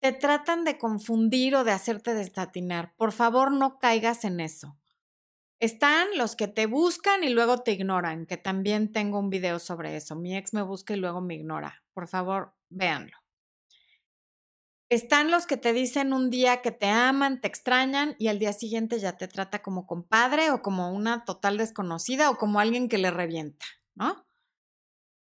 te 0.00 0.12
tratan 0.12 0.62
de 0.62 0.78
confundir 0.78 1.56
o 1.56 1.64
de 1.64 1.72
hacerte 1.72 2.14
desatinar. 2.14 2.94
Por 2.94 3.10
favor, 3.10 3.50
no 3.50 3.80
caigas 3.80 4.24
en 4.24 4.38
eso. 4.38 4.78
Están 5.58 6.06
los 6.16 6.36
que 6.36 6.46
te 6.46 6.66
buscan 6.66 7.24
y 7.24 7.28
luego 7.28 7.58
te 7.58 7.72
ignoran, 7.72 8.26
que 8.26 8.36
también 8.36 8.92
tengo 8.92 9.18
un 9.18 9.30
video 9.30 9.58
sobre 9.58 9.96
eso. 9.96 10.14
Mi 10.14 10.36
ex 10.36 10.54
me 10.54 10.62
busca 10.62 10.94
y 10.94 10.98
luego 10.98 11.20
me 11.20 11.34
ignora. 11.34 11.82
Por 11.92 12.06
favor, 12.06 12.54
véanlo. 12.68 13.23
Están 14.94 15.32
los 15.32 15.48
que 15.48 15.56
te 15.56 15.72
dicen 15.72 16.12
un 16.12 16.30
día 16.30 16.62
que 16.62 16.70
te 16.70 16.86
aman, 16.86 17.40
te 17.40 17.48
extrañan 17.48 18.14
y 18.20 18.28
al 18.28 18.38
día 18.38 18.52
siguiente 18.52 19.00
ya 19.00 19.16
te 19.16 19.26
trata 19.26 19.60
como 19.60 19.88
compadre 19.88 20.52
o 20.52 20.62
como 20.62 20.92
una 20.92 21.24
total 21.24 21.56
desconocida 21.56 22.30
o 22.30 22.38
como 22.38 22.60
alguien 22.60 22.88
que 22.88 22.98
le 22.98 23.10
revienta, 23.10 23.66
¿no? 23.96 24.24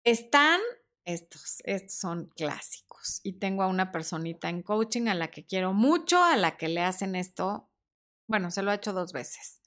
Están 0.03 0.63
estos, 1.05 1.59
estos 1.65 1.95
son 1.95 2.31
clásicos. 2.37 3.21
Y 3.23 3.35
tengo 3.35 3.63
a 3.63 3.67
una 3.67 3.93
personita 3.93 4.49
en 4.49 4.63
coaching 4.63 5.09
a 5.09 5.15
la 5.15 5.31
que 5.31 5.45
quiero 5.45 5.75
mucho, 5.75 6.25
a 6.25 6.39
la 6.39 6.57
que 6.57 6.69
le 6.69 6.81
hacen 6.81 7.15
esto. 7.15 7.69
Bueno, 8.27 8.51
se 8.51 8.63
lo 8.63 8.71
ha 8.71 8.77
hecho 8.77 8.95
dos 8.95 9.13
veces. 9.13 9.60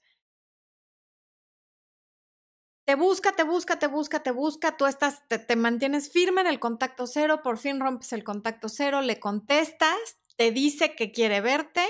Te 2.84 2.96
busca, 2.96 3.32
te 3.32 3.44
busca, 3.44 3.78
te 3.78 3.86
busca, 3.86 4.22
te 4.22 4.30
busca, 4.30 4.76
tú 4.76 4.84
estás, 4.86 5.22
te, 5.28 5.56
mantienes 5.56 6.12
firme 6.12 6.42
en 6.42 6.46
el 6.46 6.60
contacto 6.60 7.06
cero, 7.06 7.40
por 7.42 7.56
fin 7.56 7.80
rompes 7.80 8.12
el 8.12 8.24
contacto 8.24 8.68
cero, 8.68 9.00
le 9.00 9.18
contestas, 9.18 10.18
te 10.36 10.50
dice 10.50 10.94
que 10.94 11.10
quiere 11.10 11.40
verte, 11.40 11.86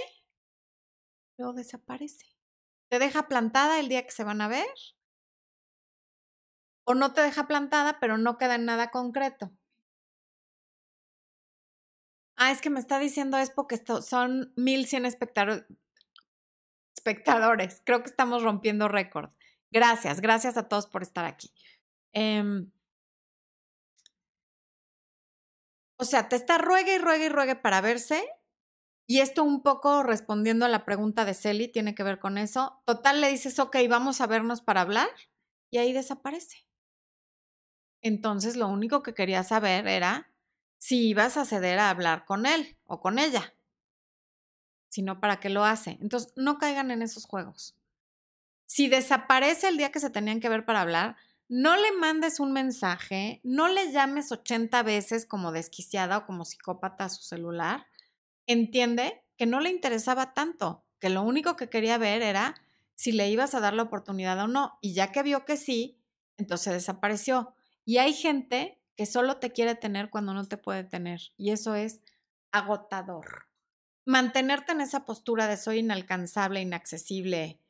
luego 1.36 1.54
desaparece. 1.54 2.26
Te 2.88 3.00
deja 3.00 3.26
plantada 3.26 3.80
el 3.80 3.88
día 3.88 4.04
que 4.04 4.12
se 4.12 4.22
van 4.22 4.40
a 4.40 4.46
ver 4.46 4.68
o 6.84 6.94
no 6.94 7.12
te 7.12 7.22
deja 7.22 7.46
plantada, 7.46 7.98
pero 7.98 8.18
no 8.18 8.38
queda 8.38 8.54
en 8.54 8.66
nada 8.66 8.90
concreto. 8.90 9.50
Ah, 12.36 12.50
es 12.50 12.60
que 12.60 12.70
me 12.70 12.80
está 12.80 12.98
diciendo 12.98 13.38
es 13.38 13.50
porque 13.50 13.80
son 14.02 14.52
1100 14.56 15.06
espectadores. 15.06 15.64
espectadores. 16.96 17.82
Creo 17.84 18.02
que 18.02 18.10
estamos 18.10 18.42
rompiendo 18.42 18.88
récord. 18.88 19.30
Gracias, 19.74 20.20
gracias 20.20 20.56
a 20.56 20.68
todos 20.68 20.86
por 20.86 21.02
estar 21.02 21.24
aquí. 21.24 21.50
Em, 22.12 22.70
o 25.96 26.04
sea, 26.04 26.28
te 26.28 26.36
está 26.36 26.58
ruegue 26.58 26.94
y 26.94 26.98
ruegue 26.98 27.26
y 27.26 27.28
ruegue 27.28 27.56
para 27.56 27.80
verse. 27.80 28.22
Y 29.06 29.20
esto 29.20 29.44
un 29.44 29.62
poco 29.62 30.02
respondiendo 30.04 30.64
a 30.66 30.68
la 30.70 30.84
pregunta 30.84 31.24
de 31.24 31.34
Celi, 31.34 31.68
tiene 31.68 31.94
que 31.94 32.04
ver 32.04 32.20
con 32.20 32.38
eso. 32.38 32.82
Total, 32.86 33.20
le 33.20 33.30
dices, 33.30 33.58
ok, 33.58 33.76
vamos 33.88 34.20
a 34.20 34.26
vernos 34.28 34.62
para 34.62 34.82
hablar. 34.82 35.10
Y 35.70 35.78
ahí 35.78 35.92
desaparece. 35.92 36.66
Entonces, 38.02 38.54
lo 38.56 38.68
único 38.68 39.02
que 39.02 39.14
quería 39.14 39.42
saber 39.42 39.88
era 39.88 40.30
si 40.78 41.08
ibas 41.08 41.36
a 41.36 41.44
ceder 41.44 41.80
a 41.80 41.90
hablar 41.90 42.24
con 42.24 42.46
él 42.46 42.78
o 42.84 43.00
con 43.00 43.18
ella, 43.18 43.54
sino 44.88 45.20
para 45.20 45.40
qué 45.40 45.50
lo 45.50 45.64
hace. 45.64 45.98
Entonces, 46.00 46.32
no 46.36 46.56
caigan 46.58 46.90
en 46.90 47.02
esos 47.02 47.26
juegos. 47.26 47.74
Si 48.74 48.88
desaparece 48.88 49.68
el 49.68 49.76
día 49.76 49.92
que 49.92 50.00
se 50.00 50.10
tenían 50.10 50.40
que 50.40 50.48
ver 50.48 50.64
para 50.64 50.80
hablar, 50.80 51.14
no 51.48 51.76
le 51.76 51.92
mandes 51.92 52.40
un 52.40 52.52
mensaje, 52.52 53.40
no 53.44 53.68
le 53.68 53.92
llames 53.92 54.32
80 54.32 54.82
veces 54.82 55.26
como 55.26 55.52
desquiciada 55.52 56.18
o 56.18 56.26
como 56.26 56.44
psicópata 56.44 57.04
a 57.04 57.08
su 57.08 57.22
celular. 57.22 57.86
Entiende 58.48 59.22
que 59.36 59.46
no 59.46 59.60
le 59.60 59.70
interesaba 59.70 60.32
tanto, 60.32 60.84
que 60.98 61.08
lo 61.08 61.22
único 61.22 61.54
que 61.54 61.68
quería 61.68 61.98
ver 61.98 62.20
era 62.22 62.56
si 62.96 63.12
le 63.12 63.30
ibas 63.30 63.54
a 63.54 63.60
dar 63.60 63.74
la 63.74 63.84
oportunidad 63.84 64.40
o 64.40 64.48
no. 64.48 64.76
Y 64.80 64.92
ya 64.92 65.12
que 65.12 65.22
vio 65.22 65.44
que 65.44 65.56
sí, 65.56 66.02
entonces 66.36 66.72
desapareció. 66.72 67.54
Y 67.84 67.98
hay 67.98 68.12
gente 68.12 68.82
que 68.96 69.06
solo 69.06 69.36
te 69.36 69.52
quiere 69.52 69.76
tener 69.76 70.10
cuando 70.10 70.34
no 70.34 70.48
te 70.48 70.56
puede 70.56 70.82
tener. 70.82 71.20
Y 71.36 71.52
eso 71.52 71.76
es 71.76 72.00
agotador. 72.50 73.46
Mantenerte 74.04 74.72
en 74.72 74.80
esa 74.80 75.04
postura 75.04 75.46
de 75.46 75.58
soy 75.58 75.78
inalcanzable, 75.78 76.60
inaccesible 76.60 77.60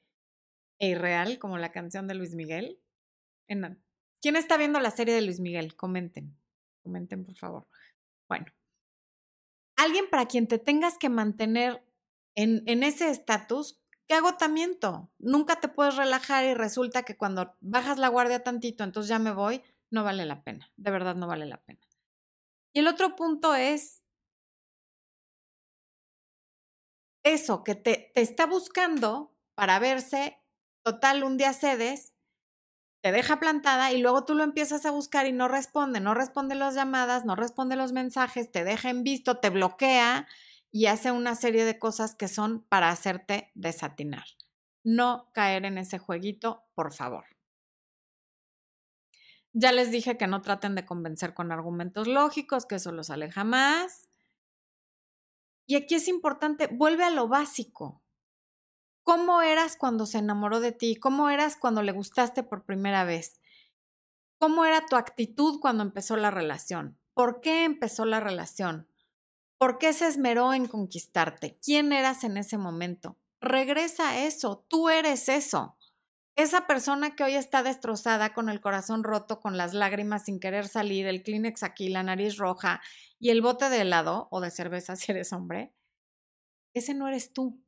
e 0.85 0.91
irreal, 0.91 1.39
como 1.39 1.59
la 1.59 1.73
canción 1.73 2.07
de 2.07 2.15
Luis 2.15 2.35
Miguel. 2.35 2.81
¿Quién 3.49 4.37
está 4.37 4.57
viendo 4.57 4.81
la 4.81 4.91
serie 4.91 5.15
de 5.15 5.23
Luis 5.23 5.41
Miguel? 5.41 5.77
Comenten. 5.77 6.37
Comenten, 6.83 7.25
por 7.25 7.37
favor. 7.37 7.67
Bueno. 8.29 8.47
Alguien 9.77 10.09
para 10.11 10.27
quien 10.27 10.47
te 10.47 10.59
tengas 10.59 10.99
que 10.99 11.09
mantener 11.09 11.83
en, 12.37 12.83
ese 12.83 13.11
estatus, 13.11 13.81
qué 14.07 14.15
agotamiento. 14.15 15.11
Nunca 15.19 15.61
te 15.61 15.69
puedes 15.69 15.97
relajar 15.97 16.45
y 16.45 16.55
resulta 16.55 17.03
que 17.03 17.17
cuando 17.17 17.57
bajas 17.61 17.99
la 17.99 18.09
guardia 18.09 18.43
tantito, 18.43 18.85
entonces 18.85 19.09
ya 19.09 19.19
me 19.19 19.33
voy, 19.33 19.63
no 19.91 20.05
vale 20.05 20.25
la 20.27 20.43
pena, 20.43 20.71
de 20.77 20.91
verdad 20.91 21.17
no 21.17 21.27
vale 21.27 21.47
la 21.47 21.63
pena. 21.63 21.81
Y 22.73 22.81
el 22.81 22.89
otro 22.89 23.17
punto 23.17 23.55
es 23.55 24.05
eso, 27.25 27.65
que 27.65 27.75
te 27.75 28.13
está 28.21 28.47
buscando 28.47 29.35
para 29.55 29.79
verse, 29.79 30.44
total, 30.85 31.25
un 31.25 31.37
día 31.37 31.53
cedes, 31.53 32.15
te 33.03 33.13
deja 33.13 33.41
plantada 33.41 33.93
y 33.93 34.01
luego 34.01 34.25
tú 34.25 34.35
lo 34.35 34.45
empiezas 34.45 34.87
a 34.87 34.91
buscar 34.91 35.27
y 35.27 35.33
no 35.33 35.49
responde, 35.49 36.01
no 36.01 36.15
responde 36.15 36.55
las 36.55 36.75
llamadas, 36.75 37.25
no 37.25 37.37
responde 37.37 37.77
los 37.77 37.93
mensajes, 37.93 38.51
te 38.53 38.65
deja 38.65 38.91
en 38.91 39.03
visto, 39.05 39.41
te 39.41 39.51
bloquea 39.51 40.27
y 40.71 40.87
hace 40.87 41.11
una 41.11 41.35
serie 41.35 41.65
de 41.65 41.79
cosas 41.79 42.15
que 42.15 42.29
son 42.29 42.65
para 42.69 42.91
hacerte 42.91 43.51
desatinar. 43.55 44.25
No 44.85 45.31
caer 45.33 45.65
en 45.65 45.79
ese 45.79 45.99
jueguito, 45.99 46.65
por 46.75 46.93
favor. 46.93 47.25
Ya 49.53 49.73
les 49.73 49.91
dije 49.91 50.19
que 50.19 50.27
no 50.27 50.43
traten 50.43 50.75
de 50.75 50.85
convencer 50.85 51.33
con 51.33 51.53
argumentos 51.53 52.09
lógicos, 52.09 52.67
que 52.67 52.75
eso 52.75 52.93
los 52.93 53.09
aleja 53.11 53.45
más. 53.45 54.09
Y 55.67 55.77
aquí 55.77 55.95
es 55.95 56.09
importante, 56.09 56.69
vuelve 56.69 57.05
a 57.05 57.11
lo 57.11 57.29
básico. 57.29 58.04
¿Cómo 59.05 59.43
eras 59.43 59.77
cuando 59.77 60.07
se 60.07 60.17
enamoró 60.17 60.61
de 60.61 60.73
ti? 60.73 60.97
¿Cómo 60.97 61.29
eras 61.29 61.57
cuando 61.57 61.83
le 61.83 61.93
gustaste 61.93 62.43
por 62.43 62.65
primera 62.65 63.05
vez? 63.05 63.39
¿Cómo 64.39 64.65
era 64.65 64.87
tu 64.87 64.97
actitud 64.97 65.61
cuando 65.61 65.83
empezó 65.83 66.17
la 66.17 66.31
relación? 66.31 66.99
¿Por 67.13 67.43
qué 67.43 67.65
empezó 67.65 68.07
la 68.07 68.21
relación? 68.21 68.89
¿Por 69.59 69.77
qué 69.77 69.93
se 69.93 70.07
esmeró 70.07 70.55
en 70.55 70.67
conquistarte? 70.67 71.59
¿Quién 71.63 71.93
eras 71.93 72.25
en 72.25 72.39
ese 72.39 72.57
momento? 72.57 73.19
Regresa 73.43 74.09
a 74.09 74.25
eso, 74.25 74.65
tú 74.69 74.89
eres 74.89 75.29
eso. 75.29 75.77
Esa 76.35 76.67
persona 76.67 77.15
que 77.15 77.25
hoy 77.25 77.35
está 77.35 77.63
destrozada, 77.63 78.33
con 78.33 78.49
el 78.49 78.63
corazón 78.63 79.05
roto, 79.05 79.39
con 79.39 79.59
las 79.59 79.75
lágrimas 79.75 80.25
sin 80.25 80.41
querer 80.41 80.67
salir, 80.67 81.07
el 81.07 81.23
Kleenex 81.23 81.63
aquí, 81.63 81.91
la 81.91 82.03
nariz 82.03 82.39
roja 82.39 82.81
y 83.19 83.29
el 83.31 83.43
bote 83.43 83.69
de 83.69 83.83
helado 83.83 84.29
o 84.31 84.41
de 84.41 84.51
cerveza 84.51 84.97
si 84.97 85.13
eres 85.13 85.33
hombre, 85.35 85.75
ese 86.75 86.95
no 86.95 87.07
eres 87.07 87.33
tú. 87.35 87.64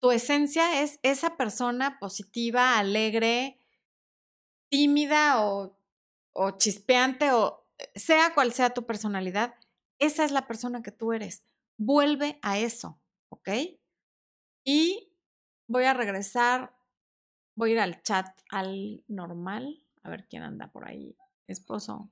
Tu 0.00 0.10
esencia 0.10 0.82
es 0.82 0.98
esa 1.02 1.36
persona 1.36 1.98
positiva, 1.98 2.78
alegre, 2.78 3.58
tímida 4.68 5.44
o, 5.44 5.76
o 6.32 6.50
chispeante 6.52 7.32
o 7.32 7.66
eh, 7.78 7.90
sea 7.98 8.34
cual 8.34 8.52
sea 8.52 8.70
tu 8.70 8.86
personalidad, 8.86 9.54
esa 9.98 10.24
es 10.24 10.32
la 10.32 10.46
persona 10.46 10.82
que 10.82 10.92
tú 10.92 11.12
eres. 11.12 11.44
Vuelve 11.76 12.38
a 12.42 12.58
eso, 12.58 12.98
¿ok? 13.28 13.50
Y 14.64 15.12
voy 15.66 15.84
a 15.84 15.94
regresar 15.94 16.74
Voy 17.60 17.72
a 17.72 17.72
ir 17.74 17.80
al 17.80 18.02
chat, 18.02 18.26
al 18.48 19.04
normal. 19.06 19.84
A 20.02 20.08
ver 20.08 20.26
quién 20.28 20.42
anda 20.42 20.68
por 20.68 20.88
ahí. 20.88 21.14
Esposo. 21.46 22.08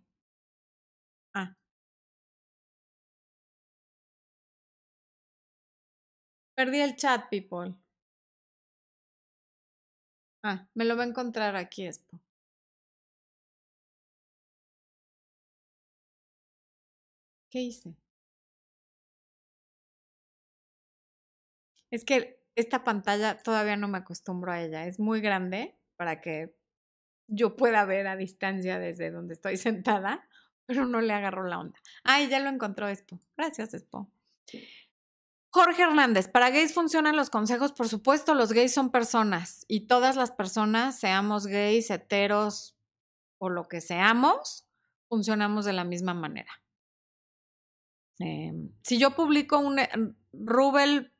Perdí 6.59 6.81
el 6.81 6.97
chat, 6.97 7.29
people. 7.31 7.73
Ah, 10.43 10.67
me 10.75 10.85
lo 10.85 10.97
va 10.97 11.05
a 11.05 11.07
encontrar 11.07 11.55
aquí, 11.55 11.87
Espo. 11.87 12.21
¿Qué 17.49 17.61
hice? 17.61 17.95
Es 21.93 22.05
que 22.05 22.41
esta 22.57 22.83
pantalla 22.83 23.39
todavía 23.39 23.77
no 23.77 23.87
me 23.87 23.99
acostumbro 23.99 24.51
a 24.51 24.61
ella. 24.61 24.87
Es 24.87 24.99
muy 24.99 25.21
grande 25.21 25.79
para 25.97 26.21
que 26.21 26.57
yo 27.29 27.57
pueda 27.57 27.85
ver 27.85 28.09
a 28.09 28.17
distancia 28.17 28.81
desde 28.81 29.13
donde 29.13 29.35
estoy 29.35 29.57
sentada, 29.59 30.29
pero 30.67 30.87
no 30.87 31.01
le 31.01 31.13
agarro 31.13 31.45
la 31.47 31.61
onda. 31.61 31.79
Ay, 32.05 32.29
ya 32.29 32.41
lo 32.41 32.49
encontró 32.51 32.89
Expo. 32.89 33.21
Gracias, 33.37 33.75
Expo. 33.75 34.11
Jorge 35.51 35.83
Hernández, 35.83 36.29
para 36.29 36.51
gays 36.51 36.75
funcionan 36.75 37.17
los 37.17 37.31
consejos, 37.31 37.73
por 37.73 37.89
supuesto, 37.89 38.35
los 38.35 38.53
gays 38.53 38.75
son 38.75 38.91
personas 38.91 39.65
y 39.67 39.87
todas 39.87 40.15
las 40.17 40.31
personas, 40.31 40.99
seamos 40.99 41.47
gays, 41.47 41.91
heteros 41.91 42.77
o 43.39 43.49
lo 43.49 43.67
que 43.67 43.81
seamos, 43.81 44.67
funcionamos 45.09 45.65
de 45.65 45.73
la 45.73 45.85
misma 45.85 46.13
manera. 46.13 46.53
Em, 48.19 48.71
si 48.83 48.99
yo 48.99 49.15
publico 49.15 49.59
un 49.59 49.79
eh, 49.79 49.89
Rubel 50.33 51.15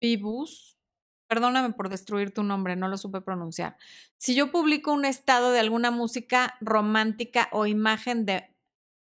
Pibus, 0.00 0.76
perdóname 1.28 1.72
por 1.72 1.88
destruir 1.88 2.32
tu 2.32 2.42
nombre, 2.42 2.74
no 2.74 2.88
lo 2.88 2.96
supe 2.96 3.20
pronunciar. 3.20 3.76
Si 4.16 4.34
yo 4.34 4.50
publico 4.50 4.92
un 4.92 5.04
estado 5.04 5.52
de 5.52 5.60
alguna 5.60 5.90
música 5.90 6.56
romántica 6.60 7.48
o 7.52 7.66
imagen 7.66 8.26
de, 8.26 8.55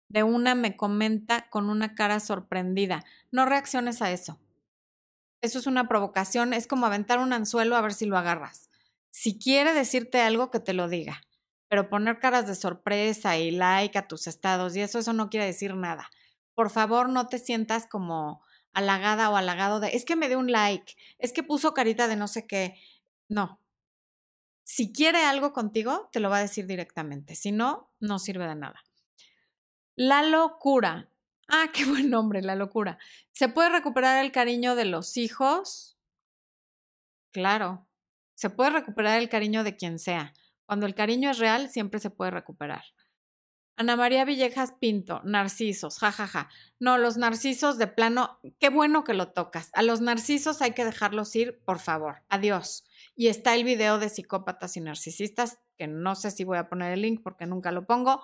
de 0.09 0.23
una, 0.23 0.55
me 0.55 0.75
comenta 0.75 1.49
con 1.49 1.69
una 1.69 1.95
cara 1.95 2.19
sorprendida. 2.19 3.03
No 3.31 3.45
reacciones 3.45 4.01
a 4.01 4.11
eso. 4.11 4.39
Eso 5.41 5.59
es 5.59 5.67
una 5.67 5.87
provocación, 5.87 6.53
es 6.53 6.67
como 6.67 6.85
aventar 6.85 7.19
un 7.19 7.33
anzuelo 7.33 7.75
a 7.75 7.81
ver 7.81 7.93
si 7.93 8.05
lo 8.05 8.17
agarras. 8.17 8.69
Si 9.11 9.37
quiere 9.37 9.73
decirte 9.73 10.21
algo, 10.21 10.51
que 10.51 10.59
te 10.59 10.73
lo 10.73 10.89
diga. 10.89 11.21
Pero 11.67 11.89
poner 11.89 12.19
caras 12.19 12.47
de 12.47 12.55
sorpresa 12.55 13.37
y 13.37 13.51
like 13.51 13.97
a 13.97 14.07
tus 14.07 14.27
estados 14.27 14.75
y 14.75 14.81
eso, 14.81 14.99
eso 14.99 15.13
no 15.13 15.29
quiere 15.29 15.45
decir 15.45 15.75
nada. 15.75 16.09
Por 16.53 16.69
favor, 16.69 17.09
no 17.09 17.27
te 17.27 17.39
sientas 17.39 17.87
como 17.87 18.41
halagada 18.73 19.29
o 19.29 19.35
halagado 19.35 19.79
de, 19.79 19.95
es 19.95 20.05
que 20.05 20.15
me 20.15 20.27
dio 20.27 20.37
un 20.37 20.51
like, 20.51 20.95
es 21.17 21.31
que 21.31 21.43
puso 21.43 21.73
carita 21.73 22.07
de 22.07 22.15
no 22.15 22.27
sé 22.27 22.45
qué. 22.45 22.75
No. 23.29 23.59
Si 24.63 24.91
quiere 24.91 25.23
algo 25.23 25.53
contigo, 25.53 26.09
te 26.11 26.19
lo 26.19 26.29
va 26.29 26.37
a 26.37 26.41
decir 26.41 26.67
directamente. 26.67 27.35
Si 27.35 27.51
no, 27.51 27.91
no 27.99 28.19
sirve 28.19 28.47
de 28.47 28.55
nada. 28.55 28.83
La 29.95 30.23
locura. 30.23 31.09
Ah, 31.47 31.69
qué 31.73 31.85
buen 31.85 32.09
nombre, 32.09 32.41
la 32.41 32.55
locura. 32.55 32.97
¿Se 33.31 33.47
puede 33.47 33.69
recuperar 33.69 34.23
el 34.23 34.31
cariño 34.31 34.75
de 34.75 34.85
los 34.85 35.17
hijos? 35.17 35.97
Claro, 37.31 37.87
se 38.33 38.49
puede 38.49 38.71
recuperar 38.71 39.19
el 39.19 39.29
cariño 39.29 39.63
de 39.63 39.75
quien 39.75 39.99
sea. 39.99 40.33
Cuando 40.65 40.85
el 40.85 40.95
cariño 40.95 41.29
es 41.29 41.37
real, 41.37 41.69
siempre 41.69 41.99
se 41.99 42.09
puede 42.09 42.31
recuperar. 42.31 42.83
Ana 43.77 43.97
María 43.97 44.23
Villejas 44.23 44.71
Pinto, 44.71 45.21
narcisos, 45.25 45.99
jajaja. 45.99 46.49
No, 46.79 46.97
los 46.97 47.17
narcisos 47.17 47.77
de 47.77 47.87
plano, 47.87 48.39
qué 48.57 48.69
bueno 48.69 49.03
que 49.03 49.13
lo 49.13 49.33
tocas. 49.33 49.69
A 49.73 49.83
los 49.83 49.99
narcisos 49.99 50.61
hay 50.61 50.71
que 50.71 50.85
dejarlos 50.85 51.35
ir, 51.35 51.61
por 51.65 51.79
favor. 51.79 52.23
Adiós. 52.29 52.85
Y 53.15 53.27
está 53.27 53.53
el 53.53 53.65
video 53.65 53.99
de 53.99 54.07
psicópatas 54.07 54.77
y 54.77 54.81
narcisistas, 54.81 55.59
que 55.77 55.87
no 55.87 56.15
sé 56.15 56.31
si 56.31 56.45
voy 56.45 56.57
a 56.57 56.69
poner 56.69 56.93
el 56.93 57.01
link 57.01 57.21
porque 57.21 57.45
nunca 57.45 57.73
lo 57.73 57.85
pongo, 57.85 58.21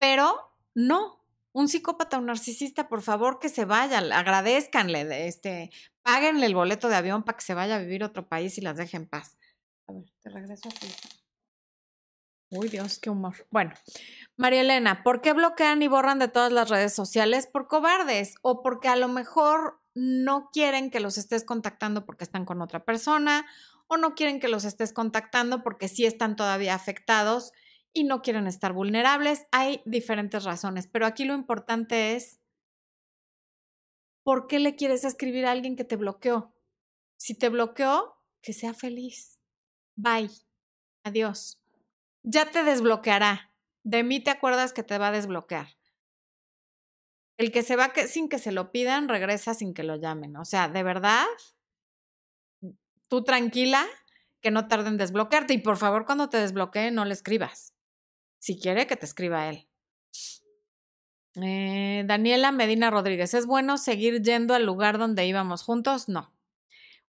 pero 0.00 0.49
no. 0.74 1.18
Un 1.52 1.68
psicópata 1.68 2.18
un 2.18 2.26
narcisista, 2.26 2.88
por 2.88 3.02
favor, 3.02 3.40
que 3.40 3.48
se 3.48 3.64
vaya, 3.64 3.98
agradezcanle, 3.98 5.26
este, 5.26 5.70
páguenle 6.02 6.46
el 6.46 6.54
boleto 6.54 6.88
de 6.88 6.94
avión 6.94 7.24
para 7.24 7.36
que 7.36 7.44
se 7.44 7.54
vaya 7.54 7.74
a 7.74 7.80
vivir 7.80 8.04
a 8.04 8.06
otro 8.06 8.28
país 8.28 8.56
y 8.56 8.60
las 8.60 8.76
deje 8.76 8.96
en 8.96 9.06
paz. 9.06 9.36
A 9.88 9.92
ver, 9.92 10.04
te 10.20 10.30
regreso 10.30 10.68
a 10.68 10.72
Uy, 12.52 12.68
Dios, 12.68 12.98
qué 12.98 13.10
humor. 13.10 13.46
Bueno, 13.50 13.72
María 14.36 14.62
Elena, 14.62 15.04
¿por 15.04 15.20
qué 15.20 15.32
bloquean 15.32 15.82
y 15.82 15.88
borran 15.88 16.18
de 16.18 16.26
todas 16.26 16.50
las 16.50 16.68
redes 16.68 16.92
sociales? 16.92 17.46
Por 17.46 17.68
cobardes 17.68 18.34
o 18.42 18.62
porque 18.62 18.88
a 18.88 18.96
lo 18.96 19.06
mejor 19.06 19.80
no 19.94 20.50
quieren 20.52 20.90
que 20.90 20.98
los 20.98 21.16
estés 21.16 21.44
contactando 21.44 22.04
porque 22.04 22.24
están 22.24 22.44
con 22.44 22.60
otra 22.60 22.84
persona 22.84 23.46
o 23.86 23.96
no 23.96 24.14
quieren 24.16 24.40
que 24.40 24.48
los 24.48 24.64
estés 24.64 24.92
contactando 24.92 25.62
porque 25.62 25.86
sí 25.86 26.06
están 26.06 26.34
todavía 26.34 26.74
afectados 26.74 27.52
y 27.92 28.04
no 28.04 28.22
quieren 28.22 28.46
estar 28.46 28.72
vulnerables. 28.72 29.46
Hay 29.52 29.82
diferentes 29.84 30.44
razones, 30.44 30.86
pero 30.86 31.06
aquí 31.06 31.24
lo 31.24 31.34
importante 31.34 32.14
es, 32.14 32.40
¿por 34.22 34.46
qué 34.46 34.58
le 34.58 34.76
quieres 34.76 35.04
escribir 35.04 35.46
a 35.46 35.52
alguien 35.52 35.76
que 35.76 35.84
te 35.84 35.96
bloqueó? 35.96 36.54
Si 37.16 37.34
te 37.34 37.48
bloqueó, 37.48 38.16
que 38.42 38.52
sea 38.52 38.74
feliz. 38.74 39.40
Bye. 39.96 40.30
Adiós 41.02 41.60
ya 42.22 42.50
te 42.50 42.64
desbloqueará. 42.64 43.52
De 43.82 44.02
mí 44.02 44.20
te 44.20 44.30
acuerdas 44.30 44.72
que 44.72 44.82
te 44.82 44.98
va 44.98 45.08
a 45.08 45.12
desbloquear. 45.12 45.68
El 47.38 47.50
que 47.52 47.62
se 47.62 47.76
va 47.76 47.92
que, 47.92 48.06
sin 48.06 48.28
que 48.28 48.38
se 48.38 48.52
lo 48.52 48.70
pidan, 48.70 49.08
regresa 49.08 49.54
sin 49.54 49.72
que 49.72 49.82
lo 49.82 49.96
llamen. 49.96 50.36
O 50.36 50.44
sea, 50.44 50.68
de 50.68 50.82
verdad, 50.82 51.24
tú 53.08 53.24
tranquila, 53.24 53.86
que 54.42 54.50
no 54.50 54.68
tarden 54.68 54.94
en 54.94 54.98
desbloquearte. 54.98 55.54
Y 55.54 55.58
por 55.58 55.78
favor, 55.78 56.04
cuando 56.04 56.28
te 56.28 56.36
desbloquee, 56.36 56.90
no 56.90 57.04
le 57.06 57.14
escribas. 57.14 57.74
Si 58.40 58.58
quiere, 58.58 58.86
que 58.86 58.96
te 58.96 59.06
escriba 59.06 59.48
él. 59.48 59.68
Eh, 61.36 62.02
Daniela 62.06 62.50
Medina 62.50 62.90
Rodríguez, 62.90 63.34
¿es 63.34 63.46
bueno 63.46 63.78
seguir 63.78 64.22
yendo 64.22 64.54
al 64.54 64.66
lugar 64.66 64.98
donde 64.98 65.26
íbamos 65.26 65.62
juntos? 65.62 66.08
No. 66.08 66.32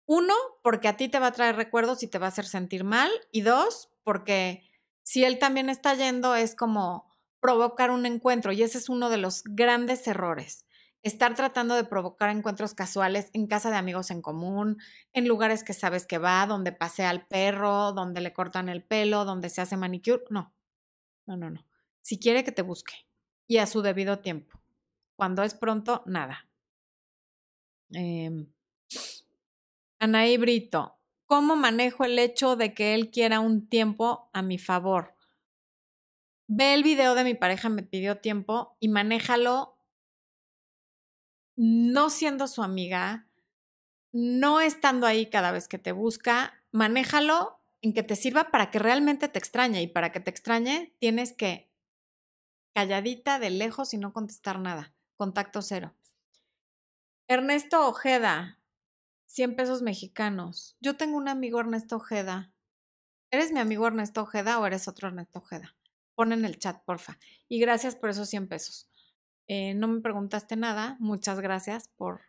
Uno, 0.06 0.34
porque 0.62 0.90
a 0.90 0.98
ti 0.98 1.08
te 1.08 1.20
va 1.20 1.28
a 1.28 1.32
traer 1.32 1.56
recuerdos 1.56 2.04
y 2.04 2.08
te 2.08 2.20
va 2.20 2.26
a 2.28 2.30
hacer 2.30 2.46
sentir 2.46 2.84
mal. 2.84 3.10
Y 3.32 3.42
dos, 3.42 3.90
porque 4.04 4.70
si 5.04 5.24
él 5.24 5.40
también 5.40 5.70
está 5.70 5.96
yendo, 5.96 6.36
es 6.36 6.54
como 6.54 7.10
provocar 7.40 7.92
un 7.92 8.06
encuentro 8.06 8.52
y 8.52 8.62
ese 8.62 8.78
es 8.78 8.90
uno 8.90 9.10
de 9.10 9.18
los 9.18 9.44
grandes 9.46 10.06
errores. 10.08 10.66
Estar 11.02 11.34
tratando 11.34 11.76
de 11.76 11.86
provocar 11.86 12.30
encuentros 12.30 12.76
casuales 12.76 13.30
en 13.34 13.48
casa 13.48 13.72
de 13.72 13.78
amigos 13.78 14.12
en 14.12 14.22
común, 14.22 14.78
en 15.14 15.28
lugares 15.28 15.64
que 15.64 15.74
sabes 15.74 16.06
que 16.06 16.18
va, 16.20 16.46
donde 16.46 16.74
pasea 16.74 17.10
al 17.10 17.26
perro, 17.26 17.94
donde 17.94 18.22
le 18.22 18.34
cortan 18.34 18.68
el 18.68 18.84
pelo, 18.84 19.24
donde 19.24 19.50
se 19.50 19.62
hace 19.62 19.78
manicure. 19.78 20.24
No, 20.30 20.54
no, 21.32 21.50
no, 21.50 21.50
no. 21.50 21.66
Si 22.02 22.20
quiere 22.20 22.44
que 22.44 22.52
te 22.52 22.62
busque 22.62 22.94
y 23.48 23.58
a 23.58 23.68
su 23.68 23.82
debido 23.82 24.20
tiempo. 24.20 24.60
Cuando 25.16 25.44
es 25.44 25.54
pronto, 25.54 26.04
nada. 26.06 26.48
Eh, 27.94 28.48
Anaí 30.00 30.38
Brito, 30.38 31.02
¿Cómo 31.32 31.56
manejo 31.56 32.04
el 32.04 32.20
hecho 32.20 32.58
de 32.58 32.74
que 32.74 32.94
él 32.94 33.10
quiera 33.10 33.40
un 33.40 33.66
tiempo 33.66 34.30
a 34.34 34.42
mi 34.42 34.58
favor? 34.58 35.16
Ve 36.48 36.74
el 36.74 36.84
video 36.84 37.16
de 37.16 37.24
mi 37.24 37.36
pareja 37.36 37.70
me 37.70 37.84
pidió 37.84 38.18
tiempo 38.18 38.76
y 38.82 38.90
manéjalo 38.90 39.78
no 41.56 42.10
siendo 42.10 42.48
su 42.48 42.64
amiga, 42.64 43.30
no 44.12 44.60
estando 44.60 45.08
ahí 45.08 45.28
cada 45.28 45.54
vez 45.54 45.70
que 45.70 45.78
te 45.78 45.94
busca, 45.94 46.62
manéjalo 46.74 47.61
en 47.82 47.94
que 47.94 48.04
te 48.04 48.16
sirva 48.16 48.52
para 48.52 48.72
que 48.72 48.80
realmente 48.80 49.28
te 49.28 49.40
extrañe 49.40 49.82
y 49.82 49.88
para 49.88 50.12
que 50.12 50.20
te 50.20 50.30
extrañe 50.30 50.96
tienes 51.00 51.34
que 51.34 51.72
calladita 52.74 53.40
de 53.40 53.50
lejos 53.50 53.94
y 53.94 53.98
no 53.98 54.14
contestar 54.14 54.60
nada, 54.60 54.94
contacto 55.16 55.62
cero. 55.62 55.96
Ernesto 57.28 57.88
Ojeda, 57.88 58.60
100 59.28 59.56
pesos 59.56 59.82
mexicanos. 59.82 60.76
Yo 60.82 60.98
tengo 60.98 61.18
un 61.18 61.28
amigo 61.28 61.60
Ernesto 61.60 61.96
Ojeda. 61.96 62.54
¿Eres 63.32 63.52
mi 63.52 63.60
amigo 63.60 63.88
Ernesto 63.88 64.22
Ojeda 64.22 64.60
o 64.60 64.66
eres 64.66 64.88
otro 64.88 65.08
Ernesto 65.08 65.40
Ojeda? 65.40 65.74
Pon 66.16 66.34
en 66.34 66.44
el 66.44 66.60
chat, 66.60 66.84
porfa. 66.84 67.18
Y 67.48 67.60
gracias 67.60 67.96
por 67.96 68.10
esos 68.10 68.30
100 68.30 68.48
pesos. 68.50 68.90
Eh, 69.48 69.74
no 69.74 69.88
me 69.88 70.02
preguntaste 70.02 70.58
nada. 70.58 70.98
Muchas 71.00 71.40
gracias 71.40 71.88
por, 71.88 72.22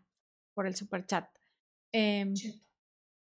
por 0.55 0.67
el 0.67 0.77
super 0.77 1.05
chat. 1.05 1.29
Em, 1.93 2.35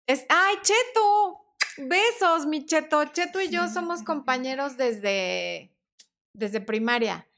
es, 0.07 0.25
¡Ay, 0.31 0.57
Cheto! 0.63 1.48
Besos, 1.79 2.47
mi 2.47 2.67
Cheto. 2.67 3.05
Cheto 3.07 3.41
y 3.41 3.49
yo 3.49 3.69
somos 3.69 4.03
compañeros 4.03 4.77
desde, 4.77 5.75
desde 6.33 6.61
primaria. 6.61 7.29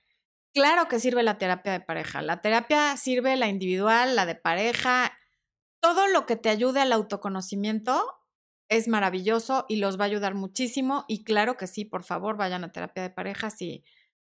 Claro 0.52 0.88
que 0.88 0.98
sirve 0.98 1.22
la 1.22 1.38
terapia 1.38 1.72
de 1.72 1.80
pareja. 1.80 2.22
La 2.22 2.40
terapia 2.40 2.96
sirve 2.96 3.36
la 3.36 3.48
individual, 3.48 4.16
la 4.16 4.26
de 4.26 4.34
pareja, 4.34 5.12
todo 5.80 6.08
lo 6.08 6.26
que 6.26 6.36
te 6.36 6.50
ayude 6.50 6.80
al 6.80 6.92
autoconocimiento 6.92 8.16
es 8.68 8.86
maravilloso 8.86 9.66
y 9.68 9.76
los 9.76 9.98
va 9.98 10.04
a 10.04 10.06
ayudar 10.06 10.34
muchísimo. 10.34 11.04
Y 11.08 11.24
claro 11.24 11.56
que 11.56 11.66
sí, 11.66 11.84
por 11.84 12.04
favor, 12.04 12.36
vayan 12.36 12.64
a 12.64 12.72
terapia 12.72 13.02
de 13.02 13.10
pareja. 13.10 13.50
Sí. 13.50 13.84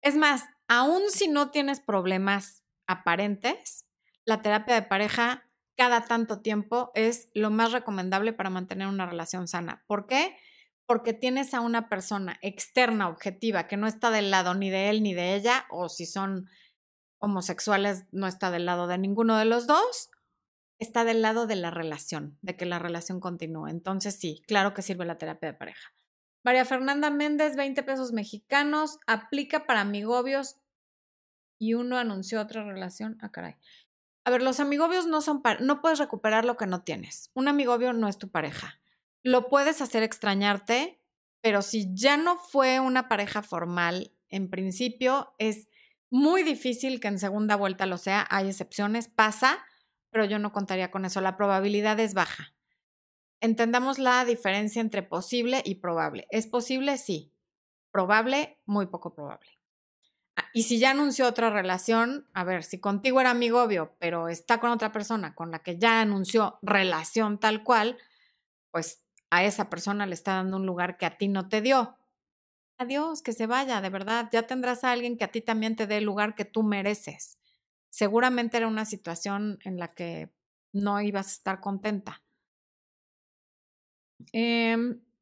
Es 0.02 0.16
más, 0.16 0.44
aún 0.68 1.02
si 1.10 1.28
no 1.28 1.50
tienes 1.50 1.80
problemas 1.80 2.62
aparentes, 2.86 3.86
la 4.24 4.42
terapia 4.42 4.74
de 4.74 4.82
pareja 4.82 5.49
cada 5.80 6.04
tanto 6.04 6.42
tiempo 6.42 6.92
es 6.94 7.30
lo 7.32 7.48
más 7.48 7.72
recomendable 7.72 8.34
para 8.34 8.50
mantener 8.50 8.86
una 8.86 9.06
relación 9.06 9.48
sana. 9.48 9.82
¿Por 9.86 10.06
qué? 10.06 10.36
Porque 10.84 11.14
tienes 11.14 11.54
a 11.54 11.62
una 11.62 11.88
persona 11.88 12.38
externa, 12.42 13.08
objetiva, 13.08 13.66
que 13.66 13.78
no 13.78 13.86
está 13.86 14.10
del 14.10 14.30
lado 14.30 14.52
ni 14.52 14.68
de 14.68 14.90
él 14.90 15.02
ni 15.02 15.14
de 15.14 15.34
ella, 15.36 15.64
o 15.70 15.88
si 15.88 16.04
son 16.04 16.50
homosexuales, 17.18 18.04
no 18.12 18.26
está 18.26 18.50
del 18.50 18.66
lado 18.66 18.88
de 18.88 18.98
ninguno 18.98 19.38
de 19.38 19.46
los 19.46 19.66
dos, 19.66 20.10
está 20.78 21.04
del 21.04 21.22
lado 21.22 21.46
de 21.46 21.56
la 21.56 21.70
relación, 21.70 22.36
de 22.42 22.58
que 22.58 22.66
la 22.66 22.78
relación 22.78 23.18
continúe. 23.18 23.68
Entonces 23.68 24.18
sí, 24.20 24.42
claro 24.46 24.74
que 24.74 24.82
sirve 24.82 25.06
la 25.06 25.16
terapia 25.16 25.52
de 25.52 25.58
pareja. 25.58 25.94
María 26.44 26.66
Fernanda 26.66 27.08
Méndez, 27.08 27.56
20 27.56 27.82
pesos 27.84 28.12
mexicanos, 28.12 28.98
aplica 29.06 29.64
para 29.64 29.80
amigobios 29.80 30.58
y 31.58 31.72
uno 31.72 31.96
anunció 31.96 32.38
otra 32.38 32.64
relación. 32.64 33.16
Ah, 33.22 33.32
caray. 33.32 33.56
A 34.30 34.34
ver, 34.34 34.42
los 34.42 34.60
amigobios 34.60 35.08
no 35.08 35.22
son 35.22 35.42
para, 35.42 35.58
no 35.58 35.80
puedes 35.80 35.98
recuperar 35.98 36.44
lo 36.44 36.56
que 36.56 36.68
no 36.68 36.84
tienes. 36.84 37.32
Un 37.34 37.48
amigobio 37.48 37.92
no 37.92 38.06
es 38.06 38.16
tu 38.16 38.30
pareja. 38.30 38.80
Lo 39.24 39.48
puedes 39.48 39.82
hacer 39.82 40.04
extrañarte, 40.04 41.02
pero 41.40 41.62
si 41.62 41.92
ya 41.96 42.16
no 42.16 42.36
fue 42.36 42.78
una 42.78 43.08
pareja 43.08 43.42
formal, 43.42 44.12
en 44.28 44.48
principio 44.48 45.34
es 45.38 45.66
muy 46.10 46.44
difícil 46.44 47.00
que 47.00 47.08
en 47.08 47.18
segunda 47.18 47.56
vuelta 47.56 47.86
lo 47.86 47.98
sea. 47.98 48.24
Hay 48.30 48.46
excepciones, 48.46 49.08
pasa, 49.08 49.58
pero 50.10 50.24
yo 50.24 50.38
no 50.38 50.52
contaría 50.52 50.92
con 50.92 51.04
eso. 51.04 51.20
La 51.20 51.36
probabilidad 51.36 51.98
es 51.98 52.14
baja. 52.14 52.54
Entendamos 53.40 53.98
la 53.98 54.24
diferencia 54.24 54.80
entre 54.80 55.02
posible 55.02 55.60
y 55.64 55.74
probable. 55.80 56.28
¿Es 56.30 56.46
posible? 56.46 56.98
Sí. 56.98 57.34
Probable, 57.90 58.60
muy 58.64 58.86
poco 58.86 59.12
probable. 59.12 59.59
Y 60.52 60.64
si 60.64 60.78
ya 60.78 60.90
anunció 60.90 61.26
otra 61.26 61.50
relación, 61.50 62.26
a 62.32 62.44
ver, 62.44 62.64
si 62.64 62.78
contigo 62.78 63.20
era 63.20 63.30
amigo 63.30 63.62
obvio, 63.62 63.96
pero 63.98 64.28
está 64.28 64.58
con 64.58 64.70
otra 64.70 64.92
persona 64.92 65.34
con 65.34 65.50
la 65.50 65.60
que 65.60 65.78
ya 65.78 66.00
anunció 66.00 66.58
relación 66.62 67.38
tal 67.38 67.64
cual, 67.64 67.98
pues 68.70 69.02
a 69.30 69.44
esa 69.44 69.70
persona 69.70 70.06
le 70.06 70.14
está 70.14 70.34
dando 70.34 70.56
un 70.56 70.66
lugar 70.66 70.98
que 70.98 71.06
a 71.06 71.16
ti 71.18 71.28
no 71.28 71.48
te 71.48 71.60
dio. 71.60 71.96
Adiós, 72.78 73.22
que 73.22 73.32
se 73.32 73.46
vaya, 73.46 73.80
de 73.80 73.90
verdad. 73.90 74.28
Ya 74.32 74.46
tendrás 74.46 74.84
a 74.84 74.92
alguien 74.92 75.16
que 75.16 75.24
a 75.24 75.28
ti 75.28 75.40
también 75.40 75.76
te 75.76 75.86
dé 75.86 75.98
el 75.98 76.04
lugar 76.04 76.34
que 76.34 76.44
tú 76.44 76.62
mereces 76.62 77.40
seguramente 77.90 78.56
era 78.56 78.68
una 78.68 78.84
situación 78.84 79.58
en 79.64 79.78
la 79.78 79.88
que 79.88 80.32
no 80.72 81.00
ibas 81.00 81.26
a 81.26 81.30
estar 81.30 81.60
contenta. 81.60 82.22
Eh, 84.32 84.76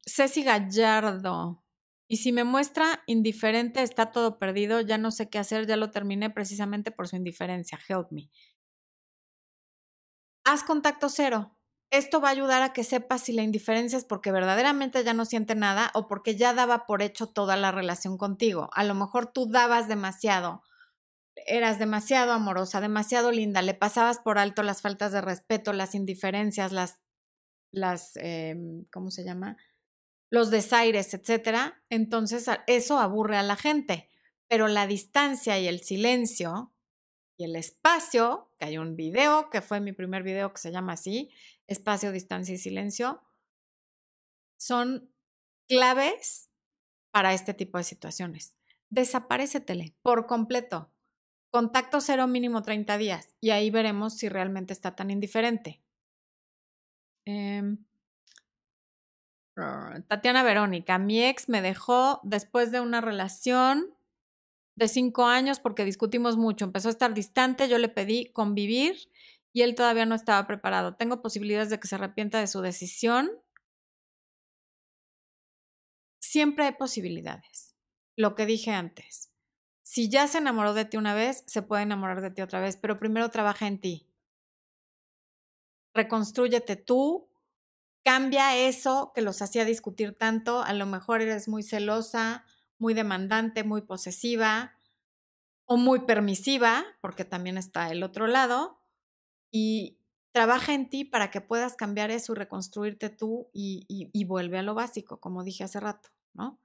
Ceci 0.05 0.43
Gallardo. 0.43 1.63
Y 2.09 2.17
si 2.17 2.33
me 2.33 2.43
muestra 2.43 3.03
indiferente, 3.05 3.81
está 3.81 4.11
todo 4.11 4.39
perdido, 4.39 4.81
ya 4.81 4.97
no 4.97 5.11
sé 5.11 5.29
qué 5.29 5.39
hacer, 5.39 5.67
ya 5.67 5.77
lo 5.77 5.91
terminé 5.91 6.29
precisamente 6.29 6.91
por 6.91 7.07
su 7.07 7.15
indiferencia. 7.15 7.79
Help 7.87 8.11
me. 8.11 8.29
Haz 10.43 10.63
contacto 10.63 11.07
cero. 11.07 11.55
Esto 11.91 12.19
va 12.19 12.27
a 12.27 12.31
ayudar 12.31 12.61
a 12.61 12.73
que 12.73 12.83
sepas 12.83 13.21
si 13.21 13.31
la 13.31 13.43
indiferencia 13.43 13.97
es 13.97 14.05
porque 14.05 14.31
verdaderamente 14.31 15.03
ya 15.03 15.13
no 15.13 15.25
siente 15.25 15.55
nada 15.55 15.91
o 15.93 16.07
porque 16.07 16.35
ya 16.35 16.53
daba 16.53 16.85
por 16.85 17.01
hecho 17.01 17.27
toda 17.27 17.55
la 17.55 17.71
relación 17.71 18.17
contigo. 18.17 18.69
A 18.73 18.83
lo 18.83 18.95
mejor 18.95 19.31
tú 19.31 19.47
dabas 19.47 19.87
demasiado 19.87 20.63
eras 21.45 21.79
demasiado 21.79 22.33
amorosa, 22.33 22.81
demasiado 22.81 23.31
linda, 23.31 23.61
le 23.61 23.73
pasabas 23.73 24.19
por 24.19 24.37
alto 24.37 24.63
las 24.63 24.81
faltas 24.81 25.11
de 25.11 25.21
respeto, 25.21 25.73
las 25.73 25.95
indiferencias, 25.95 26.71
las, 26.71 26.99
las, 27.71 28.15
em, 28.17 28.85
¿cómo 28.91 29.11
se 29.11 29.23
llama? 29.23 29.57
Los 30.29 30.51
desaires, 30.51 31.13
etcétera. 31.13 31.83
Entonces 31.89 32.49
eso 32.67 32.99
aburre 32.99 33.37
a 33.37 33.43
la 33.43 33.55
gente. 33.55 34.09
Pero 34.47 34.67
la 34.67 34.87
distancia 34.87 35.59
y 35.59 35.67
el 35.67 35.81
silencio 35.81 36.73
y 37.37 37.45
el 37.45 37.55
espacio, 37.55 38.51
que 38.59 38.65
hay 38.65 38.77
un 38.77 38.95
video, 38.95 39.49
que 39.49 39.61
fue 39.61 39.79
mi 39.79 39.93
primer 39.93 40.23
video 40.23 40.51
que 40.51 40.59
se 40.59 40.71
llama 40.71 40.93
así, 40.93 41.31
espacio, 41.67 42.11
distancia 42.11 42.53
y 42.53 42.57
silencio, 42.57 43.21
son 44.59 45.13
claves 45.67 46.49
para 47.11 47.33
este 47.33 47.53
tipo 47.53 47.77
de 47.77 47.83
situaciones. 47.83 48.55
Desaparécetele 48.89 49.95
por 50.01 50.25
completo. 50.25 50.91
Contacto 51.51 52.01
cero 52.01 52.27
mínimo 52.27 52.61
30 52.61 52.97
días 52.97 53.35
y 53.39 53.51
ahí 53.51 53.71
veremos 53.71 54.17
si 54.17 54.29
realmente 54.29 54.73
está 54.73 54.95
tan 54.95 55.09
indiferente. 55.09 55.81
Em, 57.25 57.85
Tatiana 60.07 60.43
Verónica, 60.43 60.97
mi 60.97 61.23
ex 61.23 61.49
me 61.49 61.61
dejó 61.61 62.19
después 62.23 62.71
de 62.71 62.79
una 62.79 63.01
relación 63.01 63.93
de 64.75 64.87
cinco 64.87 65.25
años 65.25 65.59
porque 65.59 65.85
discutimos 65.85 66.37
mucho. 66.37 66.65
Empezó 66.65 66.87
a 66.87 66.91
estar 66.91 67.13
distante, 67.13 67.67
yo 67.67 67.77
le 67.77 67.89
pedí 67.89 68.31
convivir 68.31 69.09
y 69.53 69.61
él 69.61 69.75
todavía 69.75 70.05
no 70.05 70.15
estaba 70.15 70.45
preparado. 70.47 70.95
¿Tengo 70.95 71.21
posibilidades 71.21 71.69
de 71.69 71.79
que 71.79 71.87
se 71.87 71.95
arrepienta 71.95 72.39
de 72.39 72.47
su 72.47 72.61
decisión? 72.61 73.29
Siempre 76.19 76.65
hay 76.65 76.73
posibilidades. 76.73 77.75
Lo 78.15 78.35
que 78.35 78.45
dije 78.45 78.71
antes. 78.71 79.31
Si 79.81 80.09
ya 80.09 80.27
se 80.27 80.37
enamoró 80.37 80.73
de 80.73 80.85
ti 80.85 80.97
una 80.97 81.15
vez, 81.15 81.43
se 81.47 81.61
puede 81.61 81.83
enamorar 81.83 82.21
de 82.21 82.29
ti 82.29 82.41
otra 82.41 82.59
vez, 82.59 82.77
pero 82.77 82.99
primero 82.99 83.29
trabaja 83.29 83.65
en 83.65 83.79
ti. 83.79 84.07
Reconstrúyete 85.95 86.75
tú, 86.75 87.28
cambia 88.09 88.57
eso 88.57 89.11
que 89.13 89.21
los 89.21 89.39
hacía 89.43 89.65
discutir 89.65 90.17
tanto. 90.17 90.63
A 90.63 90.73
lo 90.73 90.87
mejor 90.87 91.21
eres 91.21 91.47
muy 91.47 91.61
celosa, 91.61 92.43
muy 92.79 92.95
demandante, 92.95 93.63
muy 93.63 93.83
posesiva 93.83 94.73
o 95.65 95.77
muy 95.77 95.99
permisiva, 96.07 96.83
porque 97.01 97.23
también 97.23 97.55
está 97.59 97.91
el 97.91 98.01
otro 98.01 98.25
lado, 98.25 98.81
y 99.51 99.99
trabaja 100.31 100.73
en 100.73 100.89
ti 100.89 101.05
para 101.05 101.29
que 101.29 101.39
puedas 101.39 101.75
cambiar 101.75 102.09
eso 102.09 102.33
y 102.33 102.37
reconstruirte 102.37 103.11
tú 103.11 103.51
y, 103.53 104.25
vuelve 104.25 104.57
a 104.57 104.63
lo 104.63 104.73
básico, 104.73 105.19
como 105.19 105.43
dije 105.43 105.63
hace 105.63 105.79
rato, 105.79 106.09
¿no? 106.33 106.59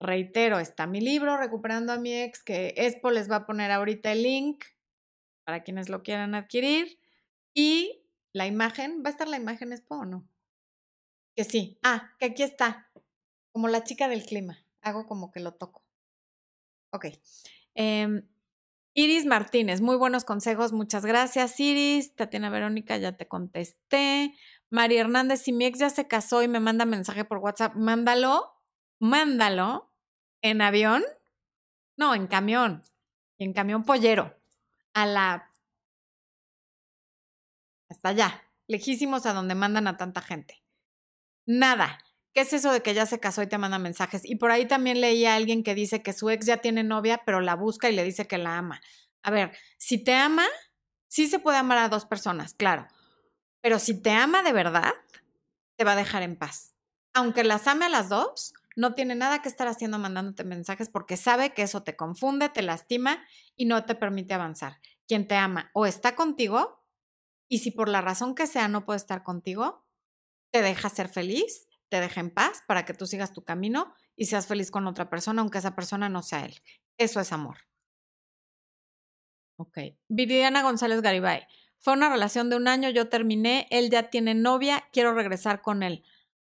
Reitero, 0.00 0.60
está 0.60 0.86
mi 0.86 1.02
libro, 1.02 1.36
Recuperando 1.36 1.92
a 1.92 1.98
mi 1.98 2.14
ex, 2.14 2.42
que 2.42 2.72
Expo 2.74 3.10
les 3.10 3.30
va 3.30 3.36
a 3.36 3.46
poner 3.46 3.70
ahorita 3.70 4.12
el 4.12 4.22
link 4.22 4.64
para 5.44 5.62
quienes 5.62 5.90
lo 5.90 6.02
quieran 6.02 6.34
adquirir. 6.34 6.98
Y 7.52 8.02
la 8.32 8.46
imagen, 8.46 9.02
¿va 9.04 9.10
a 9.10 9.12
estar 9.12 9.28
la 9.28 9.36
imagen 9.36 9.74
Expo 9.74 9.96
o 9.96 10.06
no? 10.06 10.26
Que 11.38 11.44
sí. 11.44 11.78
Ah, 11.84 12.16
que 12.18 12.26
aquí 12.26 12.42
está, 12.42 12.90
como 13.52 13.68
la 13.68 13.84
chica 13.84 14.08
del 14.08 14.26
clima 14.26 14.58
hago 14.80 15.06
como 15.06 15.30
que 15.30 15.38
lo 15.38 15.54
toco. 15.54 15.84
Ok. 16.90 17.06
Em, 17.74 18.28
Iris 18.92 19.24
Martínez, 19.24 19.80
muy 19.80 19.94
buenos 19.94 20.24
consejos, 20.24 20.72
muchas 20.72 21.06
gracias 21.06 21.60
Iris. 21.60 22.16
Tatiana 22.16 22.50
Verónica, 22.50 22.96
ya 22.96 23.16
te 23.16 23.28
contesté. 23.28 24.34
María 24.68 25.02
Hernández, 25.02 25.42
si 25.42 25.52
mi 25.52 25.66
ex 25.66 25.78
ya 25.78 25.90
se 25.90 26.08
casó 26.08 26.42
y 26.42 26.48
me 26.48 26.58
manda 26.58 26.84
mensaje 26.86 27.24
por 27.24 27.38
WhatsApp, 27.38 27.76
mándalo, 27.76 28.60
mándalo 28.98 29.94
en 30.42 30.60
avión, 30.60 31.04
no, 31.96 32.16
en 32.16 32.26
camión, 32.26 32.82
en 33.38 33.52
camión 33.52 33.84
pollero, 33.84 34.36
a 34.92 35.06
la... 35.06 35.48
hasta 37.88 38.08
allá, 38.08 38.42
lejísimos 38.66 39.24
a 39.24 39.34
donde 39.34 39.54
mandan 39.54 39.86
a 39.86 39.96
tanta 39.96 40.20
gente. 40.20 40.64
Nada, 41.48 41.98
¿Qué 42.38 42.42
es 42.42 42.52
eso 42.52 42.70
de 42.72 42.82
que 42.82 42.94
ya 42.94 43.04
se 43.04 43.18
casó 43.18 43.42
y 43.42 43.48
te 43.48 43.58
manda 43.58 43.80
mensajes? 43.80 44.24
Y 44.24 44.36
por 44.36 44.52
ahí 44.52 44.64
también 44.64 45.00
leí 45.00 45.24
a 45.24 45.34
alguien 45.34 45.64
que 45.64 45.74
dice 45.74 46.04
que 46.04 46.12
su 46.12 46.30
ex 46.30 46.46
ya 46.46 46.58
tiene 46.58 46.84
novia, 46.84 47.22
pero 47.26 47.40
la 47.40 47.56
busca 47.56 47.90
y 47.90 47.96
le 47.96 48.04
dice 48.04 48.28
que 48.28 48.38
la 48.38 48.58
ama. 48.58 48.80
A 49.24 49.32
ver, 49.32 49.56
si 49.76 50.04
te 50.04 50.14
ama, 50.14 50.46
sí 51.08 51.26
se 51.26 51.40
puede 51.40 51.56
amar 51.56 51.78
a 51.78 51.88
dos 51.88 52.04
personas, 52.04 52.54
claro. 52.54 52.86
Pero 53.60 53.80
si 53.80 54.00
te 54.00 54.12
ama 54.12 54.44
de 54.44 54.52
verdad, 54.52 54.92
te 55.74 55.82
va 55.82 55.94
a 55.94 55.96
dejar 55.96 56.22
en 56.22 56.36
paz. 56.36 56.74
Aunque 57.12 57.42
las 57.42 57.66
ame 57.66 57.86
a 57.86 57.88
las 57.88 58.08
dos, 58.08 58.54
no 58.76 58.94
tiene 58.94 59.16
nada 59.16 59.42
que 59.42 59.48
estar 59.48 59.66
haciendo 59.66 59.98
mandándote 59.98 60.44
mensajes 60.44 60.88
porque 60.88 61.16
sabe 61.16 61.54
que 61.54 61.62
eso 61.62 61.82
te 61.82 61.96
confunde, 61.96 62.50
te 62.50 62.62
lastima 62.62 63.26
y 63.56 63.64
no 63.64 63.84
te 63.84 63.96
permite 63.96 64.34
avanzar. 64.34 64.78
Quien 65.08 65.26
te 65.26 65.34
ama 65.34 65.72
o 65.74 65.86
está 65.86 66.14
contigo 66.14 66.84
y 67.48 67.58
si 67.58 67.72
por 67.72 67.88
la 67.88 68.00
razón 68.00 68.36
que 68.36 68.46
sea 68.46 68.68
no 68.68 68.84
puede 68.84 68.98
estar 68.98 69.24
contigo, 69.24 69.87
te 70.50 70.62
deja 70.62 70.88
ser 70.88 71.08
feliz 71.08 71.68
te 71.88 72.00
deja 72.00 72.20
en 72.20 72.30
paz 72.30 72.62
para 72.66 72.84
que 72.84 72.94
tú 72.94 73.06
sigas 73.06 73.32
tu 73.32 73.44
camino 73.44 73.94
y 74.16 74.26
seas 74.26 74.46
feliz 74.46 74.70
con 74.70 74.86
otra 74.86 75.08
persona, 75.08 75.42
aunque 75.42 75.58
esa 75.58 75.74
persona 75.74 76.08
no 76.08 76.22
sea 76.22 76.44
él. 76.44 76.60
Eso 76.98 77.20
es 77.20 77.32
amor. 77.32 77.58
Ok. 79.56 79.78
Viridiana 80.08 80.62
González 80.62 81.02
Garibay. 81.02 81.46
Fue 81.78 81.92
una 81.92 82.10
relación 82.10 82.50
de 82.50 82.56
un 82.56 82.68
año, 82.68 82.90
yo 82.90 83.08
terminé, 83.08 83.68
él 83.70 83.90
ya 83.90 84.10
tiene 84.10 84.34
novia, 84.34 84.84
quiero 84.92 85.14
regresar 85.14 85.62
con 85.62 85.82
él. 85.82 86.04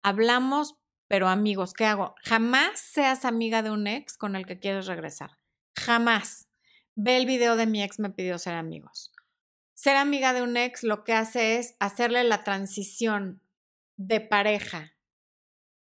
Hablamos, 0.03 0.77
pero 1.09 1.29
amigos, 1.29 1.73
¿qué 1.73 1.85
hago? 1.85 2.15
Jamás 2.23 2.79
seas 2.79 3.25
amiga 3.25 3.63
de 3.63 3.71
un 3.71 3.89
ex 3.89 4.17
con 4.17 4.37
el 4.37 4.47
que 4.47 4.61
quieres 4.61 4.87
regresar. 4.87 5.39
Jamás. 5.77 6.49
Ve 6.95 7.17
el 7.17 7.27
video 7.27 7.57
de 7.57 7.67
mi 7.67 7.83
ex 7.83 7.99
me 7.99 8.11
pidió 8.11 8.39
ser 8.39 8.55
amigos. 8.55 9.13
Ser 9.75 9.97
amiga 9.97 10.33
de 10.33 10.43
un 10.43 10.57
ex 10.57 10.83
lo 10.83 11.05
que 11.05 11.13
hace 11.13 11.59
es 11.59 11.77
hacerle 11.81 12.25
la 12.25 12.45
transición 12.45 13.43
de 13.97 14.21
pareja 14.21 14.95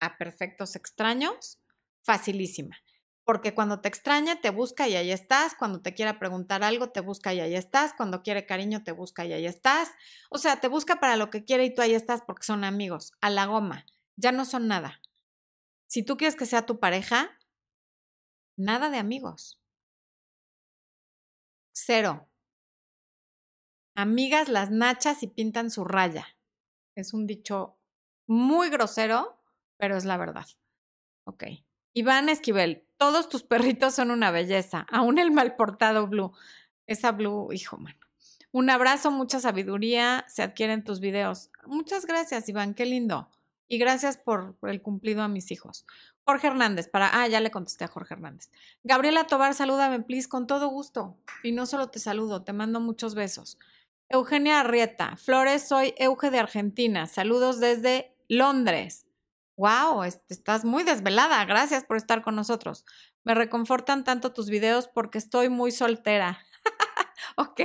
a 0.00 0.18
perfectos 0.18 0.76
extraños, 0.76 1.58
facilísima. 2.02 2.76
Porque 3.24 3.54
cuando 3.54 3.80
te 3.80 3.88
extraña, 3.88 4.40
te 4.40 4.50
busca 4.50 4.88
y 4.88 4.96
ahí 4.96 5.12
estás. 5.12 5.54
Cuando 5.54 5.80
te 5.80 5.94
quiera 5.94 6.18
preguntar 6.18 6.64
algo, 6.64 6.90
te 6.90 7.00
busca 7.00 7.32
y 7.32 7.40
ahí 7.40 7.54
estás. 7.54 7.94
Cuando 7.94 8.22
quiere 8.22 8.46
cariño, 8.46 8.82
te 8.82 8.90
busca 8.90 9.24
y 9.24 9.32
ahí 9.32 9.46
estás. 9.46 9.90
O 10.28 10.38
sea, 10.38 10.60
te 10.60 10.66
busca 10.66 10.98
para 10.98 11.16
lo 11.16 11.30
que 11.30 11.44
quiere 11.44 11.64
y 11.64 11.72
tú 11.72 11.82
ahí 11.82 11.94
estás 11.94 12.22
porque 12.26 12.42
son 12.42 12.64
amigos. 12.64 13.12
A 13.20 13.30
la 13.30 13.46
goma. 13.46 13.86
Ya 14.16 14.32
no 14.32 14.44
son 14.44 14.66
nada. 14.66 15.00
Si 15.86 16.02
tú 16.02 16.16
quieres 16.16 16.34
que 16.34 16.46
sea 16.46 16.66
tu 16.66 16.80
pareja, 16.80 17.38
nada 18.56 18.90
de 18.90 18.98
amigos. 18.98 19.60
Cero. 21.72 22.28
Amigas 23.94 24.48
las 24.48 24.70
nachas 24.70 25.22
y 25.22 25.28
pintan 25.28 25.70
su 25.70 25.84
raya. 25.84 26.26
Es 26.96 27.14
un 27.14 27.26
dicho 27.26 27.78
muy 28.32 28.70
grosero, 28.70 29.36
pero 29.76 29.96
es 29.96 30.04
la 30.04 30.16
verdad. 30.16 30.46
Ok. 31.24 31.44
Iván 31.92 32.30
Esquivel, 32.30 32.86
todos 32.96 33.28
tus 33.28 33.42
perritos 33.42 33.94
son 33.94 34.10
una 34.10 34.30
belleza, 34.30 34.86
aún 34.90 35.18
el 35.18 35.30
mal 35.30 35.54
portado 35.54 36.06
Blue. 36.06 36.32
Esa 36.86 37.12
Blue, 37.12 37.52
hijo, 37.52 37.76
mano. 37.76 37.98
Un 38.50 38.70
abrazo, 38.70 39.10
mucha 39.10 39.40
sabiduría 39.40 40.24
se 40.28 40.42
adquiere 40.42 40.72
en 40.72 40.84
tus 40.84 41.00
videos. 41.00 41.50
Muchas 41.66 42.06
gracias, 42.06 42.48
Iván, 42.48 42.74
qué 42.74 42.86
lindo. 42.86 43.28
Y 43.68 43.78
gracias 43.78 44.16
por, 44.16 44.56
por, 44.56 44.70
el 44.70 44.82
cumplido 44.82 45.22
a 45.22 45.28
mis 45.28 45.50
hijos. 45.50 45.86
Jorge 46.24 46.48
Hernández, 46.48 46.88
para. 46.88 47.10
Ah, 47.12 47.28
ya 47.28 47.40
le 47.40 47.50
contesté 47.50 47.84
a 47.84 47.88
Jorge 47.88 48.14
Hernández. 48.14 48.50
Gabriela 48.82 49.26
Tobar, 49.26 49.54
salúdame, 49.54 50.00
please, 50.00 50.28
con 50.28 50.46
todo 50.46 50.68
gusto. 50.68 51.16
Y 51.42 51.52
no 51.52 51.66
solo 51.66 51.88
te 51.88 51.98
saludo, 51.98 52.44
te 52.44 52.52
mando 52.52 52.80
muchos 52.80 53.14
besos. 53.14 53.58
Eugenia 54.08 54.60
Arrieta, 54.60 55.16
Flores, 55.16 55.66
soy 55.66 55.94
Euge 55.96 56.30
de 56.30 56.38
Argentina. 56.38 57.06
Saludos 57.06 57.60
desde 57.60 58.11
Londres. 58.28 59.06
Wow, 59.56 60.02
estás 60.04 60.64
muy 60.64 60.82
desvelada. 60.82 61.44
Gracias 61.44 61.84
por 61.84 61.96
estar 61.96 62.22
con 62.22 62.34
nosotros. 62.34 62.84
Me 63.24 63.34
reconfortan 63.34 64.04
tanto 64.04 64.32
tus 64.32 64.48
videos 64.48 64.88
porque 64.88 65.18
estoy 65.18 65.48
muy 65.48 65.70
soltera. 65.70 66.40
ok, 67.36 67.60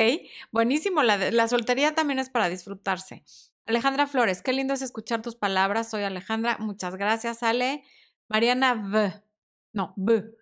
buenísimo. 0.51 1.01
La, 1.03 1.17
la 1.31 1.47
soltería 1.47 1.95
también 1.95 2.19
es 2.19 2.29
para 2.29 2.49
disfrutarse. 2.49 3.23
Alejandra 3.65 4.07
Flores, 4.07 4.41
qué 4.41 4.53
lindo 4.53 4.73
es 4.73 4.81
escuchar 4.81 5.21
tus 5.21 5.35
palabras. 5.35 5.89
Soy 5.89 6.03
Alejandra. 6.03 6.57
Muchas 6.59 6.95
gracias, 6.95 7.43
Ale. 7.43 7.83
Mariana 8.27 8.73
V. 8.73 9.23
No, 9.73 9.93
V. 9.97 10.37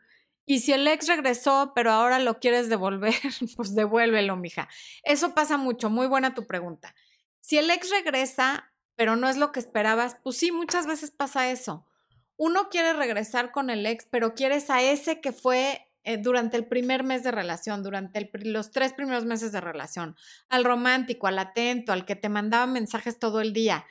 Y 0.46 0.60
si 0.60 0.74
el 0.74 0.88
ex 0.88 1.08
regresó, 1.08 1.72
pero 1.74 1.92
ahora 1.92 2.20
lo 2.20 2.40
quieres 2.40 2.70
devolver, 2.70 3.14
pues 3.56 3.74
devuélvelo, 3.74 4.36
mija. 4.36 4.70
Eso 5.04 5.34
pasa 5.34 5.58
mucho. 5.58 5.90
Muy 5.90 6.08
buena 6.08 6.34
tu 6.34 6.46
pregunta. 6.46 6.96
Si 7.40 7.58
el 7.58 7.70
ex 7.72 7.90
regresa, 7.90 8.72
pero 8.96 9.16
no 9.16 9.30
es 9.30 9.38
lo 9.38 9.52
que 9.52 9.60
esperabas, 9.60 10.18
pues 10.24 10.38
sí, 10.38 10.52
muchas 10.52 10.88
veces 10.88 11.12
pasa 11.12 11.52
eso. 11.52 11.86
Uno 12.38 12.70
quiere 12.70 12.94
regresar 12.94 13.52
con 13.52 13.70
el 13.70 13.86
ex, 13.86 14.06
pero 14.10 14.34
quieres 14.36 14.70
a 14.70 14.82
ese 14.82 15.22
que 15.22 15.32
fue 15.32 15.88
eh, 16.04 16.18
durante 16.18 16.58
el 16.58 16.68
primer 16.68 17.04
mes 17.04 17.24
de 17.24 17.32
relación, 17.32 17.82
durante 17.82 18.30
los 18.44 18.72
tres 18.72 18.94
primeros 18.94 19.26
meses 19.26 19.52
de 19.52 19.62
relación, 19.62 20.16
al 20.50 20.64
romántico, 20.64 21.28
al 21.28 21.40
atento, 21.40 21.94
al 21.94 22.06
que 22.06 22.16
te 22.16 22.30
mandaba 22.30 22.68
mensajes 22.68 23.18
todo 23.18 23.42
el 23.42 23.54
día. 23.54 23.86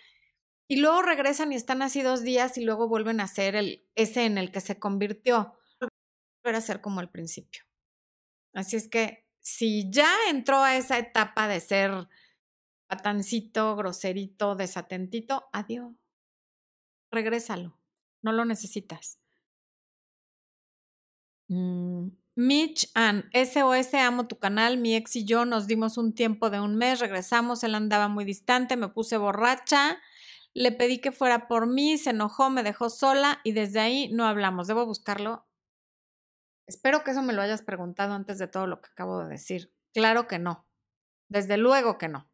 Y 0.69 0.77
luego 0.77 1.03
regresan 1.03 1.53
y 1.53 1.57
están 1.57 1.83
así 1.83 2.03
dos 2.03 2.23
días 2.23 2.57
y 2.57 2.65
luego 2.65 2.89
vuelven 2.89 3.21
a 3.21 3.29
ser 3.29 3.57
el, 3.57 3.85
ese 3.97 4.25
en 4.25 4.39
el 4.39 4.53
que 4.53 4.61
se 4.61 4.79
convirtió. 4.79 5.55
Volver 5.81 6.57
a 6.57 6.61
ser 6.61 6.81
como 6.81 7.01
al 7.01 7.11
principio. 7.11 7.65
Así 8.55 8.77
es 8.77 8.89
que 8.89 9.27
si 9.41 9.91
ya 9.91 10.11
entró 10.31 10.63
a 10.63 10.77
esa 10.77 10.99
etapa 10.99 11.49
de 11.49 11.61
ser 11.61 12.09
patancito, 12.95 13.75
groserito, 13.77 14.55
desatentito, 14.55 15.49
adiós. 15.53 15.93
Regrésalo. 17.11 17.77
No 18.23 18.33
lo 18.33 18.45
necesitas. 18.45 19.19
Mm, 21.49 22.09
Mitch 22.37 22.91
and 22.95 23.25
SOS, 23.33 23.95
amo 23.95 24.27
tu 24.27 24.39
canal. 24.39 24.79
Mi 24.79 24.95
ex 24.95 25.17
y 25.17 25.25
yo 25.25 25.45
nos 25.45 25.67
dimos 25.67 25.99
un 25.99 26.15
tiempo 26.15 26.51
de 26.51 26.61
un 26.61 26.77
mes, 26.77 27.01
regresamos, 27.01 27.65
él 27.65 27.75
andaba 27.75 28.09
muy 28.09 28.25
distante, 28.25 28.77
me 28.77 28.89
puse 28.89 29.17
borracha, 29.17 29.99
le 30.53 30.73
pedí 30.73 31.01
que 31.01 31.13
fuera 31.13 31.49
por 31.49 31.67
mí, 31.67 31.99
se 31.99 32.11
enojó, 32.11 32.51
me 32.51 32.63
dejó 32.63 32.91
sola 32.91 33.41
y 33.45 33.53
desde 33.53 33.81
ahí 33.81 34.09
no 34.13 34.25
hablamos. 34.27 34.69
Debo 34.69 34.87
buscarlo. 34.87 35.47
Espero 36.67 37.05
que 37.05 37.11
eso 37.11 37.23
me 37.23 37.33
lo 37.33 37.43
hayas 37.43 37.63
preguntado 37.63 38.15
antes 38.15 38.39
de 38.39 38.47
todo 38.49 38.67
lo 38.67 38.81
que 38.81 38.89
acabo 38.91 39.21
de 39.21 39.29
decir. 39.29 39.73
Claro 39.93 40.27
que 40.27 40.39
no. 40.39 40.67
Desde 41.29 41.57
luego 41.57 41.99
que 41.99 42.09
no. 42.09 42.29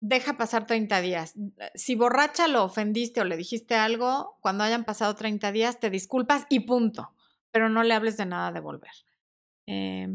Deja 0.00 0.36
pasar 0.36 0.66
30 0.66 1.00
días. 1.00 1.34
Si 1.74 1.94
borracha 1.94 2.48
lo 2.48 2.64
ofendiste 2.64 3.20
o 3.20 3.24
le 3.24 3.36
dijiste 3.36 3.74
algo, 3.74 4.38
cuando 4.40 4.64
hayan 4.64 4.84
pasado 4.84 5.14
30 5.14 5.50
días 5.52 5.80
te 5.80 5.90
disculpas 5.90 6.46
y 6.48 6.60
punto 6.60 7.14
pero 7.50 7.68
no 7.68 7.82
le 7.82 7.94
hables 7.94 8.16
de 8.16 8.26
nada 8.26 8.52
de 8.52 8.60
volver. 8.60 8.92
Eh, 9.66 10.08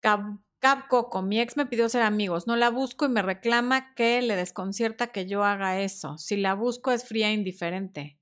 Cab, 0.00 0.88
Coco, 0.88 1.22
mi 1.22 1.40
ex 1.40 1.56
me 1.56 1.66
pidió 1.66 1.88
ser 1.88 2.02
amigos, 2.02 2.46
no 2.46 2.56
la 2.56 2.70
busco 2.70 3.06
y 3.06 3.08
me 3.08 3.22
reclama 3.22 3.94
que 3.94 4.22
le 4.22 4.36
desconcierta 4.36 5.08
que 5.08 5.26
yo 5.26 5.44
haga 5.44 5.80
eso. 5.80 6.18
Si 6.18 6.36
la 6.36 6.54
busco 6.54 6.90
es 6.90 7.06
fría 7.06 7.28
e 7.28 7.34
indiferente. 7.34 8.18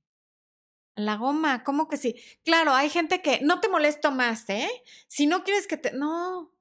La 0.94 1.16
goma, 1.16 1.62
¿cómo 1.62 1.88
que 1.88 1.96
sí? 1.96 2.16
Claro, 2.44 2.72
hay 2.72 2.90
gente 2.90 3.22
que 3.22 3.40
no 3.42 3.60
te 3.60 3.68
molesto 3.68 4.10
más, 4.10 4.48
¿eh? 4.50 4.68
Si 5.06 5.26
no 5.26 5.44
quieres 5.44 5.68
que 5.68 5.76
te... 5.76 5.92
No. 5.92 6.52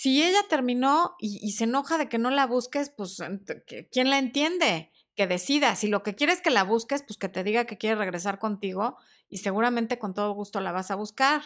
Si 0.00 0.22
ella 0.22 0.38
terminó 0.48 1.14
y, 1.18 1.46
y 1.46 1.52
se 1.52 1.64
enoja 1.64 1.98
de 1.98 2.08
que 2.08 2.16
no 2.16 2.30
la 2.30 2.46
busques, 2.46 2.88
pues, 2.88 3.18
¿quién 3.92 4.08
la 4.08 4.16
entiende? 4.16 4.90
Que 5.14 5.26
decida. 5.26 5.76
Si 5.76 5.88
lo 5.88 6.02
que 6.02 6.14
quieres 6.14 6.36
es 6.36 6.42
que 6.42 6.48
la 6.48 6.64
busques, 6.64 7.02
pues 7.02 7.18
que 7.18 7.28
te 7.28 7.44
diga 7.44 7.66
que 7.66 7.76
quiere 7.76 7.96
regresar 7.96 8.38
contigo 8.38 8.96
y 9.28 9.38
seguramente 9.38 9.98
con 9.98 10.14
todo 10.14 10.32
gusto 10.32 10.62
la 10.62 10.72
vas 10.72 10.90
a 10.90 10.94
buscar, 10.94 11.42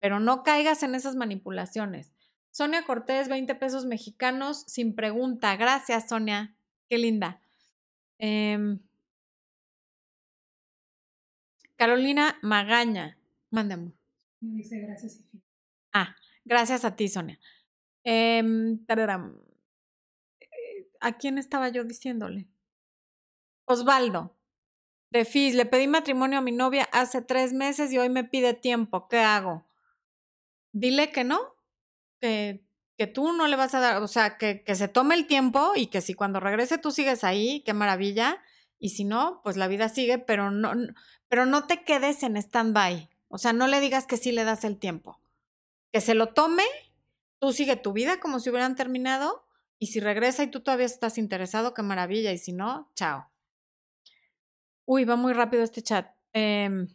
pero 0.00 0.18
no 0.18 0.42
caigas 0.42 0.82
en 0.82 0.96
esas 0.96 1.14
manipulaciones. 1.14 2.12
Sonia 2.50 2.84
Cortés, 2.84 3.28
20 3.28 3.54
pesos 3.54 3.86
mexicanos 3.86 4.64
sin 4.66 4.96
pregunta. 4.96 5.54
Gracias, 5.54 6.08
Sonia. 6.08 6.56
Qué 6.88 6.98
linda. 6.98 7.40
Em, 8.18 8.80
Carolina 11.76 12.36
Magaña. 12.42 13.16
Mándame. 13.50 13.92
dice 14.40 14.80
gracias. 14.80 15.20
Ah, 15.92 16.16
gracias 16.44 16.84
a 16.84 16.96
ti, 16.96 17.06
Sonia. 17.06 17.38
Em, 18.04 18.84
¿A 21.00 21.12
quién 21.18 21.38
estaba 21.38 21.68
yo 21.68 21.84
diciéndole? 21.84 22.48
Osvaldo 23.64 24.36
de 25.12 25.26
Fis, 25.26 25.54
le 25.54 25.66
pedí 25.66 25.86
matrimonio 25.86 26.38
a 26.38 26.42
mi 26.42 26.52
novia 26.52 26.88
hace 26.90 27.20
tres 27.20 27.52
meses 27.52 27.92
y 27.92 27.98
hoy 27.98 28.08
me 28.08 28.24
pide 28.24 28.54
tiempo. 28.54 29.08
¿Qué 29.08 29.18
hago? 29.18 29.66
Dile 30.72 31.12
que 31.12 31.22
no, 31.22 31.38
que, 32.18 32.64
que 32.96 33.06
tú 33.06 33.32
no 33.34 33.46
le 33.46 33.56
vas 33.56 33.74
a 33.74 33.80
dar, 33.80 34.02
o 34.02 34.08
sea, 34.08 34.38
que, 34.38 34.64
que 34.64 34.74
se 34.74 34.88
tome 34.88 35.14
el 35.14 35.26
tiempo 35.26 35.72
y 35.76 35.88
que 35.88 36.00
si 36.00 36.14
cuando 36.14 36.40
regrese 36.40 36.78
tú 36.78 36.90
sigues 36.90 37.24
ahí, 37.24 37.60
qué 37.60 37.74
maravilla. 37.74 38.42
Y 38.78 38.88
si 38.90 39.04
no, 39.04 39.42
pues 39.44 39.58
la 39.58 39.68
vida 39.68 39.90
sigue, 39.90 40.18
pero 40.18 40.50
no, 40.50 40.72
pero 41.28 41.44
no 41.44 41.66
te 41.66 41.84
quedes 41.84 42.22
en 42.22 42.38
stand-by. 42.38 43.10
O 43.28 43.36
sea, 43.36 43.52
no 43.52 43.66
le 43.66 43.80
digas 43.80 44.06
que 44.06 44.16
sí 44.16 44.32
le 44.32 44.44
das 44.44 44.64
el 44.64 44.78
tiempo. 44.78 45.20
Que 45.92 46.00
se 46.00 46.14
lo 46.14 46.28
tome, 46.28 46.64
tú 47.42 47.52
sigue 47.52 47.74
tu 47.74 47.92
vida 47.92 48.20
como 48.20 48.38
si 48.38 48.50
hubieran 48.50 48.76
terminado. 48.76 49.44
Y 49.80 49.88
si 49.88 49.98
regresa 49.98 50.44
y 50.44 50.46
tú 50.46 50.60
todavía 50.60 50.86
estás 50.86 51.18
interesado, 51.18 51.74
qué 51.74 51.82
maravilla. 51.82 52.30
Y 52.30 52.38
si 52.38 52.52
no, 52.52 52.92
chao. 52.94 53.28
Uy, 54.86 55.04
va 55.04 55.16
muy 55.16 55.32
rápido 55.32 55.64
este 55.64 55.82
chat. 55.82 56.06
Em 56.32 56.86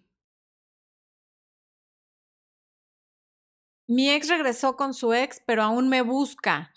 mi 3.89 4.09
ex 4.09 4.29
regresó 4.29 4.77
con 4.77 4.93
su 4.93 5.13
ex, 5.13 5.41
pero 5.45 5.63
aún 5.63 5.89
me 5.89 6.01
busca. 6.01 6.73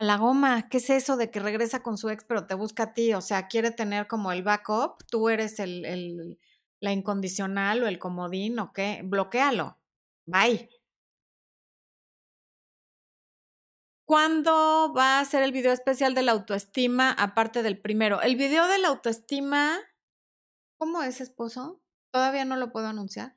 La 0.00 0.16
goma, 0.16 0.68
¿qué 0.68 0.78
es 0.78 0.90
eso 0.90 1.16
de 1.16 1.30
que 1.30 1.38
regresa 1.38 1.80
con 1.80 1.96
su 1.96 2.08
ex, 2.08 2.24
pero 2.24 2.46
te 2.48 2.54
busca 2.56 2.82
a 2.84 2.92
ti? 2.94 3.14
O 3.14 3.20
sea, 3.20 3.46
quiere 3.46 3.70
tener 3.70 4.08
como 4.08 4.32
el 4.32 4.42
backup, 4.42 5.04
tú 5.08 5.28
eres 5.28 5.60
el, 5.60 5.84
el 5.84 6.40
la 6.80 6.92
incondicional 6.92 7.84
o 7.84 7.86
el 7.86 8.00
comodín 8.00 8.58
o 8.58 8.72
qué, 8.72 9.02
bloquealo. 9.04 9.78
Bye. 10.26 10.68
¿Cuándo 14.06 14.92
va 14.94 15.20
a 15.20 15.24
ser 15.24 15.42
el 15.42 15.52
video 15.52 15.72
especial 15.72 16.14
de 16.14 16.22
la 16.22 16.32
autoestima 16.32 17.10
aparte 17.12 17.62
del 17.62 17.80
primero? 17.80 18.20
El 18.20 18.36
video 18.36 18.66
de 18.68 18.78
la 18.78 18.88
autoestima 18.88 19.80
¿Cómo 20.84 21.02
es, 21.02 21.22
esposo? 21.22 21.80
Todavía 22.12 22.44
no 22.44 22.56
lo 22.56 22.70
puedo 22.70 22.88
anunciar. 22.88 23.36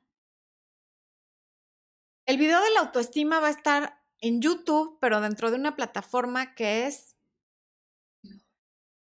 El 2.26 2.36
video 2.36 2.60
de 2.62 2.70
la 2.74 2.80
autoestima 2.80 3.40
va 3.40 3.46
a 3.46 3.52
estar 3.52 4.02
en 4.20 4.42
YouTube, 4.42 4.98
pero 5.00 5.20
dentro 5.20 5.50
de 5.50 5.56
una 5.56 5.74
plataforma 5.74 6.54
que 6.54 6.86
es... 6.86 7.16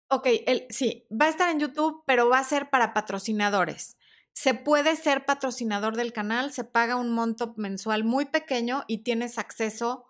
Ok, 0.09 0.27
el, 0.47 0.65
sí, 0.69 1.07
va 1.11 1.27
a 1.27 1.29
estar 1.29 1.49
en 1.49 1.59
YouTube, 1.59 2.03
pero 2.07 2.29
va 2.29 2.39
a 2.39 2.43
ser 2.43 2.69
para 2.69 2.93
patrocinadores. 2.93 3.97
Se 4.33 4.53
puede 4.53 4.95
ser 4.95 5.25
patrocinador 5.25 5.95
del 5.95 6.11
canal, 6.11 6.51
se 6.51 6.63
paga 6.63 6.95
un 6.95 7.11
monto 7.11 7.53
mensual 7.57 8.03
muy 8.03 8.25
pequeño 8.25 8.85
y 8.87 9.03
tienes 9.03 9.37
acceso 9.37 10.07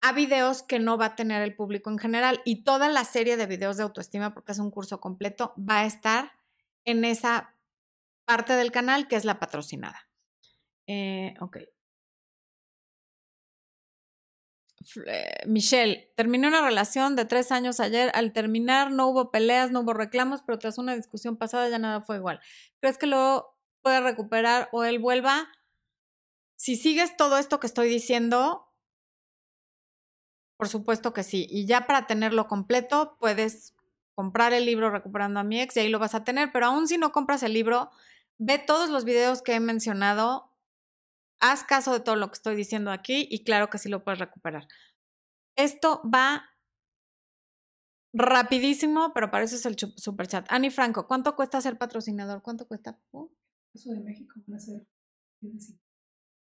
a 0.00 0.12
videos 0.12 0.62
que 0.62 0.78
no 0.78 0.98
va 0.98 1.06
a 1.06 1.16
tener 1.16 1.42
el 1.42 1.54
público 1.54 1.90
en 1.90 1.98
general. 1.98 2.40
Y 2.44 2.64
toda 2.64 2.88
la 2.88 3.04
serie 3.04 3.36
de 3.36 3.46
videos 3.46 3.76
de 3.76 3.82
autoestima, 3.82 4.34
porque 4.34 4.52
es 4.52 4.58
un 4.58 4.70
curso 4.70 5.00
completo, 5.00 5.54
va 5.58 5.80
a 5.80 5.86
estar 5.86 6.32
en 6.84 7.04
esa 7.04 7.54
parte 8.24 8.54
del 8.54 8.72
canal 8.72 9.08
que 9.08 9.16
es 9.16 9.24
la 9.24 9.38
patrocinada. 9.38 10.08
Eh, 10.86 11.34
ok. 11.40 11.58
Eh, 15.06 15.46
Michelle, 15.46 16.12
terminé 16.14 16.46
una 16.46 16.62
relación 16.62 17.16
de 17.16 17.24
tres 17.24 17.50
años 17.50 17.80
ayer. 17.80 18.10
Al 18.14 18.32
terminar 18.32 18.92
no 18.92 19.08
hubo 19.08 19.30
peleas, 19.30 19.70
no 19.70 19.80
hubo 19.80 19.94
reclamos, 19.94 20.42
pero 20.42 20.58
tras 20.58 20.78
una 20.78 20.94
discusión 20.94 21.36
pasada 21.36 21.68
ya 21.68 21.78
nada 21.78 22.00
fue 22.02 22.16
igual. 22.16 22.40
¿Crees 22.80 22.98
que 22.98 23.06
lo 23.06 23.56
puede 23.82 24.00
recuperar 24.00 24.68
o 24.72 24.84
él 24.84 24.98
vuelva? 24.98 25.48
Si 26.56 26.76
sigues 26.76 27.16
todo 27.16 27.38
esto 27.38 27.60
que 27.60 27.66
estoy 27.66 27.88
diciendo, 27.88 28.65
por 30.56 30.68
supuesto 30.68 31.12
que 31.12 31.22
sí. 31.22 31.46
Y 31.50 31.66
ya 31.66 31.86
para 31.86 32.06
tenerlo 32.06 32.48
completo, 32.48 33.16
puedes 33.18 33.74
comprar 34.14 34.52
el 34.54 34.64
libro 34.64 34.90
Recuperando 34.90 35.40
a 35.40 35.44
mi 35.44 35.60
ex 35.60 35.76
y 35.76 35.80
ahí 35.80 35.88
lo 35.88 35.98
vas 35.98 36.14
a 36.14 36.24
tener, 36.24 36.50
pero 36.52 36.66
aún 36.66 36.88
si 36.88 36.96
no 36.96 37.12
compras 37.12 37.42
el 37.42 37.52
libro, 37.52 37.90
ve 38.38 38.58
todos 38.58 38.88
los 38.90 39.04
videos 39.04 39.42
que 39.42 39.54
he 39.54 39.60
mencionado, 39.60 40.50
haz 41.40 41.64
caso 41.64 41.92
de 41.92 42.00
todo 42.00 42.16
lo 42.16 42.28
que 42.28 42.34
estoy 42.34 42.56
diciendo 42.56 42.90
aquí 42.90 43.28
y 43.30 43.44
claro 43.44 43.68
que 43.68 43.78
sí 43.78 43.88
lo 43.88 44.02
puedes 44.04 44.18
recuperar. 44.18 44.66
Esto 45.56 46.02
va 46.02 46.44
rapidísimo, 48.14 49.12
pero 49.14 49.30
para 49.30 49.44
eso 49.44 49.56
es 49.56 49.66
el 49.66 49.76
super 49.78 50.26
chat. 50.26 50.46
Ani 50.50 50.70
Franco, 50.70 51.06
¿cuánto 51.06 51.36
cuesta 51.36 51.60
ser 51.60 51.76
patrocinador? 51.76 52.42
¿Cuánto 52.42 52.66
cuesta? 52.66 52.98
De 53.74 54.00
México 54.00 54.40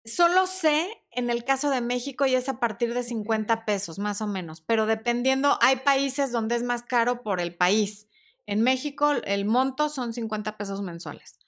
Solo 0.08 0.46
sé 0.46 0.88
en 1.10 1.30
el 1.30 1.44
caso 1.44 1.70
de 1.70 1.80
México 1.80 2.26
y 2.26 2.34
es 2.34 2.48
a 2.48 2.60
partir 2.60 2.94
de 2.94 3.02
50 3.02 3.64
pesos, 3.64 3.98
más 3.98 4.20
o 4.20 4.26
menos, 4.26 4.60
pero 4.60 4.86
dependiendo, 4.86 5.58
hay 5.60 5.76
países 5.76 6.32
donde 6.32 6.56
es 6.56 6.62
más 6.62 6.82
caro 6.82 7.22
por 7.22 7.40
el 7.40 7.54
país. 7.54 8.08
En 8.46 8.62
México 8.62 9.12
el 9.12 9.44
monto 9.44 9.88
son 9.88 10.12
50 10.12 10.56
pesos 10.56 10.82
mensuales, 10.82 11.38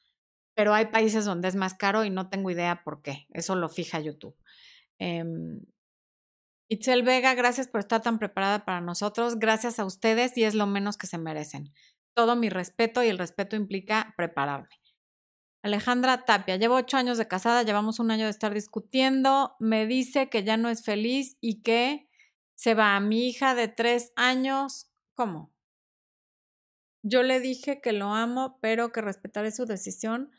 pero 0.54 0.74
hay 0.74 0.86
países 0.86 1.24
donde 1.24 1.48
es 1.48 1.56
más 1.56 1.74
caro 1.74 2.04
y 2.04 2.10
no 2.10 2.28
tengo 2.28 2.50
idea 2.50 2.82
por 2.84 3.02
qué. 3.02 3.26
Eso 3.30 3.56
lo 3.56 3.68
fija 3.68 4.00
YouTube. 4.00 4.36
Eh, 4.98 5.24
Itzel 6.72 7.02
Vega, 7.02 7.34
gracias 7.34 7.66
por 7.66 7.80
estar 7.80 8.00
tan 8.00 8.20
preparada 8.20 8.64
para 8.64 8.80
nosotros. 8.80 9.40
Gracias 9.40 9.80
a 9.80 9.84
ustedes 9.84 10.36
y 10.36 10.44
es 10.44 10.54
lo 10.54 10.68
menos 10.68 10.96
que 10.96 11.08
se 11.08 11.18
merecen. 11.18 11.72
Todo 12.14 12.36
mi 12.36 12.48
respeto 12.48 13.02
y 13.02 13.08
el 13.08 13.18
respeto 13.18 13.56
implica 13.56 14.14
prepararme. 14.16 14.80
Alejandra 15.62 16.24
Tapia, 16.24 16.56
llevo 16.56 16.76
ocho 16.76 16.96
años 16.96 17.18
de 17.18 17.28
casada, 17.28 17.62
llevamos 17.62 17.98
un 17.98 18.10
año 18.10 18.24
de 18.24 18.30
estar 18.30 18.54
discutiendo, 18.54 19.56
me 19.58 19.86
dice 19.86 20.30
que 20.30 20.42
ya 20.42 20.56
no 20.56 20.70
es 20.70 20.82
feliz 20.82 21.36
y 21.40 21.62
que 21.62 22.08
se 22.54 22.74
va 22.74 22.96
a 22.96 23.00
mi 23.00 23.28
hija 23.28 23.54
de 23.54 23.68
tres 23.68 24.12
años. 24.16 24.90
¿Cómo? 25.14 25.52
Yo 27.02 27.22
le 27.22 27.40
dije 27.40 27.80
que 27.80 27.92
lo 27.92 28.14
amo, 28.14 28.58
pero 28.60 28.92
que 28.92 29.00
respetaré 29.00 29.50
su 29.50 29.66
decisión, 29.66 30.30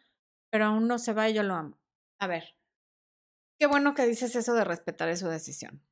pero 0.51 0.65
aún 0.65 0.88
no 0.88 0.97
se 0.99 1.13
va 1.13 1.30
y 1.30 1.34
yo 1.34 1.43
lo 1.43 1.55
amo. 1.55 1.80
A 2.19 2.28
ver, 2.28 2.55
qué 3.59 3.67
bueno 3.67 3.93
que 3.93 4.05
dices 4.05 4.36
eso 4.36 4.53
de 4.53 4.63
respetar 4.63 5.15
su 5.17 5.28
decisión. 5.28 5.84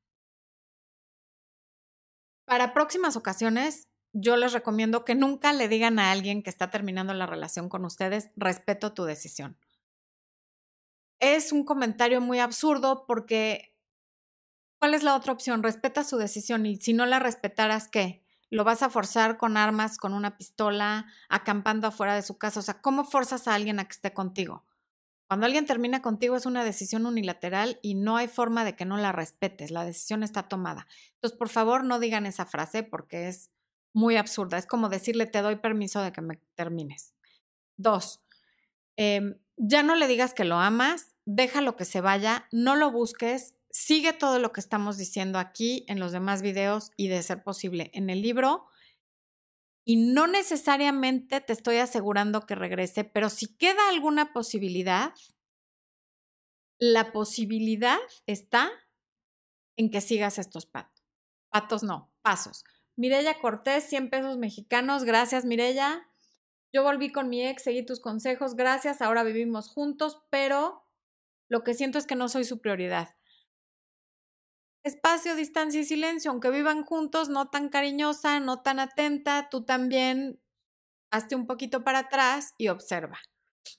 Para 2.46 2.74
próximas 2.74 3.16
ocasiones, 3.16 3.89
yo 4.12 4.36
les 4.36 4.52
recomiendo 4.52 5.04
que 5.04 5.14
nunca 5.14 5.52
le 5.52 5.68
digan 5.68 5.98
a 5.98 6.10
alguien 6.10 6.42
que 6.42 6.50
está 6.50 6.70
terminando 6.70 7.14
la 7.14 7.26
relación 7.26 7.68
con 7.68 7.84
ustedes, 7.84 8.30
respeto 8.36 8.92
tu 8.92 9.04
decisión. 9.04 9.56
es 11.20 11.52
un 11.52 11.64
comentario 11.64 12.20
muy 12.20 12.38
absurdo 12.38 13.04
porque 13.06 13.76
¿cuál 14.78 14.94
es 14.94 15.02
la 15.02 15.14
otra 15.14 15.32
opción? 15.32 15.62
Respeta 15.62 16.02
su 16.02 16.16
decisión 16.16 16.64
y 16.66 16.76
si 16.76 16.94
no 16.94 17.04
la 17.06 17.18
respetaras, 17.18 17.88
¿qué? 17.88 18.24
¿Lo 18.48 18.64
vas 18.64 18.82
a 18.82 18.90
forzar 18.90 19.36
con 19.36 19.56
armas, 19.56 19.98
con 19.98 20.12
una 20.14 20.36
pistola, 20.36 21.06
acampando 21.28 21.86
afuera 21.86 22.14
de 22.14 22.22
su 22.22 22.38
casa? 22.38 22.60
O 22.60 22.62
sea, 22.62 22.80
¿cómo 22.80 23.04
forzas 23.04 23.46
a 23.46 23.54
alguien 23.54 23.78
a 23.78 23.84
que 23.84 23.92
esté 23.92 24.12
contigo? 24.12 24.64
Cuando 25.28 25.46
alguien 25.46 25.66
termina 25.66 26.02
contigo 26.02 26.34
es 26.34 26.46
una 26.46 26.64
decisión 26.64 27.06
unilateral 27.06 27.78
y 27.82 27.94
no 27.94 28.16
hay 28.16 28.26
forma 28.26 28.64
de 28.64 28.74
que 28.74 28.84
no 28.84 28.96
la 28.96 29.12
respetes. 29.12 29.70
La 29.70 29.84
decisión 29.84 30.24
está 30.24 30.48
tomada. 30.48 30.88
Entonces, 31.14 31.38
por 31.38 31.48
favor, 31.48 31.84
no 31.84 32.00
digan 32.00 32.26
esa 32.26 32.46
frase 32.46 32.82
porque 32.82 33.28
es 33.28 33.50
muy 33.92 34.16
absurda. 34.16 34.58
Es 34.58 34.66
como 34.66 34.88
decirle, 34.88 35.26
te 35.26 35.42
doy 35.42 35.56
permiso 35.56 36.02
de 36.02 36.12
que 36.12 36.20
me 36.20 36.40
termines. 36.54 37.14
Dos, 37.76 38.24
em, 38.96 39.38
ya 39.56 39.82
no 39.82 39.94
le 39.94 40.08
digas 40.08 40.34
que 40.34 40.44
lo 40.44 40.56
amas, 40.56 41.14
déjalo 41.24 41.76
que 41.76 41.84
se 41.84 42.00
vaya, 42.00 42.48
no 42.50 42.76
lo 42.76 42.90
busques, 42.90 43.54
sigue 43.70 44.12
todo 44.12 44.38
lo 44.38 44.52
que 44.52 44.60
estamos 44.60 44.96
diciendo 44.96 45.38
aquí 45.38 45.84
en 45.88 46.00
los 46.00 46.12
demás 46.12 46.42
videos 46.42 46.90
y 46.96 47.08
de 47.08 47.22
ser 47.22 47.42
posible 47.42 47.90
en 47.94 48.10
el 48.10 48.22
libro. 48.22 48.66
Y 49.84 49.96
no 49.96 50.26
necesariamente 50.26 51.40
te 51.40 51.52
estoy 51.52 51.76
asegurando 51.76 52.46
que 52.46 52.54
regrese, 52.54 53.04
pero 53.04 53.30
si 53.30 53.46
queda 53.56 53.88
alguna 53.88 54.32
posibilidad, 54.32 55.14
la 56.78 57.12
posibilidad 57.12 57.98
está 58.26 58.70
en 59.76 59.90
que 59.90 60.00
sigas 60.00 60.38
estos 60.38 60.66
patos. 60.66 61.04
Patos 61.50 61.82
no, 61.82 62.12
pasos. 62.22 62.64
Mirella 62.96 63.38
Cortés, 63.38 63.84
100 63.84 64.10
pesos 64.10 64.38
mexicanos. 64.38 65.04
Gracias, 65.04 65.44
Mirella. 65.44 66.06
Yo 66.72 66.82
volví 66.82 67.10
con 67.10 67.28
mi 67.28 67.46
ex, 67.46 67.62
seguí 67.64 67.84
tus 67.84 68.00
consejos, 68.00 68.54
gracias. 68.54 69.02
Ahora 69.02 69.24
vivimos 69.24 69.68
juntos, 69.68 70.22
pero 70.30 70.86
lo 71.48 71.64
que 71.64 71.74
siento 71.74 71.98
es 71.98 72.06
que 72.06 72.14
no 72.14 72.28
soy 72.28 72.44
su 72.44 72.60
prioridad. 72.60 73.16
Espacio, 74.84 75.34
distancia 75.34 75.80
y 75.80 75.84
silencio, 75.84 76.30
aunque 76.30 76.50
vivan 76.50 76.84
juntos, 76.84 77.28
no 77.28 77.50
tan 77.50 77.68
cariñosa, 77.68 78.40
no 78.40 78.62
tan 78.62 78.78
atenta, 78.78 79.48
tú 79.50 79.64
también 79.64 80.40
hazte 81.10 81.34
un 81.34 81.46
poquito 81.46 81.82
para 81.84 82.00
atrás 82.00 82.54
y 82.56 82.68
observa. 82.68 83.18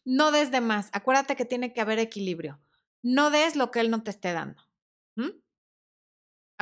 No 0.06 0.32
des 0.32 0.52
de 0.52 0.62
más, 0.62 0.90
acuérdate 0.94 1.36
que 1.36 1.46
tiene 1.46 1.74
que 1.74 1.82
haber 1.82 1.98
equilibrio. 1.98 2.60
No 3.02 3.32
des 3.32 3.56
lo 3.56 3.72
que 3.72 3.80
él 3.80 3.90
no 3.90 4.04
te 4.04 4.12
esté 4.12 4.34
dando. 4.34 4.62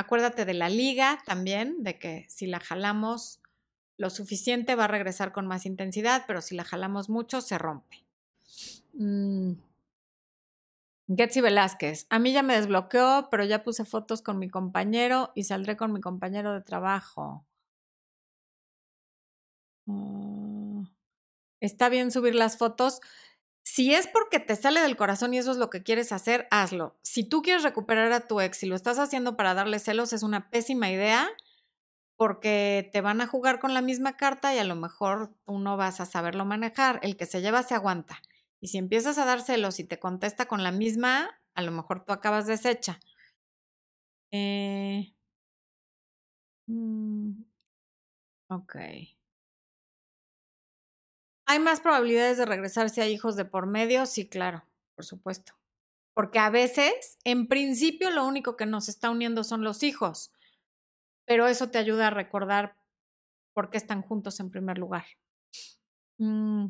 Acuérdate 0.00 0.46
de 0.46 0.54
la 0.54 0.70
liga 0.70 1.18
también, 1.26 1.82
de 1.82 1.98
que 1.98 2.24
si 2.30 2.46
la 2.46 2.58
jalamos 2.58 3.38
lo 3.98 4.08
suficiente 4.08 4.74
va 4.74 4.84
a 4.84 4.88
regresar 4.88 5.30
con 5.30 5.46
más 5.46 5.66
intensidad, 5.66 6.24
pero 6.26 6.40
si 6.40 6.54
la 6.54 6.64
jalamos 6.64 7.10
mucho 7.10 7.42
se 7.42 7.58
rompe. 7.58 8.02
Mm. 8.94 9.52
Getsy 11.14 11.42
Velázquez, 11.42 12.06
a 12.08 12.18
mí 12.18 12.32
ya 12.32 12.42
me 12.42 12.56
desbloqueó, 12.56 13.28
pero 13.30 13.44
ya 13.44 13.62
puse 13.62 13.84
fotos 13.84 14.22
con 14.22 14.38
mi 14.38 14.48
compañero 14.48 15.32
y 15.34 15.44
saldré 15.44 15.76
con 15.76 15.92
mi 15.92 16.00
compañero 16.00 16.54
de 16.54 16.62
trabajo. 16.62 17.44
Ah, 19.86 20.84
está 21.60 21.90
bien 21.90 22.10
subir 22.10 22.34
las 22.34 22.56
fotos. 22.56 23.02
Si 23.64 23.94
es 23.94 24.06
porque 24.06 24.40
te 24.40 24.56
sale 24.56 24.80
del 24.80 24.96
corazón 24.96 25.32
y 25.34 25.38
eso 25.38 25.50
es 25.50 25.56
lo 25.56 25.70
que 25.70 25.82
quieres 25.82 26.12
hacer, 26.12 26.48
hazlo. 26.50 26.98
Si 27.02 27.24
tú 27.28 27.42
quieres 27.42 27.62
recuperar 27.62 28.12
a 28.12 28.26
tu 28.26 28.40
ex 28.40 28.62
y 28.62 28.66
lo 28.66 28.74
estás 28.74 28.98
haciendo 28.98 29.36
para 29.36 29.54
darle 29.54 29.78
celos, 29.78 30.12
es 30.12 30.22
una 30.22 30.50
pésima 30.50 30.90
idea 30.90 31.28
porque 32.16 32.90
te 32.92 33.00
van 33.00 33.20
a 33.20 33.26
jugar 33.26 33.60
con 33.60 33.74
la 33.74 33.82
misma 33.82 34.16
carta 34.16 34.54
y 34.54 34.58
a 34.58 34.64
lo 34.64 34.76
mejor 34.76 35.34
tú 35.46 35.58
no 35.58 35.76
vas 35.76 36.00
a 36.00 36.06
saberlo 36.06 36.44
manejar. 36.44 37.00
El 37.02 37.16
que 37.16 37.26
se 37.26 37.40
lleva 37.42 37.62
se 37.62 37.74
aguanta. 37.74 38.20
Y 38.60 38.68
si 38.68 38.78
empiezas 38.78 39.18
a 39.18 39.24
dar 39.24 39.40
celos 39.42 39.80
y 39.80 39.84
te 39.84 39.98
contesta 39.98 40.46
con 40.46 40.62
la 40.62 40.72
misma, 40.72 41.30
a 41.54 41.62
lo 41.62 41.72
mejor 41.72 42.04
tú 42.04 42.12
acabas 42.12 42.46
deshecha. 42.46 43.00
Eh, 44.32 45.12
mm, 46.68 47.44
ok. 48.48 48.74
¿Hay 51.50 51.58
más 51.58 51.80
probabilidades 51.80 52.38
de 52.38 52.46
regresar 52.46 52.90
si 52.90 53.00
hay 53.00 53.12
hijos 53.12 53.34
de 53.34 53.44
por 53.44 53.66
medio? 53.66 54.06
Sí, 54.06 54.28
claro, 54.28 54.62
por 54.94 55.04
supuesto. 55.04 55.54
Porque 56.14 56.38
a 56.38 56.48
veces, 56.48 57.18
en 57.24 57.48
principio, 57.48 58.10
lo 58.10 58.24
único 58.24 58.56
que 58.56 58.66
nos 58.66 58.88
está 58.88 59.10
uniendo 59.10 59.42
son 59.42 59.64
los 59.64 59.82
hijos, 59.82 60.30
pero 61.24 61.48
eso 61.48 61.68
te 61.68 61.78
ayuda 61.78 62.06
a 62.06 62.10
recordar 62.10 62.76
por 63.52 63.68
qué 63.68 63.78
están 63.78 64.00
juntos 64.00 64.38
en 64.38 64.52
primer 64.52 64.78
lugar. 64.78 65.06
Mm. 66.18 66.68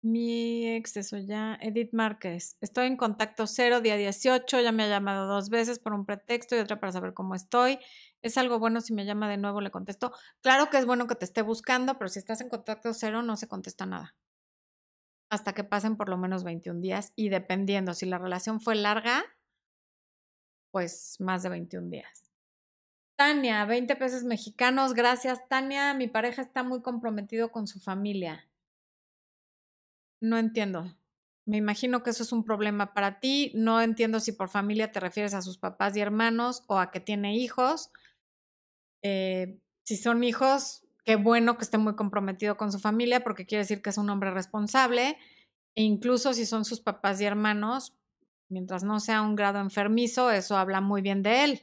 Mi 0.00 0.76
ex, 0.76 0.96
eso 0.98 1.18
ya. 1.18 1.58
Edith 1.60 1.92
Márquez. 1.92 2.56
Estoy 2.60 2.86
en 2.86 2.96
contacto 2.96 3.48
cero, 3.48 3.80
día 3.80 3.96
18. 3.96 4.60
Ya 4.60 4.70
me 4.70 4.84
ha 4.84 4.88
llamado 4.88 5.26
dos 5.26 5.50
veces 5.50 5.80
por 5.80 5.94
un 5.94 6.06
pretexto 6.06 6.54
y 6.54 6.60
otra 6.60 6.78
para 6.78 6.92
saber 6.92 7.12
cómo 7.12 7.34
estoy. 7.34 7.80
¿Es 8.22 8.36
algo 8.36 8.58
bueno 8.58 8.80
si 8.80 8.92
me 8.92 9.04
llama 9.04 9.28
de 9.28 9.36
nuevo? 9.36 9.60
Le 9.60 9.70
contesto. 9.70 10.12
Claro 10.42 10.70
que 10.70 10.78
es 10.78 10.86
bueno 10.86 11.06
que 11.06 11.14
te 11.14 11.24
esté 11.24 11.42
buscando, 11.42 11.98
pero 11.98 12.08
si 12.08 12.18
estás 12.18 12.40
en 12.40 12.48
contacto 12.48 12.92
cero, 12.94 13.22
no 13.22 13.36
se 13.36 13.48
contesta 13.48 13.86
nada. 13.86 14.16
Hasta 15.30 15.52
que 15.52 15.64
pasen 15.64 15.96
por 15.96 16.08
lo 16.08 16.16
menos 16.16 16.42
21 16.42 16.80
días 16.80 17.12
y 17.14 17.28
dependiendo, 17.28 17.94
si 17.94 18.06
la 18.06 18.18
relación 18.18 18.60
fue 18.60 18.74
larga, 18.74 19.24
pues 20.70 21.16
más 21.20 21.42
de 21.42 21.50
21 21.50 21.90
días. 21.90 22.30
Tania, 23.16 23.64
20 23.64 23.96
pesos 23.96 24.22
mexicanos. 24.24 24.94
Gracias, 24.94 25.48
Tania. 25.48 25.92
Mi 25.92 26.06
pareja 26.06 26.40
está 26.40 26.62
muy 26.62 26.82
comprometido 26.82 27.50
con 27.50 27.66
su 27.66 27.80
familia. 27.80 28.48
No 30.20 30.38
entiendo. 30.38 30.96
Me 31.44 31.56
imagino 31.56 32.02
que 32.02 32.10
eso 32.10 32.22
es 32.22 32.30
un 32.30 32.44
problema 32.44 32.94
para 32.94 33.20
ti. 33.20 33.52
No 33.54 33.80
entiendo 33.80 34.20
si 34.20 34.32
por 34.32 34.48
familia 34.48 34.92
te 34.92 35.00
refieres 35.00 35.34
a 35.34 35.42
sus 35.42 35.58
papás 35.58 35.96
y 35.96 36.00
hermanos 36.00 36.62
o 36.68 36.78
a 36.78 36.90
que 36.90 37.00
tiene 37.00 37.36
hijos. 37.36 37.90
Eh, 39.02 39.58
si 39.84 39.96
son 39.96 40.24
hijos, 40.24 40.84
qué 41.04 41.16
bueno 41.16 41.56
que 41.56 41.64
esté 41.64 41.78
muy 41.78 41.96
comprometido 41.96 42.56
con 42.56 42.72
su 42.72 42.78
familia 42.78 43.24
porque 43.24 43.46
quiere 43.46 43.64
decir 43.64 43.82
que 43.82 43.90
es 43.90 43.98
un 43.98 44.10
hombre 44.10 44.30
responsable. 44.30 45.16
E 45.74 45.82
incluso 45.82 46.34
si 46.34 46.44
son 46.44 46.64
sus 46.64 46.80
papás 46.80 47.20
y 47.20 47.24
hermanos, 47.24 47.96
mientras 48.48 48.84
no 48.84 49.00
sea 49.00 49.22
un 49.22 49.36
grado 49.36 49.60
enfermizo, 49.60 50.30
eso 50.30 50.56
habla 50.56 50.80
muy 50.80 51.02
bien 51.02 51.22
de 51.22 51.44
él. 51.44 51.62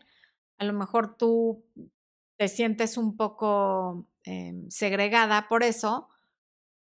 A 0.58 0.66
lo 0.66 0.74
mejor 0.74 1.18
tú 1.18 1.66
te 2.38 2.48
sientes 2.48 2.98
un 2.98 3.18
poco 3.18 4.08
em, 4.24 4.70
segregada 4.70 5.48
por 5.48 5.64
eso, 5.64 6.10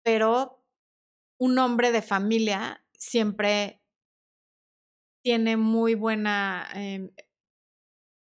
pero 0.03 0.63
un 1.37 1.57
hombre 1.59 1.91
de 1.91 2.01
familia 2.01 2.83
siempre 2.93 3.81
tiene 5.23 5.57
muy 5.57 5.95
buena 5.95 6.67
em, 6.73 7.11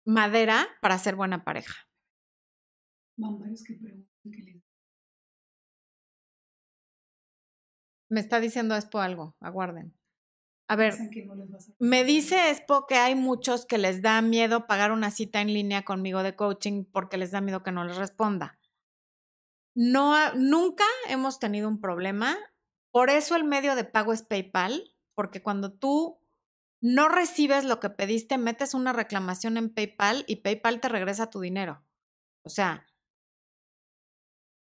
madera 0.07 0.67
para 0.81 0.99
ser 0.99 1.17
buena 1.17 1.45
pareja. 1.45 1.84
Me 8.09 8.21
está 8.21 8.41
diciendo 8.41 8.77
Expo 8.77 9.01
algo, 9.01 9.35
aguarden. 9.41 9.95
A 10.69 10.77
ver, 10.77 10.95
me 11.79 12.05
dice 12.05 12.51
Expo 12.51 12.87
que 12.87 12.95
hay 12.95 13.15
muchos 13.15 13.67
que 13.67 13.79
les 13.79 14.03
da 14.03 14.23
miedo 14.23 14.67
pagar 14.67 14.93
una 14.93 15.11
cita 15.11 15.41
en 15.41 15.53
línea 15.53 15.85
conmigo 15.85 16.23
de 16.23 16.37
coaching 16.37 16.85
porque 16.85 17.17
les 17.17 17.31
da 17.31 17.41
miedo 17.41 17.63
que 17.63 17.73
no 17.73 17.85
les 17.85 17.97
responda. 17.97 18.59
No, 19.75 20.15
nunca 20.35 20.85
hemos 21.09 21.39
tenido 21.39 21.69
un 21.69 21.81
problema 21.81 22.39
por 22.95 23.11
eso 23.11 23.35
el 23.35 23.43
medio 23.43 23.75
de 23.75 23.83
pago 23.83 24.13
es 24.13 24.23
PayPal, 24.23 24.95
porque 25.17 25.43
cuando 25.43 25.73
tú 25.73 26.21
no 26.81 27.09
recibes 27.09 27.65
lo 27.65 27.81
que 27.81 27.91
pediste, 27.91 28.39
metes 28.39 28.73
una 28.73 28.93
reclamación 28.93 29.57
en 29.57 29.75
PayPal 29.75 30.25
y 30.29 30.37
PayPal 30.37 30.79
te 30.81 30.89
regresa 30.89 31.29
tu 31.29 31.41
dinero. 31.41 31.85
O 32.45 32.51
sea, 32.51 32.87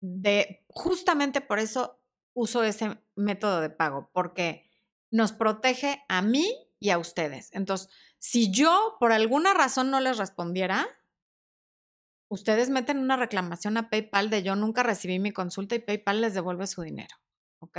de 0.00 0.64
justamente 0.68 1.40
por 1.40 1.58
eso 1.58 2.00
uso 2.32 2.62
ese 2.62 2.98
método 3.16 3.60
de 3.60 3.70
pago, 3.70 4.10
porque 4.12 4.70
nos 5.10 5.32
protege 5.32 6.02
a 6.08 6.22
mí 6.22 6.48
y 6.78 6.90
a 6.90 6.98
ustedes. 6.98 7.50
Entonces, 7.52 7.88
si 8.18 8.50
yo 8.50 8.96
por 8.98 9.12
alguna 9.12 9.54
razón 9.54 9.90
no 9.90 10.00
les 10.00 10.18
respondiera, 10.18 10.86
ustedes 12.28 12.70
meten 12.70 12.98
una 12.98 13.16
reclamación 13.16 13.76
a 13.76 13.90
PayPal 13.90 14.30
de 14.30 14.42
yo 14.42 14.56
nunca 14.56 14.82
recibí 14.82 15.18
mi 15.18 15.32
consulta 15.32 15.74
y 15.74 15.80
PayPal 15.80 16.20
les 16.20 16.34
devuelve 16.34 16.66
su 16.66 16.82
dinero. 16.82 17.16
¿Ok? 17.58 17.78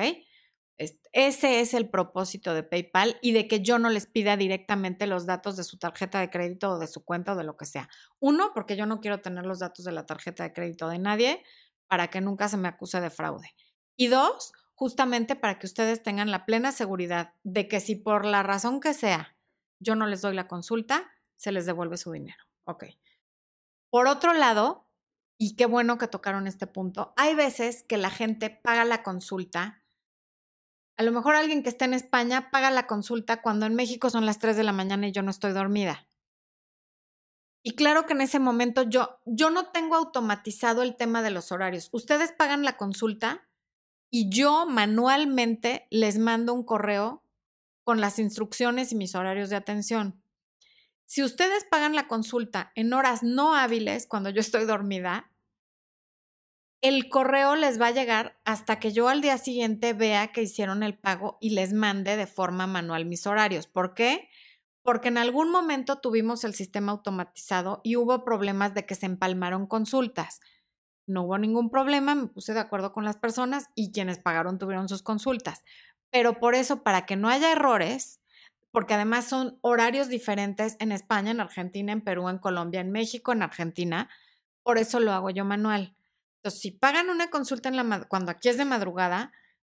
Ese 1.13 1.59
es 1.59 1.73
el 1.73 1.89
propósito 1.89 2.53
de 2.53 2.63
PayPal 2.63 3.17
y 3.21 3.33
de 3.33 3.47
que 3.47 3.61
yo 3.61 3.77
no 3.77 3.89
les 3.89 4.07
pida 4.07 4.35
directamente 4.35 5.05
los 5.05 5.25
datos 5.25 5.55
de 5.55 5.63
su 5.63 5.77
tarjeta 5.77 6.19
de 6.19 6.31
crédito 6.31 6.71
o 6.71 6.79
de 6.79 6.87
su 6.87 7.05
cuenta 7.05 7.33
o 7.33 7.35
de 7.35 7.43
lo 7.43 7.55
que 7.55 7.65
sea. 7.65 7.87
Uno, 8.19 8.51
porque 8.55 8.75
yo 8.75 8.85
no 8.87 8.99
quiero 8.99 9.21
tener 9.21 9.45
los 9.45 9.59
datos 9.59 9.85
de 9.85 9.91
la 9.91 10.05
tarjeta 10.05 10.43
de 10.43 10.53
crédito 10.53 10.89
de 10.89 10.97
nadie 10.97 11.43
para 11.91 12.07
que 12.07 12.21
nunca 12.21 12.47
se 12.47 12.55
me 12.55 12.69
acuse 12.69 13.01
de 13.01 13.09
fraude. 13.09 13.53
Y 13.97 14.07
dos, 14.07 14.53
justamente 14.75 15.35
para 15.35 15.59
que 15.59 15.67
ustedes 15.67 16.01
tengan 16.01 16.31
la 16.31 16.45
plena 16.45 16.71
seguridad 16.71 17.33
de 17.43 17.67
que 17.67 17.81
si 17.81 17.97
por 17.97 18.23
la 18.23 18.43
razón 18.43 18.79
que 18.79 18.93
sea 18.93 19.35
yo 19.81 19.95
no 19.95 20.07
les 20.07 20.21
doy 20.21 20.33
la 20.33 20.47
consulta, 20.47 21.11
se 21.35 21.51
les 21.51 21.65
devuelve 21.65 21.97
su 21.97 22.13
dinero. 22.13 22.41
Ok. 22.63 22.85
Por 23.89 24.07
otro 24.07 24.31
lado, 24.31 24.87
y 25.37 25.57
qué 25.57 25.65
bueno 25.65 25.97
que 25.97 26.07
tocaron 26.07 26.47
este 26.47 26.65
punto, 26.65 27.13
hay 27.17 27.35
veces 27.35 27.83
que 27.83 27.97
la 27.97 28.09
gente 28.09 28.49
paga 28.49 28.85
la 28.85 29.03
consulta 29.03 29.83
A 30.95 31.03
lo 31.03 31.11
mejor 31.11 31.35
alguien 31.35 31.61
que 31.61 31.69
está 31.69 31.83
en 31.83 31.93
España 31.93 32.51
paga 32.51 32.71
la 32.71 32.87
consulta 32.87 33.41
cuando 33.41 33.65
en 33.65 33.75
México 33.75 34.09
son 34.09 34.25
las 34.25 34.39
3 34.39 34.55
de 34.55 34.63
la 34.63 34.71
mañana 34.71 35.07
y 35.09 35.11
yo 35.11 35.23
no 35.23 35.31
estoy 35.31 35.51
dormida. 35.51 36.07
Y 37.63 37.75
claro 37.75 38.05
que 38.05 38.13
en 38.13 38.21
ese 38.21 38.39
momento 38.39 38.83
yo, 38.83 39.19
yo 39.25 39.49
no 39.49 39.71
tengo 39.71 39.95
automatizado 39.95 40.81
el 40.81 40.95
tema 40.95 41.21
de 41.21 41.31
los 41.31 41.51
horarios. 41.51 41.89
Ustedes 41.91 42.31
pagan 42.31 42.63
la 42.63 42.77
consulta 42.77 43.47
y 44.09 44.29
yo 44.29 44.65
manualmente 44.65 45.87
les 45.91 46.17
mando 46.17 46.53
un 46.53 46.65
correo 46.65 47.23
con 47.83 48.01
las 48.01 48.19
instrucciones 48.19 48.91
y 48.91 48.95
mis 48.95 49.15
horarios 49.15 49.49
de 49.49 49.55
atención. 49.55 50.23
Si 51.05 51.23
ustedes 51.23 51.65
pagan 51.69 51.93
la 51.93 52.07
consulta 52.07 52.71
en 52.75 52.93
horas 52.93 53.21
no 53.21 53.53
hábiles, 53.53 54.07
cuando 54.07 54.29
yo 54.29 54.39
estoy 54.41 54.65
dormida, 54.65 55.31
el 56.81 57.09
correo 57.09 57.55
les 57.55 57.79
va 57.79 57.87
a 57.87 57.91
llegar 57.91 58.39
hasta 58.43 58.79
que 58.79 58.91
yo 58.91 59.07
al 59.07 59.21
día 59.21 59.37
siguiente 59.37 59.93
vea 59.93 60.31
que 60.31 60.41
hicieron 60.41 60.81
el 60.81 60.97
pago 60.97 61.37
y 61.39 61.51
les 61.51 61.73
mande 61.73 62.17
de 62.17 62.25
forma 62.25 62.65
manual 62.65 63.05
mis 63.05 63.27
horarios. 63.27 63.67
¿Por 63.67 63.93
qué? 63.93 64.29
Porque 64.83 65.09
en 65.09 65.17
algún 65.17 65.51
momento 65.51 65.99
tuvimos 65.99 66.43
el 66.43 66.53
sistema 66.53 66.91
automatizado 66.91 67.81
y 67.83 67.95
hubo 67.95 68.23
problemas 68.23 68.73
de 68.73 68.85
que 68.85 68.95
se 68.95 69.05
empalmaron 69.05 69.67
consultas. 69.67 70.39
No 71.07 71.23
hubo 71.23 71.37
ningún 71.37 71.69
problema, 71.69 72.15
me 72.15 72.27
puse 72.27 72.53
de 72.53 72.59
acuerdo 72.59 72.93
con 72.93 73.03
las 73.03 73.17
personas 73.17 73.67
y 73.75 73.91
quienes 73.91 74.19
pagaron 74.19 74.57
tuvieron 74.57 74.89
sus 74.89 75.03
consultas. 75.03 75.63
Pero 76.11 76.39
por 76.39 76.55
eso, 76.55 76.83
para 76.83 77.05
que 77.05 77.15
no 77.15 77.29
haya 77.29 77.51
errores, 77.51 78.19
porque 78.71 78.93
además 78.93 79.25
son 79.25 79.59
horarios 79.61 80.07
diferentes 80.07 80.77
en 80.79 80.91
España, 80.91 81.31
en 81.31 81.41
Argentina, 81.41 81.91
en 81.91 82.01
Perú, 82.01 82.29
en 82.29 82.37
Colombia, 82.37 82.81
en 82.81 82.91
México, 82.91 83.33
en 83.33 83.43
Argentina, 83.43 84.09
por 84.63 84.77
eso 84.77 84.99
lo 84.99 85.11
hago 85.11 85.29
yo 85.29 85.45
manual. 85.45 85.95
Entonces, 86.37 86.61
si 86.61 86.71
pagan 86.71 87.09
una 87.09 87.29
consulta 87.29 87.71
cuando 88.07 88.31
aquí 88.31 88.49
es 88.49 88.57
de 88.57 88.65
madrugada, 88.65 89.31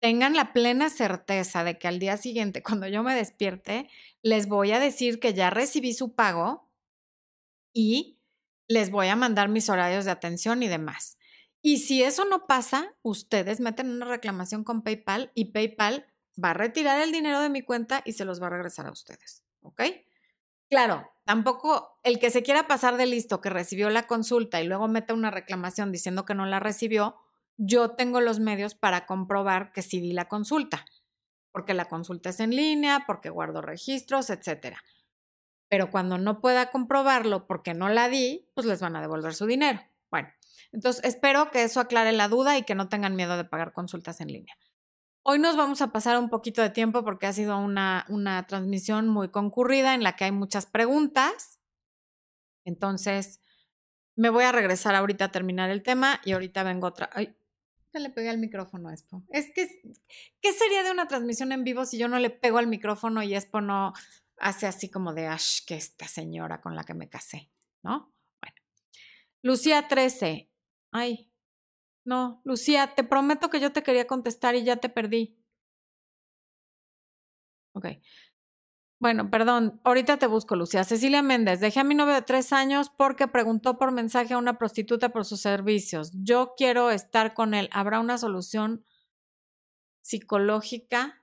tengan 0.02 0.34
la 0.34 0.52
plena 0.52 0.90
certeza 0.90 1.62
de 1.62 1.78
que 1.78 1.86
al 1.86 2.00
día 2.00 2.16
siguiente, 2.16 2.60
cuando 2.62 2.88
yo 2.88 3.04
me 3.04 3.14
despierte, 3.14 3.88
les 4.20 4.48
voy 4.48 4.72
a 4.72 4.80
decir 4.80 5.20
que 5.20 5.32
ya 5.32 5.48
recibí 5.48 5.94
su 5.94 6.14
pago 6.14 6.68
y 7.72 8.18
les 8.66 8.90
voy 8.90 9.06
a 9.06 9.16
mandar 9.16 9.48
mis 9.48 9.70
horarios 9.70 10.04
de 10.04 10.10
atención 10.10 10.62
y 10.64 10.68
demás. 10.68 11.18
Y 11.62 11.78
si 11.78 12.02
eso 12.02 12.24
no 12.24 12.48
pasa, 12.48 12.96
ustedes 13.02 13.60
meten 13.60 13.90
una 13.90 14.06
reclamación 14.06 14.64
con 14.64 14.82
PayPal 14.82 15.30
y 15.36 15.52
PayPal 15.52 16.04
va 16.42 16.50
a 16.50 16.54
retirar 16.54 17.00
el 17.00 17.12
dinero 17.12 17.40
de 17.40 17.50
mi 17.50 17.62
cuenta 17.62 18.02
y 18.04 18.14
se 18.14 18.24
los 18.24 18.42
va 18.42 18.48
a 18.48 18.50
regresar 18.50 18.86
a 18.86 18.92
ustedes. 18.92 19.44
¿Ok? 19.60 19.82
Claro, 20.68 21.08
tampoco 21.24 22.00
el 22.02 22.18
que 22.18 22.30
se 22.30 22.42
quiera 22.42 22.66
pasar 22.66 22.96
de 22.96 23.06
listo 23.06 23.40
que 23.40 23.50
recibió 23.50 23.88
la 23.88 24.08
consulta 24.08 24.60
y 24.60 24.66
luego 24.66 24.88
meta 24.88 25.14
una 25.14 25.30
reclamación 25.30 25.92
diciendo 25.92 26.24
que 26.24 26.34
no 26.34 26.44
la 26.44 26.58
recibió, 26.58 27.18
yo 27.56 27.90
tengo 27.90 28.20
los 28.20 28.40
medios 28.40 28.74
para 28.74 29.06
comprobar 29.06 29.72
que 29.72 29.82
sí 29.82 30.00
di 30.00 30.12
la 30.12 30.28
consulta, 30.28 30.84
porque 31.52 31.74
la 31.74 31.86
consulta 31.86 32.30
es 32.30 32.40
en 32.40 32.50
línea, 32.50 33.04
porque 33.06 33.30
guardo 33.30 33.62
registros, 33.62 34.30
etc. 34.30 34.76
Pero 35.68 35.90
cuando 35.90 36.18
no 36.18 36.40
pueda 36.40 36.70
comprobarlo 36.70 37.46
porque 37.46 37.74
no 37.74 37.88
la 37.88 38.08
di, 38.08 38.48
pues 38.54 38.66
les 38.66 38.80
van 38.80 38.96
a 38.96 39.00
devolver 39.00 39.34
su 39.34 39.46
dinero. 39.46 39.80
Bueno, 40.10 40.28
entonces 40.72 41.04
espero 41.04 41.50
que 41.50 41.62
eso 41.62 41.80
aclare 41.80 42.12
la 42.12 42.28
duda 42.28 42.58
y 42.58 42.62
que 42.62 42.74
no 42.74 42.88
tengan 42.88 43.16
miedo 43.16 43.36
de 43.36 43.44
pagar 43.44 43.72
consultas 43.72 44.20
en 44.20 44.28
línea. 44.28 44.56
Hoy 45.24 45.38
nos 45.38 45.56
vamos 45.56 45.80
a 45.82 45.92
pasar 45.92 46.18
un 46.18 46.28
poquito 46.28 46.62
de 46.62 46.70
tiempo 46.70 47.04
porque 47.04 47.26
ha 47.26 47.32
sido 47.32 47.56
una, 47.58 48.04
una 48.08 48.46
transmisión 48.46 49.08
muy 49.08 49.28
concurrida 49.28 49.94
en 49.94 50.02
la 50.02 50.16
que 50.16 50.24
hay 50.24 50.32
muchas 50.32 50.66
preguntas. 50.66 51.60
Entonces, 52.64 53.40
me 54.16 54.30
voy 54.30 54.44
a 54.44 54.52
regresar 54.52 54.94
ahorita 54.94 55.26
a 55.26 55.32
terminar 55.32 55.70
el 55.70 55.82
tema 55.82 56.20
y 56.24 56.32
ahorita 56.32 56.64
vengo 56.64 56.88
otra. 56.88 57.10
Le 57.98 58.10
pegué 58.10 58.28
al 58.30 58.38
micrófono 58.38 58.88
a 58.88 58.92
Expo. 58.92 59.22
Es 59.30 59.52
que, 59.54 59.68
¿qué 60.40 60.52
sería 60.52 60.82
de 60.82 60.90
una 60.90 61.08
transmisión 61.08 61.52
en 61.52 61.64
vivo 61.64 61.84
si 61.84 61.98
yo 61.98 62.08
no 62.08 62.18
le 62.18 62.30
pego 62.30 62.58
al 62.58 62.66
micrófono 62.66 63.22
y 63.22 63.34
Expo 63.34 63.60
no 63.60 63.92
hace 64.38 64.66
así 64.66 64.90
como 64.90 65.14
de, 65.14 65.26
ash, 65.26 65.64
que 65.66 65.74
esta 65.74 66.08
señora 66.08 66.60
con 66.60 66.74
la 66.74 66.84
que 66.84 66.94
me 66.94 67.08
casé, 67.08 67.50
¿no? 67.82 68.12
Bueno. 68.40 68.56
Lucía 69.42 69.88
13. 69.88 70.50
Ay, 70.90 71.32
no, 72.04 72.40
Lucía, 72.44 72.94
te 72.94 73.04
prometo 73.04 73.48
que 73.48 73.60
yo 73.60 73.72
te 73.72 73.82
quería 73.82 74.06
contestar 74.06 74.56
y 74.56 74.64
ya 74.64 74.76
te 74.76 74.88
perdí. 74.88 75.38
Ok. 77.74 77.86
Bueno, 79.02 79.30
perdón, 79.30 79.80
ahorita 79.82 80.16
te 80.18 80.28
busco, 80.28 80.54
Lucía. 80.54 80.84
Cecilia 80.84 81.22
Méndez, 81.22 81.58
dejé 81.58 81.80
a 81.80 81.84
mi 81.84 81.96
novio 81.96 82.14
de 82.14 82.22
tres 82.22 82.52
años 82.52 82.88
porque 82.88 83.26
preguntó 83.26 83.76
por 83.76 83.90
mensaje 83.90 84.34
a 84.34 84.38
una 84.38 84.58
prostituta 84.58 85.08
por 85.08 85.24
sus 85.24 85.40
servicios. 85.40 86.12
Yo 86.14 86.54
quiero 86.56 86.88
estar 86.92 87.34
con 87.34 87.52
él. 87.52 87.68
¿Habrá 87.72 87.98
una 87.98 88.16
solución 88.16 88.84
psicológica? 90.02 91.20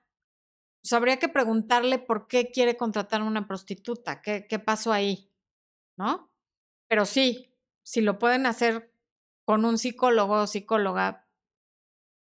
Pues 0.82 0.92
habría 0.92 1.18
que 1.18 1.30
preguntarle 1.30 1.98
por 1.98 2.26
qué 2.26 2.50
quiere 2.50 2.76
contratar 2.76 3.22
a 3.22 3.24
una 3.24 3.46
prostituta, 3.46 4.20
qué, 4.20 4.46
qué 4.46 4.58
pasó 4.58 4.92
ahí, 4.92 5.30
¿no? 5.96 6.30
Pero 6.86 7.06
sí, 7.06 7.50
si 7.82 8.02
lo 8.02 8.18
pueden 8.18 8.44
hacer 8.44 8.92
con 9.46 9.64
un 9.64 9.78
psicólogo 9.78 10.34
o 10.34 10.46
psicóloga 10.46 11.26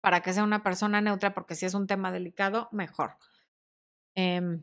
para 0.01 0.21
que 0.21 0.33
sea 0.33 0.43
una 0.43 0.63
persona 0.63 1.01
neutra, 1.01 1.35
porque 1.35 1.53
si 1.53 1.67
es 1.67 1.75
un 1.75 1.85
tema 1.85 2.11
delicado, 2.11 2.67
mejor. 2.71 3.17
Eh, 4.15 4.59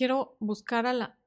quiero 0.00 0.34
buscar 0.40 0.86
a 0.86 0.94
la... 0.94 1.18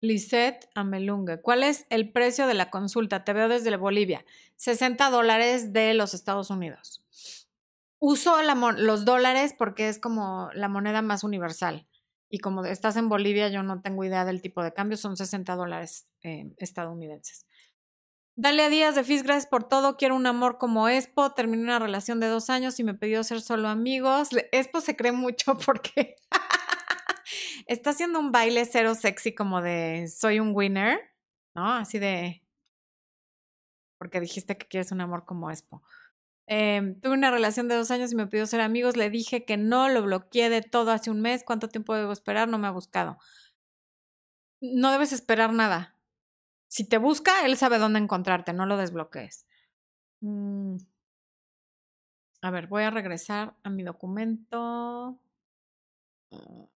Lisette 0.00 0.70
Amelungue. 0.76 1.42
¿Cuál 1.42 1.64
es 1.64 1.84
el 1.90 2.12
precio 2.12 2.46
de 2.46 2.54
la 2.54 2.70
consulta? 2.70 3.24
Te 3.24 3.32
veo 3.32 3.48
desde 3.48 3.76
Bolivia. 3.76 4.24
60 4.54 5.10
dólares 5.10 5.72
de 5.72 5.94
los 5.94 6.14
Estados 6.14 6.50
Unidos. 6.50 7.02
Uso 7.98 8.36
los 8.76 9.04
dólares 9.04 9.52
porque 9.58 9.88
es 9.88 9.98
como 9.98 10.50
la 10.54 10.68
moneda 10.68 11.02
más 11.02 11.24
universal. 11.24 11.88
Y 12.30 12.38
como 12.38 12.64
estás 12.64 12.96
en 12.96 13.08
Bolivia, 13.08 13.48
yo 13.48 13.64
no 13.64 13.80
tengo 13.80 14.04
idea 14.04 14.24
del 14.24 14.42
tipo 14.42 14.62
de 14.62 14.72
cambio, 14.72 14.96
son 14.96 15.16
60 15.16 15.56
dólares 15.56 16.06
eh, 16.22 16.52
estadounidenses. 16.58 17.47
Dale 18.40 18.62
a 18.62 18.68
Díaz 18.68 18.94
de 18.94 19.02
Fis, 19.02 19.24
gracias 19.24 19.46
por 19.46 19.64
todo. 19.64 19.96
Quiero 19.96 20.14
un 20.14 20.24
amor 20.24 20.58
como 20.58 20.88
Expo. 20.88 21.32
Terminé 21.32 21.64
una 21.64 21.80
relación 21.80 22.20
de 22.20 22.28
dos 22.28 22.50
años 22.50 22.78
y 22.78 22.84
me 22.84 22.94
pidió 22.94 23.24
ser 23.24 23.40
solo 23.40 23.66
amigos. 23.66 24.28
Expo 24.52 24.80
se 24.80 24.94
cree 24.94 25.10
mucho 25.10 25.58
porque 25.66 26.14
está 27.66 27.90
haciendo 27.90 28.20
un 28.20 28.30
baile 28.30 28.64
cero 28.64 28.94
sexy 28.94 29.34
como 29.34 29.60
de 29.60 30.06
soy 30.06 30.38
un 30.38 30.52
winner, 30.54 31.00
¿no? 31.56 31.66
Así 31.72 31.98
de... 31.98 32.44
Porque 33.98 34.20
dijiste 34.20 34.56
que 34.56 34.68
quieres 34.68 34.92
un 34.92 35.00
amor 35.00 35.24
como 35.24 35.50
Expo. 35.50 35.82
Em, 36.46 37.00
tuve 37.00 37.14
una 37.14 37.32
relación 37.32 37.66
de 37.66 37.74
dos 37.74 37.90
años 37.90 38.12
y 38.12 38.14
me 38.14 38.28
pidió 38.28 38.46
ser 38.46 38.60
amigos. 38.60 38.96
Le 38.96 39.10
dije 39.10 39.44
que 39.44 39.56
no, 39.56 39.88
lo 39.88 40.04
bloqueé 40.04 40.48
de 40.48 40.62
todo 40.62 40.92
hace 40.92 41.10
un 41.10 41.20
mes. 41.22 41.42
¿Cuánto 41.42 41.68
tiempo 41.68 41.92
debo 41.96 42.12
esperar? 42.12 42.48
No 42.48 42.58
me 42.58 42.68
ha 42.68 42.70
buscado. 42.70 43.18
No 44.60 44.92
debes 44.92 45.12
esperar 45.12 45.52
nada. 45.52 45.97
Si 46.70 46.84
te 46.88 46.98
busca, 46.98 47.46
él 47.46 47.56
sabe 47.56 47.78
dónde 47.78 47.98
encontrarte, 47.98 48.52
no 48.52 48.66
lo 48.66 48.76
desbloquees. 48.76 49.46
Mm. 50.20 50.76
A 52.42 52.50
ver, 52.50 52.66
voy 52.68 52.82
a 52.84 52.90
regresar 52.90 53.54
a 53.62 53.70
mi 53.70 53.82
documento. 53.84 55.18
Ah. 56.32 56.68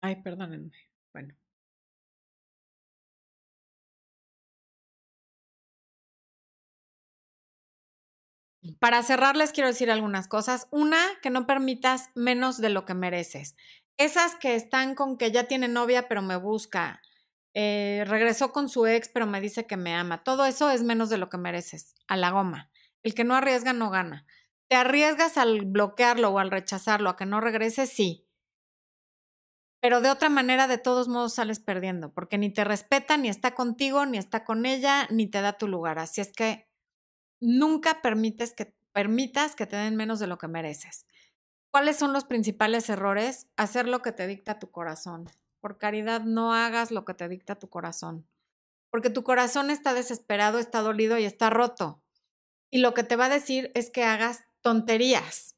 Ay, 0.00 0.22
perdónenme. 0.22 0.85
Para 8.78 9.02
cerrar, 9.02 9.36
les 9.36 9.52
quiero 9.52 9.68
decir 9.68 9.90
algunas 9.90 10.28
cosas. 10.28 10.68
Una, 10.70 10.98
que 11.22 11.30
no 11.30 11.46
permitas 11.46 12.10
menos 12.14 12.58
de 12.58 12.70
lo 12.70 12.84
que 12.84 12.94
mereces. 12.94 13.56
Esas 13.96 14.34
que 14.34 14.54
están 14.54 14.94
con 14.94 15.16
que 15.16 15.30
ya 15.30 15.44
tiene 15.44 15.68
novia, 15.68 16.08
pero 16.08 16.22
me 16.22 16.36
busca. 16.36 17.00
Eh, 17.54 18.04
regresó 18.06 18.52
con 18.52 18.68
su 18.68 18.86
ex, 18.86 19.08
pero 19.08 19.26
me 19.26 19.40
dice 19.40 19.66
que 19.66 19.76
me 19.76 19.94
ama. 19.94 20.22
Todo 20.22 20.44
eso 20.46 20.70
es 20.70 20.82
menos 20.82 21.08
de 21.08 21.18
lo 21.18 21.28
que 21.28 21.38
mereces. 21.38 21.94
A 22.08 22.16
la 22.16 22.30
goma. 22.30 22.70
El 23.02 23.14
que 23.14 23.24
no 23.24 23.34
arriesga 23.34 23.72
no 23.72 23.90
gana. 23.90 24.26
¿Te 24.68 24.76
arriesgas 24.76 25.38
al 25.38 25.62
bloquearlo 25.64 26.30
o 26.30 26.38
al 26.38 26.50
rechazarlo 26.50 27.10
a 27.10 27.16
que 27.16 27.26
no 27.26 27.40
regrese? 27.40 27.86
Sí 27.86 28.26
pero 29.86 30.00
de 30.00 30.10
otra 30.10 30.28
manera 30.28 30.66
de 30.66 30.78
todos 30.78 31.06
modos 31.06 31.34
sales 31.34 31.60
perdiendo, 31.60 32.12
porque 32.12 32.38
ni 32.38 32.50
te 32.50 32.64
respeta, 32.64 33.16
ni 33.16 33.28
está 33.28 33.54
contigo, 33.54 34.04
ni 34.04 34.18
está 34.18 34.44
con 34.44 34.66
ella, 34.66 35.06
ni 35.10 35.28
te 35.28 35.40
da 35.40 35.52
tu 35.52 35.68
lugar. 35.68 36.00
Así 36.00 36.20
es 36.20 36.32
que 36.32 36.65
nunca 37.40 38.02
permites 38.02 38.54
que, 38.54 38.74
permitas 38.92 39.54
que 39.54 39.66
te 39.66 39.76
den 39.76 39.96
menos 39.96 40.18
de 40.18 40.26
lo 40.26 40.38
que 40.38 40.48
mereces. 40.48 41.06
¿Cuáles 41.70 41.96
son 41.96 42.12
los 42.12 42.24
principales 42.24 42.88
errores? 42.88 43.50
Hacer 43.56 43.86
lo 43.86 44.00
que 44.00 44.12
te 44.12 44.26
dicta 44.26 44.58
tu 44.58 44.70
corazón. 44.70 45.28
Por 45.60 45.78
caridad, 45.78 46.22
no 46.22 46.54
hagas 46.54 46.90
lo 46.90 47.04
que 47.04 47.14
te 47.14 47.28
dicta 47.28 47.58
tu 47.58 47.68
corazón. 47.68 48.26
porque 48.90 49.10
tu 49.10 49.24
corazón 49.24 49.68
está 49.70 49.92
desesperado, 49.92 50.58
está 50.58 50.80
dolido 50.80 51.18
y 51.18 51.24
está 51.24 51.50
roto. 51.50 52.02
Y 52.70 52.78
lo 52.78 52.94
que 52.94 53.04
te 53.04 53.16
va 53.16 53.26
a 53.26 53.28
decir 53.28 53.70
es 53.74 53.90
que 53.90 54.04
hagas 54.04 54.44
tonterías 54.62 55.56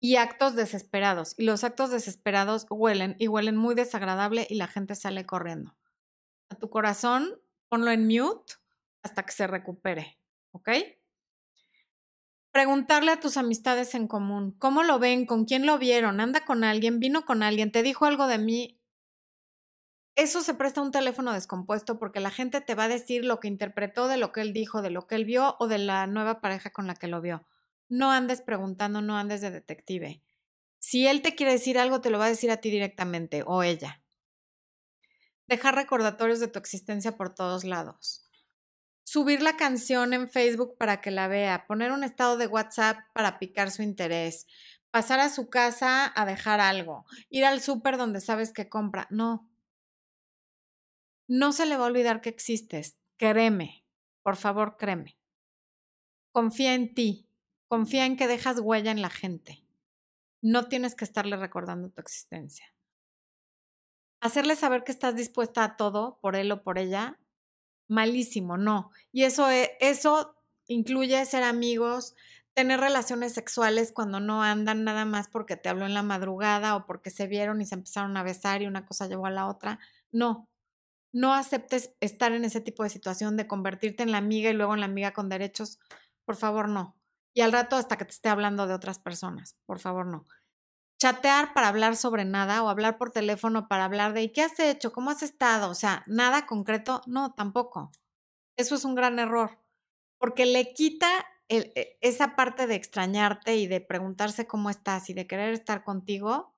y 0.00 0.16
actos 0.16 0.56
desesperados. 0.56 1.34
Y 1.38 1.44
los 1.44 1.62
actos 1.62 1.90
desesperados 1.90 2.66
huelen 2.68 3.16
y 3.18 3.28
huelen 3.28 3.56
muy 3.56 3.74
desagradable 3.76 4.46
y 4.50 4.56
la 4.56 4.66
gente 4.66 4.96
sale 4.96 5.24
corriendo. 5.24 5.76
A 6.50 6.56
tu 6.56 6.68
corazón, 6.68 7.40
ponlo 7.68 7.90
en 7.90 8.06
mute 8.06 8.54
hasta 9.02 9.22
que 9.24 9.32
se 9.32 9.46
recupere, 9.46 10.18
¿ok? 10.52 10.70
Preguntarle 12.54 13.10
a 13.10 13.18
tus 13.18 13.36
amistades 13.36 13.96
en 13.96 14.06
común, 14.06 14.54
¿cómo 14.60 14.84
lo 14.84 15.00
ven? 15.00 15.26
¿Con 15.26 15.44
quién 15.44 15.66
lo 15.66 15.76
vieron? 15.76 16.20
¿Anda 16.20 16.44
con 16.44 16.62
alguien? 16.62 17.00
¿Vino 17.00 17.26
con 17.26 17.42
alguien? 17.42 17.72
¿Te 17.72 17.82
dijo 17.82 18.04
algo 18.04 18.28
de 18.28 18.38
mí? 18.38 18.80
Eso 20.14 20.40
se 20.40 20.54
presta 20.54 20.80
a 20.80 20.84
un 20.84 20.92
teléfono 20.92 21.32
descompuesto 21.32 21.98
porque 21.98 22.20
la 22.20 22.30
gente 22.30 22.60
te 22.60 22.76
va 22.76 22.84
a 22.84 22.88
decir 22.88 23.24
lo 23.24 23.40
que 23.40 23.48
interpretó 23.48 24.06
de 24.06 24.18
lo 24.18 24.30
que 24.30 24.40
él 24.40 24.52
dijo, 24.52 24.82
de 24.82 24.90
lo 24.90 25.08
que 25.08 25.16
él 25.16 25.24
vio 25.24 25.56
o 25.58 25.66
de 25.66 25.78
la 25.78 26.06
nueva 26.06 26.40
pareja 26.40 26.70
con 26.70 26.86
la 26.86 26.94
que 26.94 27.08
lo 27.08 27.20
vio. 27.20 27.44
No 27.88 28.12
andes 28.12 28.40
preguntando, 28.40 29.02
no 29.02 29.16
andes 29.16 29.40
de 29.40 29.50
detective. 29.50 30.22
Si 30.78 31.08
él 31.08 31.22
te 31.22 31.34
quiere 31.34 31.50
decir 31.50 31.76
algo, 31.76 32.00
te 32.00 32.10
lo 32.10 32.20
va 32.20 32.26
a 32.26 32.28
decir 32.28 32.52
a 32.52 32.58
ti 32.58 32.70
directamente 32.70 33.42
o 33.44 33.64
ella. 33.64 34.00
Dejar 35.48 35.74
recordatorios 35.74 36.38
de 36.38 36.46
tu 36.46 36.60
existencia 36.60 37.16
por 37.16 37.34
todos 37.34 37.64
lados. 37.64 38.23
Subir 39.14 39.42
la 39.42 39.56
canción 39.56 40.12
en 40.12 40.28
Facebook 40.28 40.76
para 40.76 41.00
que 41.00 41.12
la 41.12 41.28
vea. 41.28 41.68
Poner 41.68 41.92
un 41.92 42.02
estado 42.02 42.36
de 42.36 42.48
WhatsApp 42.48 42.98
para 43.12 43.38
picar 43.38 43.70
su 43.70 43.82
interés. 43.82 44.48
Pasar 44.90 45.20
a 45.20 45.28
su 45.28 45.48
casa 45.48 46.12
a 46.16 46.26
dejar 46.26 46.58
algo. 46.58 47.06
Ir 47.28 47.44
al 47.44 47.60
súper 47.60 47.96
donde 47.96 48.20
sabes 48.20 48.52
que 48.52 48.68
compra. 48.68 49.06
No. 49.10 49.48
No 51.28 51.52
se 51.52 51.64
le 51.64 51.76
va 51.76 51.84
a 51.84 51.86
olvidar 51.86 52.22
que 52.22 52.28
existes. 52.28 52.98
Créeme. 53.16 53.86
Por 54.24 54.34
favor, 54.34 54.76
créeme. 54.76 55.16
Confía 56.32 56.74
en 56.74 56.92
ti. 56.92 57.28
Confía 57.68 58.06
en 58.06 58.16
que 58.16 58.26
dejas 58.26 58.58
huella 58.58 58.90
en 58.90 59.00
la 59.00 59.10
gente. 59.10 59.64
No 60.42 60.66
tienes 60.66 60.96
que 60.96 61.04
estarle 61.04 61.36
recordando 61.36 61.88
tu 61.88 62.00
existencia. 62.00 62.66
Hacerle 64.20 64.56
saber 64.56 64.82
que 64.82 64.90
estás 64.90 65.14
dispuesta 65.14 65.62
a 65.62 65.76
todo 65.76 66.18
por 66.20 66.34
él 66.34 66.50
o 66.50 66.64
por 66.64 66.78
ella, 66.78 67.20
malísimo, 67.88 68.56
no. 68.56 68.90
Y 69.12 69.24
eso, 69.24 69.50
e, 69.50 69.76
eso 69.80 70.36
incluye 70.68 71.24
ser 71.26 71.42
amigos, 71.42 72.14
tener 72.54 72.80
relaciones 72.80 73.32
sexuales 73.34 73.92
cuando 73.92 74.20
no 74.20 74.42
andan 74.42 74.84
nada 74.84 75.04
más 75.04 75.28
porque 75.28 75.56
te 75.56 75.68
habló 75.68 75.86
en 75.86 75.94
la 75.94 76.02
madrugada 76.02 76.76
o 76.76 76.86
porque 76.86 77.10
se 77.10 77.26
vieron 77.26 77.60
y 77.60 77.66
se 77.66 77.74
empezaron 77.74 78.16
a 78.16 78.22
besar 78.22 78.62
y 78.62 78.66
una 78.66 78.86
cosa 78.86 79.08
llevó 79.08 79.26
a 79.26 79.30
la 79.30 79.46
otra. 79.48 79.78
No, 80.12 80.48
no 81.12 81.34
aceptes 81.34 81.94
estar 82.00 82.32
en 82.32 82.44
ese 82.44 82.60
tipo 82.60 82.84
de 82.84 82.90
situación 82.90 83.36
de 83.36 83.46
convertirte 83.46 84.02
en 84.02 84.12
la 84.12 84.18
amiga 84.18 84.50
y 84.50 84.54
luego 84.54 84.74
en 84.74 84.80
la 84.80 84.86
amiga 84.86 85.12
con 85.12 85.28
derechos. 85.28 85.78
Por 86.24 86.36
favor, 86.36 86.68
no 86.68 86.96
y 87.34 87.40
al 87.40 87.52
rato 87.52 87.76
hasta 87.76 87.98
que 87.98 88.04
te 88.04 88.12
esté 88.12 88.28
hablando 88.28 88.66
de 88.66 88.74
otras 88.74 88.98
personas. 88.98 89.56
Por 89.66 89.80
favor, 89.80 90.06
no. 90.06 90.24
Chatear 91.04 91.52
para 91.52 91.68
hablar 91.68 91.96
sobre 91.96 92.24
nada 92.24 92.62
o 92.62 92.70
hablar 92.70 92.96
por 92.96 93.10
teléfono 93.10 93.68
para 93.68 93.84
hablar 93.84 94.14
de 94.14 94.32
qué 94.32 94.40
has 94.40 94.58
hecho? 94.58 94.90
¿Cómo 94.90 95.10
has 95.10 95.22
estado? 95.22 95.68
O 95.68 95.74
sea, 95.74 96.02
nada 96.06 96.46
concreto, 96.46 97.02
no, 97.04 97.34
tampoco. 97.34 97.92
Eso 98.56 98.74
es 98.74 98.86
un 98.86 98.94
gran 98.94 99.18
error, 99.18 99.62
porque 100.16 100.46
le 100.46 100.72
quita 100.72 101.10
e, 101.50 101.98
esa 102.00 102.36
parte 102.36 102.66
de 102.66 102.76
extrañarte 102.76 103.56
y 103.56 103.66
de 103.66 103.82
preguntarse 103.82 104.46
cómo 104.46 104.70
estás 104.70 105.10
y 105.10 105.12
de 105.12 105.26
querer 105.26 105.52
estar 105.52 105.84
contigo 105.84 106.56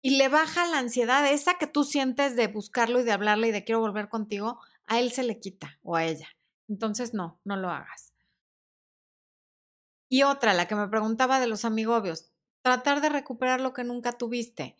y 0.00 0.16
le 0.16 0.28
baja 0.28 0.64
la 0.68 0.78
ansiedad, 0.78 1.28
esa 1.28 1.54
que 1.54 1.66
tú 1.66 1.82
sientes 1.82 2.36
de 2.36 2.46
buscarlo 2.46 3.00
y 3.00 3.02
de 3.02 3.10
hablarle 3.10 3.48
y 3.48 3.50
de 3.50 3.64
quiero 3.64 3.80
volver 3.80 4.08
contigo, 4.08 4.60
a 4.86 5.00
él 5.00 5.10
se 5.10 5.24
le 5.24 5.40
quita 5.40 5.76
o 5.82 5.96
a 5.96 6.04
ella. 6.04 6.28
Entonces, 6.68 7.14
no, 7.14 7.40
no 7.42 7.56
lo 7.56 7.68
hagas. 7.68 8.12
Y 10.08 10.22
otra, 10.22 10.54
la 10.54 10.68
que 10.68 10.76
me 10.76 10.86
preguntaba 10.86 11.40
de 11.40 11.48
los 11.48 11.64
amigobios, 11.64 12.29
tratar 12.62 13.00
de 13.00 13.08
recuperar 13.08 13.60
lo 13.60 13.72
que 13.72 13.84
nunca 13.84 14.12
tuviste. 14.12 14.76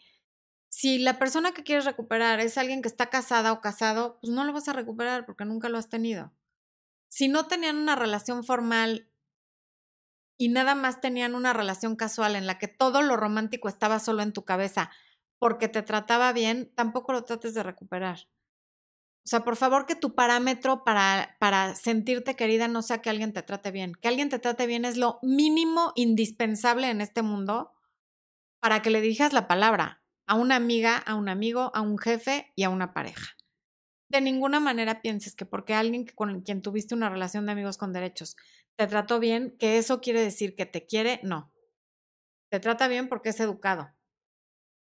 Si 0.68 0.98
la 0.98 1.18
persona 1.18 1.52
que 1.52 1.64
quieres 1.64 1.84
recuperar 1.84 2.40
es 2.40 2.56
alguien 2.58 2.82
que 2.82 2.88
está 2.88 3.06
casada 3.10 3.52
o 3.52 3.60
casado, 3.60 4.18
pues 4.20 4.32
no 4.32 4.44
lo 4.44 4.52
vas 4.52 4.68
a 4.68 4.72
recuperar 4.72 5.26
porque 5.26 5.44
nunca 5.44 5.68
lo 5.68 5.78
has 5.78 5.88
tenido. 5.88 6.32
Si 7.08 7.28
no 7.28 7.46
tenían 7.46 7.76
una 7.76 7.96
relación 7.96 8.44
formal 8.44 9.10
y 10.38 10.48
nada 10.48 10.74
más 10.74 11.00
tenían 11.00 11.34
una 11.34 11.52
relación 11.52 11.96
casual 11.96 12.36
en 12.36 12.46
la 12.46 12.58
que 12.58 12.68
todo 12.68 13.02
lo 13.02 13.16
romántico 13.16 13.68
estaba 13.68 13.98
solo 13.98 14.22
en 14.22 14.32
tu 14.32 14.44
cabeza 14.44 14.90
porque 15.38 15.68
te 15.68 15.82
trataba 15.82 16.32
bien, 16.32 16.70
tampoco 16.76 17.12
lo 17.12 17.24
trates 17.24 17.54
de 17.54 17.62
recuperar. 17.62 18.28
Sea, 19.30 19.44
por 19.44 19.54
favor 19.54 19.86
que 19.86 19.94
tu 19.94 20.16
parámetro 20.16 20.82
para, 20.82 21.36
para 21.38 21.76
sentirte 21.76 22.34
querida 22.34 22.66
no 22.66 22.82
sea 22.82 23.00
que 23.00 23.10
alguien 23.10 23.32
te 23.32 23.44
trate 23.44 23.70
bien. 23.70 23.92
Que 23.94 24.08
alguien 24.08 24.28
te 24.28 24.40
trate 24.40 24.66
bien 24.66 24.84
es 24.84 24.96
lo 24.96 25.20
mínimo 25.22 25.92
indispensable 25.94 26.90
en 26.90 27.00
este 27.00 27.22
mundo 27.22 27.72
para 28.58 28.82
que 28.82 28.90
le 28.90 29.00
digas 29.00 29.32
la 29.32 29.46
palabra 29.46 30.02
a 30.26 30.34
una 30.34 30.56
amiga, 30.56 30.96
a 30.96 31.14
un 31.14 31.28
amigo, 31.28 31.70
a 31.76 31.80
un 31.80 31.96
jefe 31.96 32.52
y 32.56 32.64
a 32.64 32.70
una 32.70 32.92
pareja. 32.92 33.36
De 34.08 34.20
ninguna 34.20 34.58
manera 34.58 35.00
pienses 35.00 35.36
que 35.36 35.46
porque 35.46 35.74
alguien 35.74 36.06
con 36.06 36.40
quien 36.40 36.60
tuviste 36.60 36.96
una 36.96 37.08
relación 37.08 37.46
de 37.46 37.52
amigos 37.52 37.78
con 37.78 37.92
derechos 37.92 38.36
te 38.74 38.88
trató 38.88 39.20
bien, 39.20 39.54
que 39.60 39.78
eso 39.78 40.00
quiere 40.00 40.22
decir 40.22 40.56
que 40.56 40.66
te 40.66 40.86
quiere, 40.86 41.20
no. 41.22 41.52
Te 42.50 42.58
trata 42.58 42.88
bien 42.88 43.08
porque 43.08 43.28
es 43.28 43.38
educado, 43.38 43.92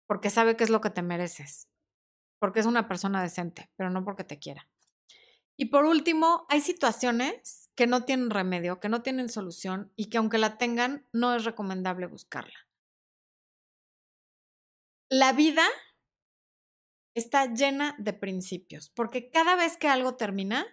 porque 0.06 0.30
sabe 0.30 0.56
qué 0.56 0.64
es 0.64 0.70
lo 0.70 0.80
que 0.80 0.88
te 0.88 1.02
mereces 1.02 1.68
porque 2.38 2.60
es 2.60 2.66
una 2.66 2.88
persona 2.88 3.22
decente, 3.22 3.70
pero 3.76 3.90
no 3.90 4.04
porque 4.04 4.24
te 4.24 4.38
quiera. 4.38 4.68
Y 5.56 5.66
por 5.66 5.84
último, 5.84 6.46
hay 6.48 6.60
situaciones 6.60 7.68
que 7.74 7.88
no 7.88 8.04
tienen 8.04 8.30
remedio, 8.30 8.78
que 8.78 8.88
no 8.88 9.02
tienen 9.02 9.28
solución 9.28 9.92
y 9.96 10.08
que 10.08 10.18
aunque 10.18 10.38
la 10.38 10.56
tengan, 10.56 11.08
no 11.12 11.34
es 11.34 11.44
recomendable 11.44 12.06
buscarla. 12.06 12.54
La 15.10 15.32
vida 15.32 15.66
está 17.16 17.52
llena 17.52 17.96
de 17.98 18.12
principios, 18.12 18.90
porque 18.90 19.30
cada 19.30 19.56
vez 19.56 19.76
que 19.76 19.88
algo 19.88 20.14
termina, 20.14 20.64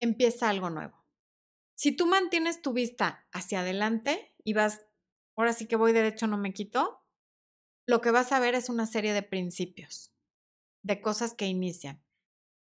empieza 0.00 0.50
algo 0.50 0.68
nuevo. 0.68 1.06
Si 1.74 1.92
tú 1.92 2.06
mantienes 2.06 2.60
tu 2.60 2.74
vista 2.74 3.26
hacia 3.32 3.60
adelante 3.60 4.34
y 4.44 4.52
vas, 4.52 4.84
ahora 5.36 5.54
sí 5.54 5.66
que 5.66 5.76
voy 5.76 5.92
derecho, 5.92 6.26
no 6.26 6.36
me 6.36 6.52
quito, 6.52 7.02
lo 7.86 8.02
que 8.02 8.10
vas 8.10 8.32
a 8.32 8.40
ver 8.40 8.54
es 8.54 8.68
una 8.68 8.86
serie 8.86 9.14
de 9.14 9.22
principios 9.22 10.15
de 10.86 11.00
cosas 11.00 11.34
que 11.34 11.46
inician. 11.46 12.00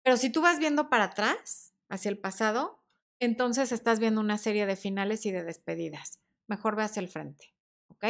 Pero 0.02 0.16
si 0.16 0.30
tú 0.30 0.40
vas 0.40 0.58
viendo 0.58 0.88
para 0.88 1.04
atrás, 1.04 1.74
hacia 1.90 2.08
el 2.08 2.18
pasado, 2.18 2.82
entonces 3.20 3.70
estás 3.70 4.00
viendo 4.00 4.22
una 4.22 4.38
serie 4.38 4.64
de 4.64 4.76
finales 4.76 5.26
y 5.26 5.30
de 5.30 5.44
despedidas. 5.44 6.18
Mejor 6.46 6.74
ve 6.74 6.84
hacia 6.84 7.00
el 7.00 7.08
frente, 7.08 7.54
¿ok? 7.88 8.06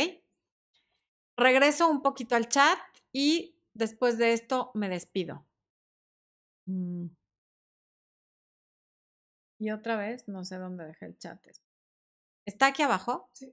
Regreso 1.36 1.88
un 1.88 2.02
poquito 2.02 2.36
al 2.36 2.48
chat 2.48 2.78
y 3.12 3.58
después 3.74 4.18
de 4.18 4.34
esto 4.34 4.70
me 4.74 4.88
despido. 4.88 5.48
Mm. 6.66 7.06
Y 9.58 9.70
otra 9.72 9.96
vez, 9.96 10.28
no 10.28 10.44
sé 10.44 10.58
dónde 10.58 10.86
dejé 10.86 11.06
el 11.06 11.18
chat. 11.18 11.44
¿Está 12.46 12.68
aquí 12.68 12.82
abajo? 12.82 13.30
Sí. 13.32 13.52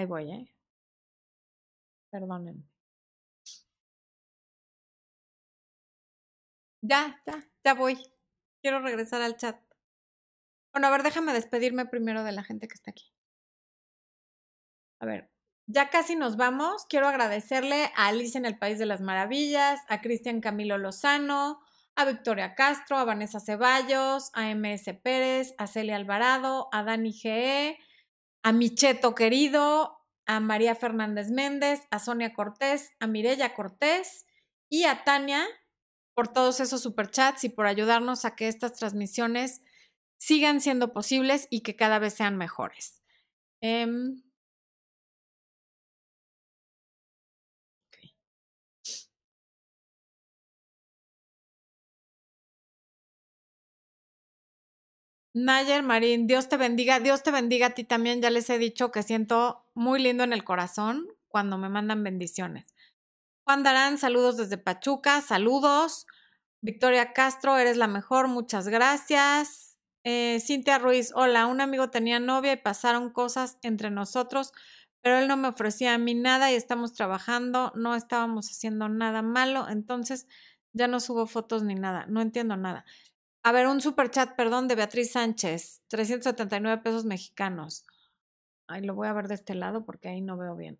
Ahí 0.00 0.06
voy, 0.06 0.32
¿eh? 0.32 0.50
Perdonen. 2.10 2.66
Ya, 6.80 7.20
ya, 7.26 7.46
ya 7.62 7.74
voy. 7.74 7.98
Quiero 8.62 8.80
regresar 8.80 9.20
al 9.20 9.36
chat. 9.36 9.60
Bueno, 10.72 10.86
a 10.86 10.90
ver, 10.90 11.02
déjame 11.02 11.34
despedirme 11.34 11.84
primero 11.84 12.24
de 12.24 12.32
la 12.32 12.42
gente 12.42 12.66
que 12.66 12.72
está 12.72 12.92
aquí. 12.92 13.12
A 15.00 15.04
ver, 15.04 15.30
ya 15.66 15.90
casi 15.90 16.16
nos 16.16 16.38
vamos. 16.38 16.86
Quiero 16.86 17.06
agradecerle 17.06 17.92
a 17.94 18.08
Alicia 18.08 18.38
en 18.38 18.46
el 18.46 18.58
País 18.58 18.78
de 18.78 18.86
las 18.86 19.02
Maravillas, 19.02 19.80
a 19.90 20.00
Cristian 20.00 20.40
Camilo 20.40 20.78
Lozano, 20.78 21.60
a 21.94 22.06
Victoria 22.06 22.54
Castro, 22.54 22.96
a 22.96 23.04
Vanessa 23.04 23.38
Ceballos, 23.38 24.30
a 24.32 24.48
MS 24.54 24.94
Pérez, 25.02 25.54
a 25.58 25.66
Celia 25.66 25.96
Alvarado, 25.96 26.70
a 26.72 26.84
Dani 26.84 27.12
GE, 27.12 27.78
a 28.42 28.52
Micheto 28.52 29.14
querido, 29.14 29.98
a 30.26 30.40
María 30.40 30.74
Fernández 30.74 31.30
Méndez, 31.30 31.82
a 31.90 31.98
Sonia 31.98 32.32
Cortés, 32.34 32.92
a 33.00 33.06
Mirella 33.06 33.54
Cortés 33.54 34.26
y 34.68 34.84
a 34.84 35.04
Tania 35.04 35.46
por 36.14 36.28
todos 36.28 36.60
esos 36.60 36.82
superchats 36.82 37.44
y 37.44 37.48
por 37.48 37.66
ayudarnos 37.66 38.24
a 38.24 38.36
que 38.36 38.48
estas 38.48 38.74
transmisiones 38.74 39.62
sigan 40.18 40.60
siendo 40.60 40.92
posibles 40.92 41.46
y 41.50 41.62
que 41.62 41.76
cada 41.76 41.98
vez 41.98 42.14
sean 42.14 42.36
mejores. 42.36 43.00
Em, 43.60 44.22
Nayer 55.32 55.82
Marín, 55.82 56.26
Dios 56.26 56.48
te 56.48 56.56
bendiga, 56.56 56.98
Dios 56.98 57.22
te 57.22 57.30
bendiga 57.30 57.68
a 57.68 57.70
ti 57.70 57.84
también. 57.84 58.20
Ya 58.20 58.30
les 58.30 58.50
he 58.50 58.58
dicho 58.58 58.90
que 58.90 59.02
siento 59.02 59.64
muy 59.74 60.02
lindo 60.02 60.24
en 60.24 60.32
el 60.32 60.44
corazón 60.44 61.06
cuando 61.28 61.56
me 61.56 61.68
mandan 61.68 62.02
bendiciones. 62.02 62.74
Juan 63.44 63.62
Darán, 63.62 63.98
saludos 63.98 64.36
desde 64.36 64.58
Pachuca, 64.58 65.20
saludos. 65.20 66.06
Victoria 66.62 67.12
Castro, 67.12 67.56
eres 67.56 67.76
la 67.76 67.86
mejor, 67.86 68.28
muchas 68.28 68.68
gracias. 68.68 69.78
Eh, 70.04 70.40
Cintia 70.40 70.78
Ruiz, 70.78 71.12
hola, 71.14 71.46
un 71.46 71.60
amigo 71.60 71.90
tenía 71.90 72.20
novia 72.20 72.52
y 72.52 72.56
pasaron 72.56 73.10
cosas 73.10 73.58
entre 73.62 73.90
nosotros, 73.90 74.52
pero 75.02 75.18
él 75.18 75.28
no 75.28 75.36
me 75.36 75.48
ofrecía 75.48 75.94
a 75.94 75.98
mí 75.98 76.14
nada 76.14 76.50
y 76.50 76.54
estamos 76.54 76.92
trabajando, 76.92 77.72
no 77.74 77.94
estábamos 77.94 78.50
haciendo 78.50 78.88
nada 78.88 79.22
malo, 79.22 79.68
entonces 79.68 80.26
ya 80.72 80.88
no 80.88 81.00
subo 81.00 81.26
fotos 81.26 81.62
ni 81.62 81.74
nada, 81.74 82.06
no 82.08 82.20
entiendo 82.20 82.56
nada. 82.56 82.84
A 83.42 83.52
ver, 83.52 83.66
un 83.66 83.80
super 83.80 84.10
chat, 84.10 84.36
perdón, 84.36 84.68
de 84.68 84.74
Beatriz 84.74 85.12
Sánchez, 85.12 85.82
379 85.88 86.82
pesos 86.82 87.04
mexicanos. 87.04 87.84
Ay, 88.66 88.82
lo 88.82 88.94
voy 88.94 89.08
a 89.08 89.12
ver 89.12 89.28
de 89.28 89.34
este 89.34 89.54
lado 89.54 89.84
porque 89.84 90.08
ahí 90.08 90.20
no 90.20 90.36
veo 90.36 90.54
bien. 90.56 90.78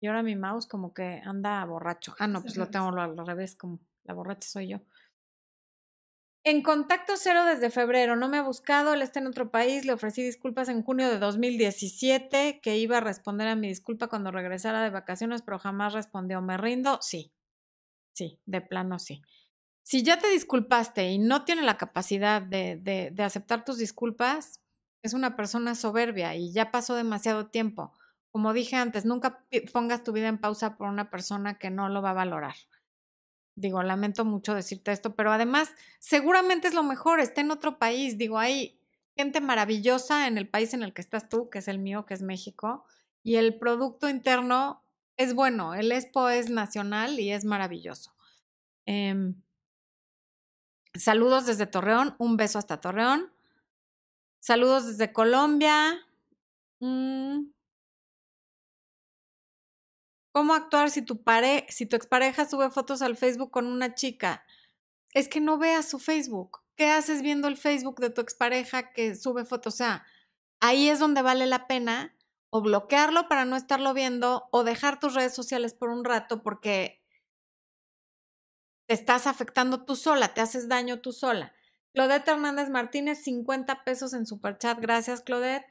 Y 0.00 0.08
ahora 0.08 0.22
mi 0.22 0.36
mouse 0.36 0.66
como 0.66 0.92
que 0.92 1.22
anda 1.24 1.64
borracho. 1.64 2.14
Ah, 2.18 2.26
no, 2.26 2.42
pues 2.42 2.56
lo 2.56 2.68
tengo 2.68 2.88
al 2.88 3.26
revés, 3.26 3.56
como 3.56 3.80
la 4.04 4.14
borracha 4.14 4.48
soy 4.48 4.68
yo. 4.68 4.80
En 6.44 6.62
contacto 6.62 7.14
cero 7.16 7.44
desde 7.44 7.70
febrero, 7.70 8.16
no 8.16 8.28
me 8.28 8.38
ha 8.38 8.42
buscado, 8.42 8.94
él 8.94 9.02
está 9.02 9.20
en 9.20 9.28
otro 9.28 9.52
país, 9.52 9.84
le 9.84 9.92
ofrecí 9.92 10.24
disculpas 10.24 10.68
en 10.68 10.82
junio 10.82 11.08
de 11.08 11.20
2017, 11.20 12.58
que 12.60 12.76
iba 12.78 12.98
a 12.98 13.00
responder 13.00 13.46
a 13.46 13.54
mi 13.54 13.68
disculpa 13.68 14.08
cuando 14.08 14.32
regresara 14.32 14.82
de 14.82 14.90
vacaciones, 14.90 15.42
pero 15.42 15.60
jamás 15.60 15.92
respondió, 15.92 16.42
¿me 16.42 16.56
rindo? 16.56 16.98
Sí, 17.00 17.32
sí, 18.12 18.40
de 18.44 18.60
plano 18.60 18.98
sí. 18.98 19.22
Si 19.82 20.02
ya 20.02 20.18
te 20.18 20.28
disculpaste 20.28 21.10
y 21.10 21.18
no 21.18 21.44
tiene 21.44 21.62
la 21.62 21.76
capacidad 21.76 22.40
de, 22.40 22.76
de, 22.76 23.22
aceptar 23.22 23.64
tus 23.64 23.78
disculpas, 23.78 24.60
es 25.02 25.14
una 25.14 25.36
persona 25.36 25.74
soberbia 25.74 26.36
y 26.36 26.52
ya 26.52 26.70
pasó 26.70 26.94
demasiado 26.94 27.48
tiempo. 27.48 27.92
Como 28.30 28.52
dije 28.52 28.76
antes, 28.76 29.04
nunca 29.04 29.44
pongas 29.72 30.04
tu 30.04 30.12
vida 30.12 30.28
en 30.28 30.38
pausa 30.38 30.76
por 30.76 30.88
una 30.88 31.10
persona 31.10 31.58
que 31.58 31.70
no 31.70 31.88
lo 31.88 32.00
va 32.00 32.10
a 32.10 32.14
valorar 32.14 32.54
digo, 33.54 33.82
lamento 33.82 34.24
mucho 34.24 34.54
decirte 34.54 34.92
esto, 34.92 35.14
pero 35.14 35.32
además 35.32 35.74
seguramente 35.98 36.68
es 36.68 36.74
lo 36.74 36.82
mejor, 36.82 37.20
está 37.20 37.40
en 37.40 37.50
otro 37.50 37.78
país, 37.78 38.18
digo, 38.18 38.38
hay 38.38 38.78
gente 39.16 39.40
maravillosa 39.40 40.26
en 40.26 40.38
el 40.38 40.48
país 40.48 40.74
en 40.74 40.82
el 40.82 40.92
que 40.92 41.02
estás 41.02 41.28
tú, 41.28 41.50
que 41.50 41.58
es 41.58 41.68
el 41.68 41.78
mío, 41.78 42.06
que 42.06 42.14
es 42.14 42.22
México, 42.22 42.84
y 43.22 43.36
el 43.36 43.58
producto 43.58 44.08
interno 44.08 44.84
es 45.16 45.34
bueno, 45.34 45.74
el 45.74 45.92
Expo 45.92 46.28
es 46.28 46.50
nacional 46.50 47.20
y 47.20 47.30
es 47.30 47.44
maravilloso. 47.44 48.14
Em, 48.86 49.42
saludos 50.94 51.46
desde 51.46 51.66
Torreón, 51.66 52.14
un 52.18 52.36
beso 52.36 52.58
hasta 52.58 52.80
Torreón. 52.80 53.32
Saludos 54.40 54.86
desde 54.86 55.12
Colombia. 55.12 56.06
Mm, 56.80 57.52
¿Cómo 60.32 60.54
actuar 60.54 60.90
si 60.90 61.02
tu, 61.02 61.22
pare 61.22 61.66
si 61.68 61.86
tu 61.86 61.94
expareja 61.94 62.48
sube 62.48 62.70
fotos 62.70 63.02
al 63.02 63.16
Facebook 63.16 63.50
con 63.50 63.66
una 63.66 63.94
chica? 63.94 64.44
Es 65.12 65.28
que 65.28 65.40
no 65.40 65.58
veas 65.58 65.88
su 65.88 65.98
Facebook. 65.98 66.62
¿Qué 66.74 66.90
haces 66.90 67.20
viendo 67.20 67.48
el 67.48 67.58
Facebook 67.58 68.00
de 68.00 68.10
tu 68.10 68.22
expareja 68.22 68.92
que 68.92 69.14
sube 69.14 69.44
fotos? 69.44 69.74
O 69.74 69.76
sea, 69.76 70.06
ahí 70.60 70.88
es 70.88 70.98
donde 70.98 71.20
vale 71.20 71.46
la 71.46 71.66
pena 71.66 72.16
o 72.48 72.62
bloquearlo 72.62 73.28
para 73.28 73.44
no 73.44 73.56
estarlo 73.56 73.92
viendo 73.94 74.48
o 74.52 74.64
dejar 74.64 75.00
tus 75.00 75.14
redes 75.14 75.34
sociales 75.34 75.74
por 75.74 75.90
un 75.90 76.04
rato 76.04 76.42
porque 76.42 77.01
te 78.92 78.96
estás 78.96 79.26
afectando 79.26 79.86
tú 79.86 79.96
sola, 79.96 80.34
te 80.34 80.42
haces 80.42 80.68
daño 80.68 81.00
tú 81.00 81.12
sola. 81.12 81.54
Claudette 81.94 82.28
Hernández 82.28 82.68
Martínez, 82.68 83.24
50 83.24 83.84
pesos 83.84 84.12
en 84.12 84.26
Superchat. 84.26 84.80
Gracias, 84.80 85.22
Claudette. 85.22 85.64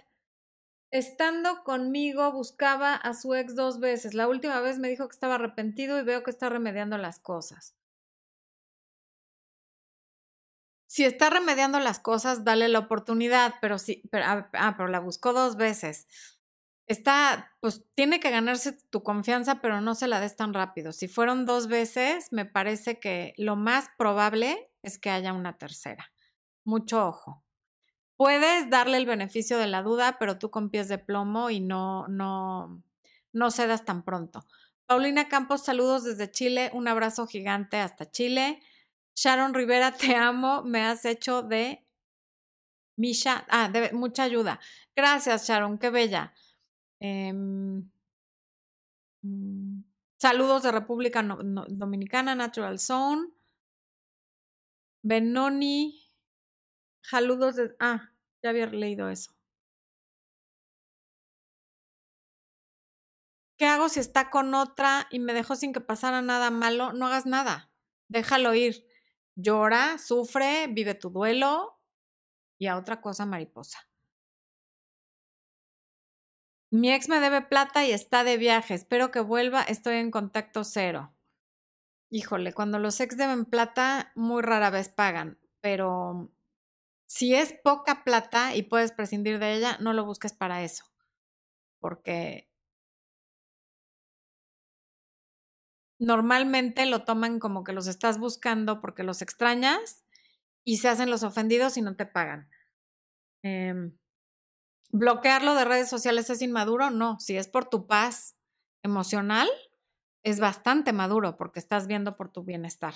Estando 0.89 1.63
conmigo 1.63 2.31
buscaba 2.31 2.95
a 2.95 3.13
su 3.13 3.35
ex 3.35 3.53
dos 3.55 3.79
veces. 3.79 4.15
La 4.15 4.27
última 4.27 4.59
vez 4.59 4.79
me 4.79 4.89
dijo 4.89 5.07
que 5.07 5.13
estaba 5.13 5.35
arrepentido 5.35 5.99
y 5.99 6.03
veo 6.03 6.23
que 6.23 6.31
está 6.31 6.49
remediando 6.49 6.97
las 6.97 7.19
cosas. 7.19 7.75
Si 10.87 11.05
está 11.05 11.29
remediando 11.29 11.79
las 11.79 11.99
cosas, 11.99 12.43
dale 12.43 12.69
la 12.69 12.79
oportunidad, 12.79 13.53
pero 13.61 13.77
sí, 13.77 14.01
pero, 14.09 14.25
ah, 14.25 14.49
ah, 14.53 14.73
pero 14.77 14.89
la 14.89 14.99
buscó 14.99 15.31
dos 15.31 15.57
veces. 15.57 16.07
Está, 16.87 17.55
pues 17.61 17.85
tiene 17.95 18.19
que 18.19 18.31
ganarse 18.31 18.73
tu 18.89 19.03
confianza, 19.03 19.61
pero 19.61 19.81
no 19.81 19.95
se 19.95 20.07
la 20.07 20.19
des 20.19 20.35
tan 20.35 20.53
rápido. 20.53 20.91
Si 20.91 21.07
fueron 21.07 21.45
dos 21.45 21.67
veces, 21.67 22.27
me 22.31 22.45
parece 22.45 22.99
que 22.99 23.33
lo 23.37 23.55
más 23.55 23.89
probable 23.97 24.67
es 24.83 24.99
que 24.99 25.09
haya 25.09 25.33
una 25.33 25.57
tercera. 25.57 26.11
Mucho 26.65 27.07
ojo. 27.07 27.43
Puedes 28.17 28.69
darle 28.69 28.97
el 28.97 29.05
beneficio 29.05 29.57
de 29.57 29.67
la 29.67 29.81
duda, 29.81 30.17
pero 30.19 30.37
tú 30.37 30.51
con 30.51 30.69
pies 30.69 30.87
de 30.89 30.97
plomo 30.97 31.49
y 31.49 31.59
no, 31.59 32.07
no, 32.07 32.83
no 33.33 33.51
cedas 33.51 33.85
tan 33.85 34.03
pronto. 34.03 34.45
Paulina 34.85 35.29
Campos, 35.29 35.63
saludos 35.63 36.03
desde 36.03 36.29
Chile, 36.29 36.69
un 36.73 36.87
abrazo 36.87 37.25
gigante 37.25 37.77
hasta 37.77 38.11
Chile. 38.11 38.61
Sharon 39.15 39.53
Rivera, 39.53 39.91
te 39.97 40.15
amo, 40.15 40.63
me 40.63 40.83
has 40.83 41.05
hecho 41.05 41.41
de 41.41 41.87
Misha, 42.97 43.45
ah, 43.49 43.69
de 43.69 43.91
mucha 43.93 44.23
ayuda. 44.23 44.59
Gracias, 44.95 45.47
Sharon, 45.47 45.77
qué 45.79 45.89
bella. 45.89 46.33
Em, 47.01 47.83
mm, 49.23 49.83
saludos 50.17 50.63
de 50.63 50.71
República 50.71 51.23
Dominicana, 51.69 52.35
Natural 52.35 52.77
Zone. 52.79 53.29
Benoni, 55.03 55.75
saludos 57.03 57.55
de, 57.57 57.75
ah, 57.79 58.11
ya 58.43 58.49
había 58.49 58.65
leído 58.67 59.09
eso. 59.09 59.31
¿Qué 63.57 63.65
hago 63.67 63.89
si 63.89 63.99
está 63.99 64.29
con 64.29 64.53
otra 64.55 65.07
y 65.11 65.19
me 65.19 65.33
dejó 65.33 65.55
sin 65.55 65.71
que 65.73 65.81
pasara 65.81 66.21
nada 66.21 66.49
malo? 66.51 66.93
No 66.93 67.05
hagas 67.07 67.25
nada. 67.25 67.71
Déjalo 68.07 68.53
ir. 68.55 68.85
Llora, 69.35 69.97
sufre, 69.99 70.67
vive 70.67 70.95
tu 70.95 71.09
duelo 71.11 71.79
y 72.59 72.67
a 72.67 72.77
otra 72.77 73.01
cosa 73.01 73.25
mariposa. 73.27 73.79
Mi 76.73 76.89
ex 76.93 77.09
me 77.09 77.19
debe 77.19 77.41
plata 77.41 77.85
y 77.85 77.91
está 77.91 78.23
de 78.23 78.37
viaje. 78.37 78.73
Espero 78.73 79.11
que 79.11 79.19
vuelva. 79.19 79.61
Estoy 79.61 79.95
en 79.95 80.09
contacto 80.09 80.63
cero. 80.63 81.13
Híjole, 82.09 82.53
cuando 82.53 82.79
los 82.79 82.99
ex 83.01 83.17
deben 83.17 83.45
plata, 83.45 84.11
muy 84.15 84.41
rara 84.41 84.69
vez 84.69 84.89
pagan, 84.89 85.37
pero 85.61 86.31
si 87.07 87.35
es 87.35 87.53
poca 87.63 88.03
plata 88.03 88.55
y 88.55 88.63
puedes 88.63 88.91
prescindir 88.93 89.39
de 89.39 89.53
ella, 89.55 89.77
no 89.81 89.93
lo 89.93 90.05
busques 90.05 90.33
para 90.33 90.63
eso. 90.63 90.85
Porque 91.79 92.49
normalmente 95.99 96.85
lo 96.85 97.03
toman 97.05 97.39
como 97.39 97.63
que 97.63 97.73
los 97.73 97.87
estás 97.87 98.17
buscando 98.17 98.81
porque 98.81 99.03
los 99.03 99.21
extrañas 99.21 100.03
y 100.65 100.77
se 100.77 100.89
hacen 100.89 101.09
los 101.09 101.23
ofendidos 101.23 101.77
y 101.77 101.81
no 101.81 101.95
te 101.95 102.05
pagan. 102.05 102.49
Eh, 103.43 103.91
¿Bloquearlo 104.91 105.55
de 105.55 105.65
redes 105.65 105.89
sociales 105.89 106.29
es 106.29 106.41
inmaduro? 106.41 106.89
No, 106.89 107.19
si 107.19 107.37
es 107.37 107.47
por 107.47 107.65
tu 107.65 107.87
paz 107.87 108.35
emocional, 108.83 109.49
es 110.23 110.39
bastante 110.39 110.93
maduro 110.93 111.37
porque 111.37 111.59
estás 111.59 111.87
viendo 111.87 112.13
por 112.13 112.29
tu 112.29 112.43
bienestar. 112.43 112.93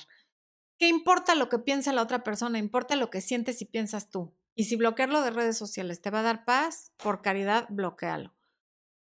¿Qué 0.77 0.88
importa 0.88 1.35
lo 1.35 1.47
que 1.47 1.59
piensa 1.59 1.93
la 1.93 2.01
otra 2.01 2.23
persona? 2.23 2.59
Importa 2.59 2.95
lo 2.95 3.09
que 3.09 3.22
sientes 3.22 3.61
y 3.61 3.65
piensas 3.65 4.09
tú. 4.09 4.35
Y 4.55 4.65
si 4.65 4.76
bloquearlo 4.76 5.22
de 5.22 5.31
redes 5.31 5.57
sociales 5.57 6.01
te 6.01 6.09
va 6.09 6.19
a 6.19 6.23
dar 6.23 6.45
paz, 6.45 6.91
por 6.97 7.22
caridad, 7.22 7.67
bloquealo. 7.69 8.34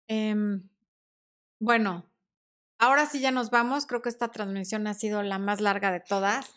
Em, 0.08 0.70
bueno, 1.60 2.10
ahora 2.80 3.06
sí 3.06 3.20
ya 3.20 3.32
nos 3.32 3.50
vamos. 3.50 3.86
Creo 3.86 4.02
que 4.02 4.10
esta 4.10 4.30
transmisión 4.30 4.88
ha 4.88 4.94
sido 4.94 5.24
la 5.24 5.40
más 5.40 5.60
larga 5.60 5.92
de 5.92 6.00
todas. 6.00 6.54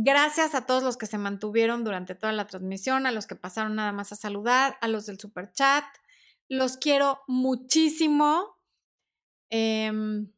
Gracias 0.00 0.54
a 0.54 0.64
todos 0.64 0.84
los 0.84 0.96
que 0.96 1.06
se 1.06 1.18
mantuvieron 1.18 1.82
durante 1.82 2.14
toda 2.14 2.32
la 2.32 2.46
transmisión, 2.46 3.06
a 3.06 3.10
los 3.10 3.26
que 3.26 3.34
pasaron 3.34 3.74
nada 3.74 3.90
más 3.90 4.12
a 4.12 4.16
saludar, 4.16 4.78
a 4.80 4.86
los 4.86 5.06
del 5.06 5.18
super 5.18 5.50
chat. 5.52 5.84
Los 6.48 6.76
quiero 6.76 7.22
muchísimo. 7.26 8.56
Em, 9.50 10.30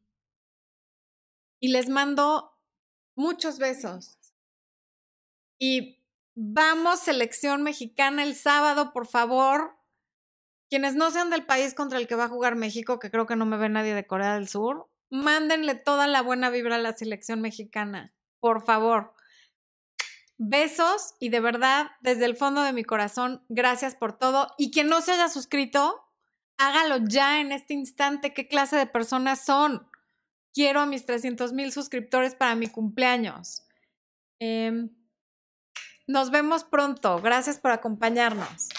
y 1.59 1.67
les 1.67 1.89
mando 1.89 2.51
Muchos 3.15 3.59
besos. 3.59 4.17
Y 5.59 5.99
vamos, 6.33 7.01
selección 7.01 7.61
mexicana, 7.61 8.23
el 8.23 8.35
sábado, 8.35 8.93
por 8.93 9.05
favor. 9.05 9.75
Quienes 10.69 10.95
no 10.95 11.11
sean 11.11 11.29
del 11.29 11.45
país 11.45 11.73
contra 11.75 11.99
el 11.99 12.07
que 12.07 12.15
va 12.15 12.25
a 12.25 12.29
jugar 12.29 12.55
México, 12.55 12.97
que 12.97 13.11
creo 13.11 13.27
que 13.27 13.35
no 13.35 13.45
me 13.45 13.57
ve 13.57 13.69
nadie 13.69 13.93
de 13.93 14.07
Corea 14.07 14.33
del 14.33 14.47
Sur, 14.47 14.89
mándenle 15.09 15.75
toda 15.75 16.07
la 16.07 16.21
buena 16.21 16.49
vibra 16.49 16.77
a 16.77 16.79
la 16.79 16.93
selección 16.93 17.41
mexicana, 17.41 18.13
por 18.39 18.63
favor. 18.65 19.13
Besos 20.43 21.13
y 21.19 21.29
de 21.29 21.39
verdad, 21.39 21.91
desde 22.01 22.25
el 22.25 22.35
fondo 22.35 22.63
de 22.63 22.73
mi 22.73 22.83
corazón, 22.83 23.43
gracias 23.49 23.95
por 23.95 24.17
todo. 24.17 24.53
Y 24.57 24.71
quien 24.71 24.87
no 24.87 25.01
se 25.01 25.11
haya 25.11 25.29
suscrito, 25.29 26.03
hágalo 26.57 26.97
ya 27.07 27.39
en 27.41 27.51
este 27.51 27.73
instante. 27.73 28.33
¿Qué 28.33 28.47
clase 28.47 28.75
de 28.75 28.87
personas 28.87 29.45
son? 29.45 29.87
quiero 30.53 30.81
a 30.81 30.85
mis 30.85 31.05
300 31.05 31.53
mil 31.53 31.71
suscriptores 31.71 32.35
para 32.35 32.55
mi 32.55 32.67
cumpleaños. 32.67 33.63
Em, 34.39 34.89
nos 36.07 36.31
vemos 36.31 36.63
pronto. 36.63 37.21
Gracias 37.21 37.59
por 37.59 37.71
acompañarnos. 37.71 38.69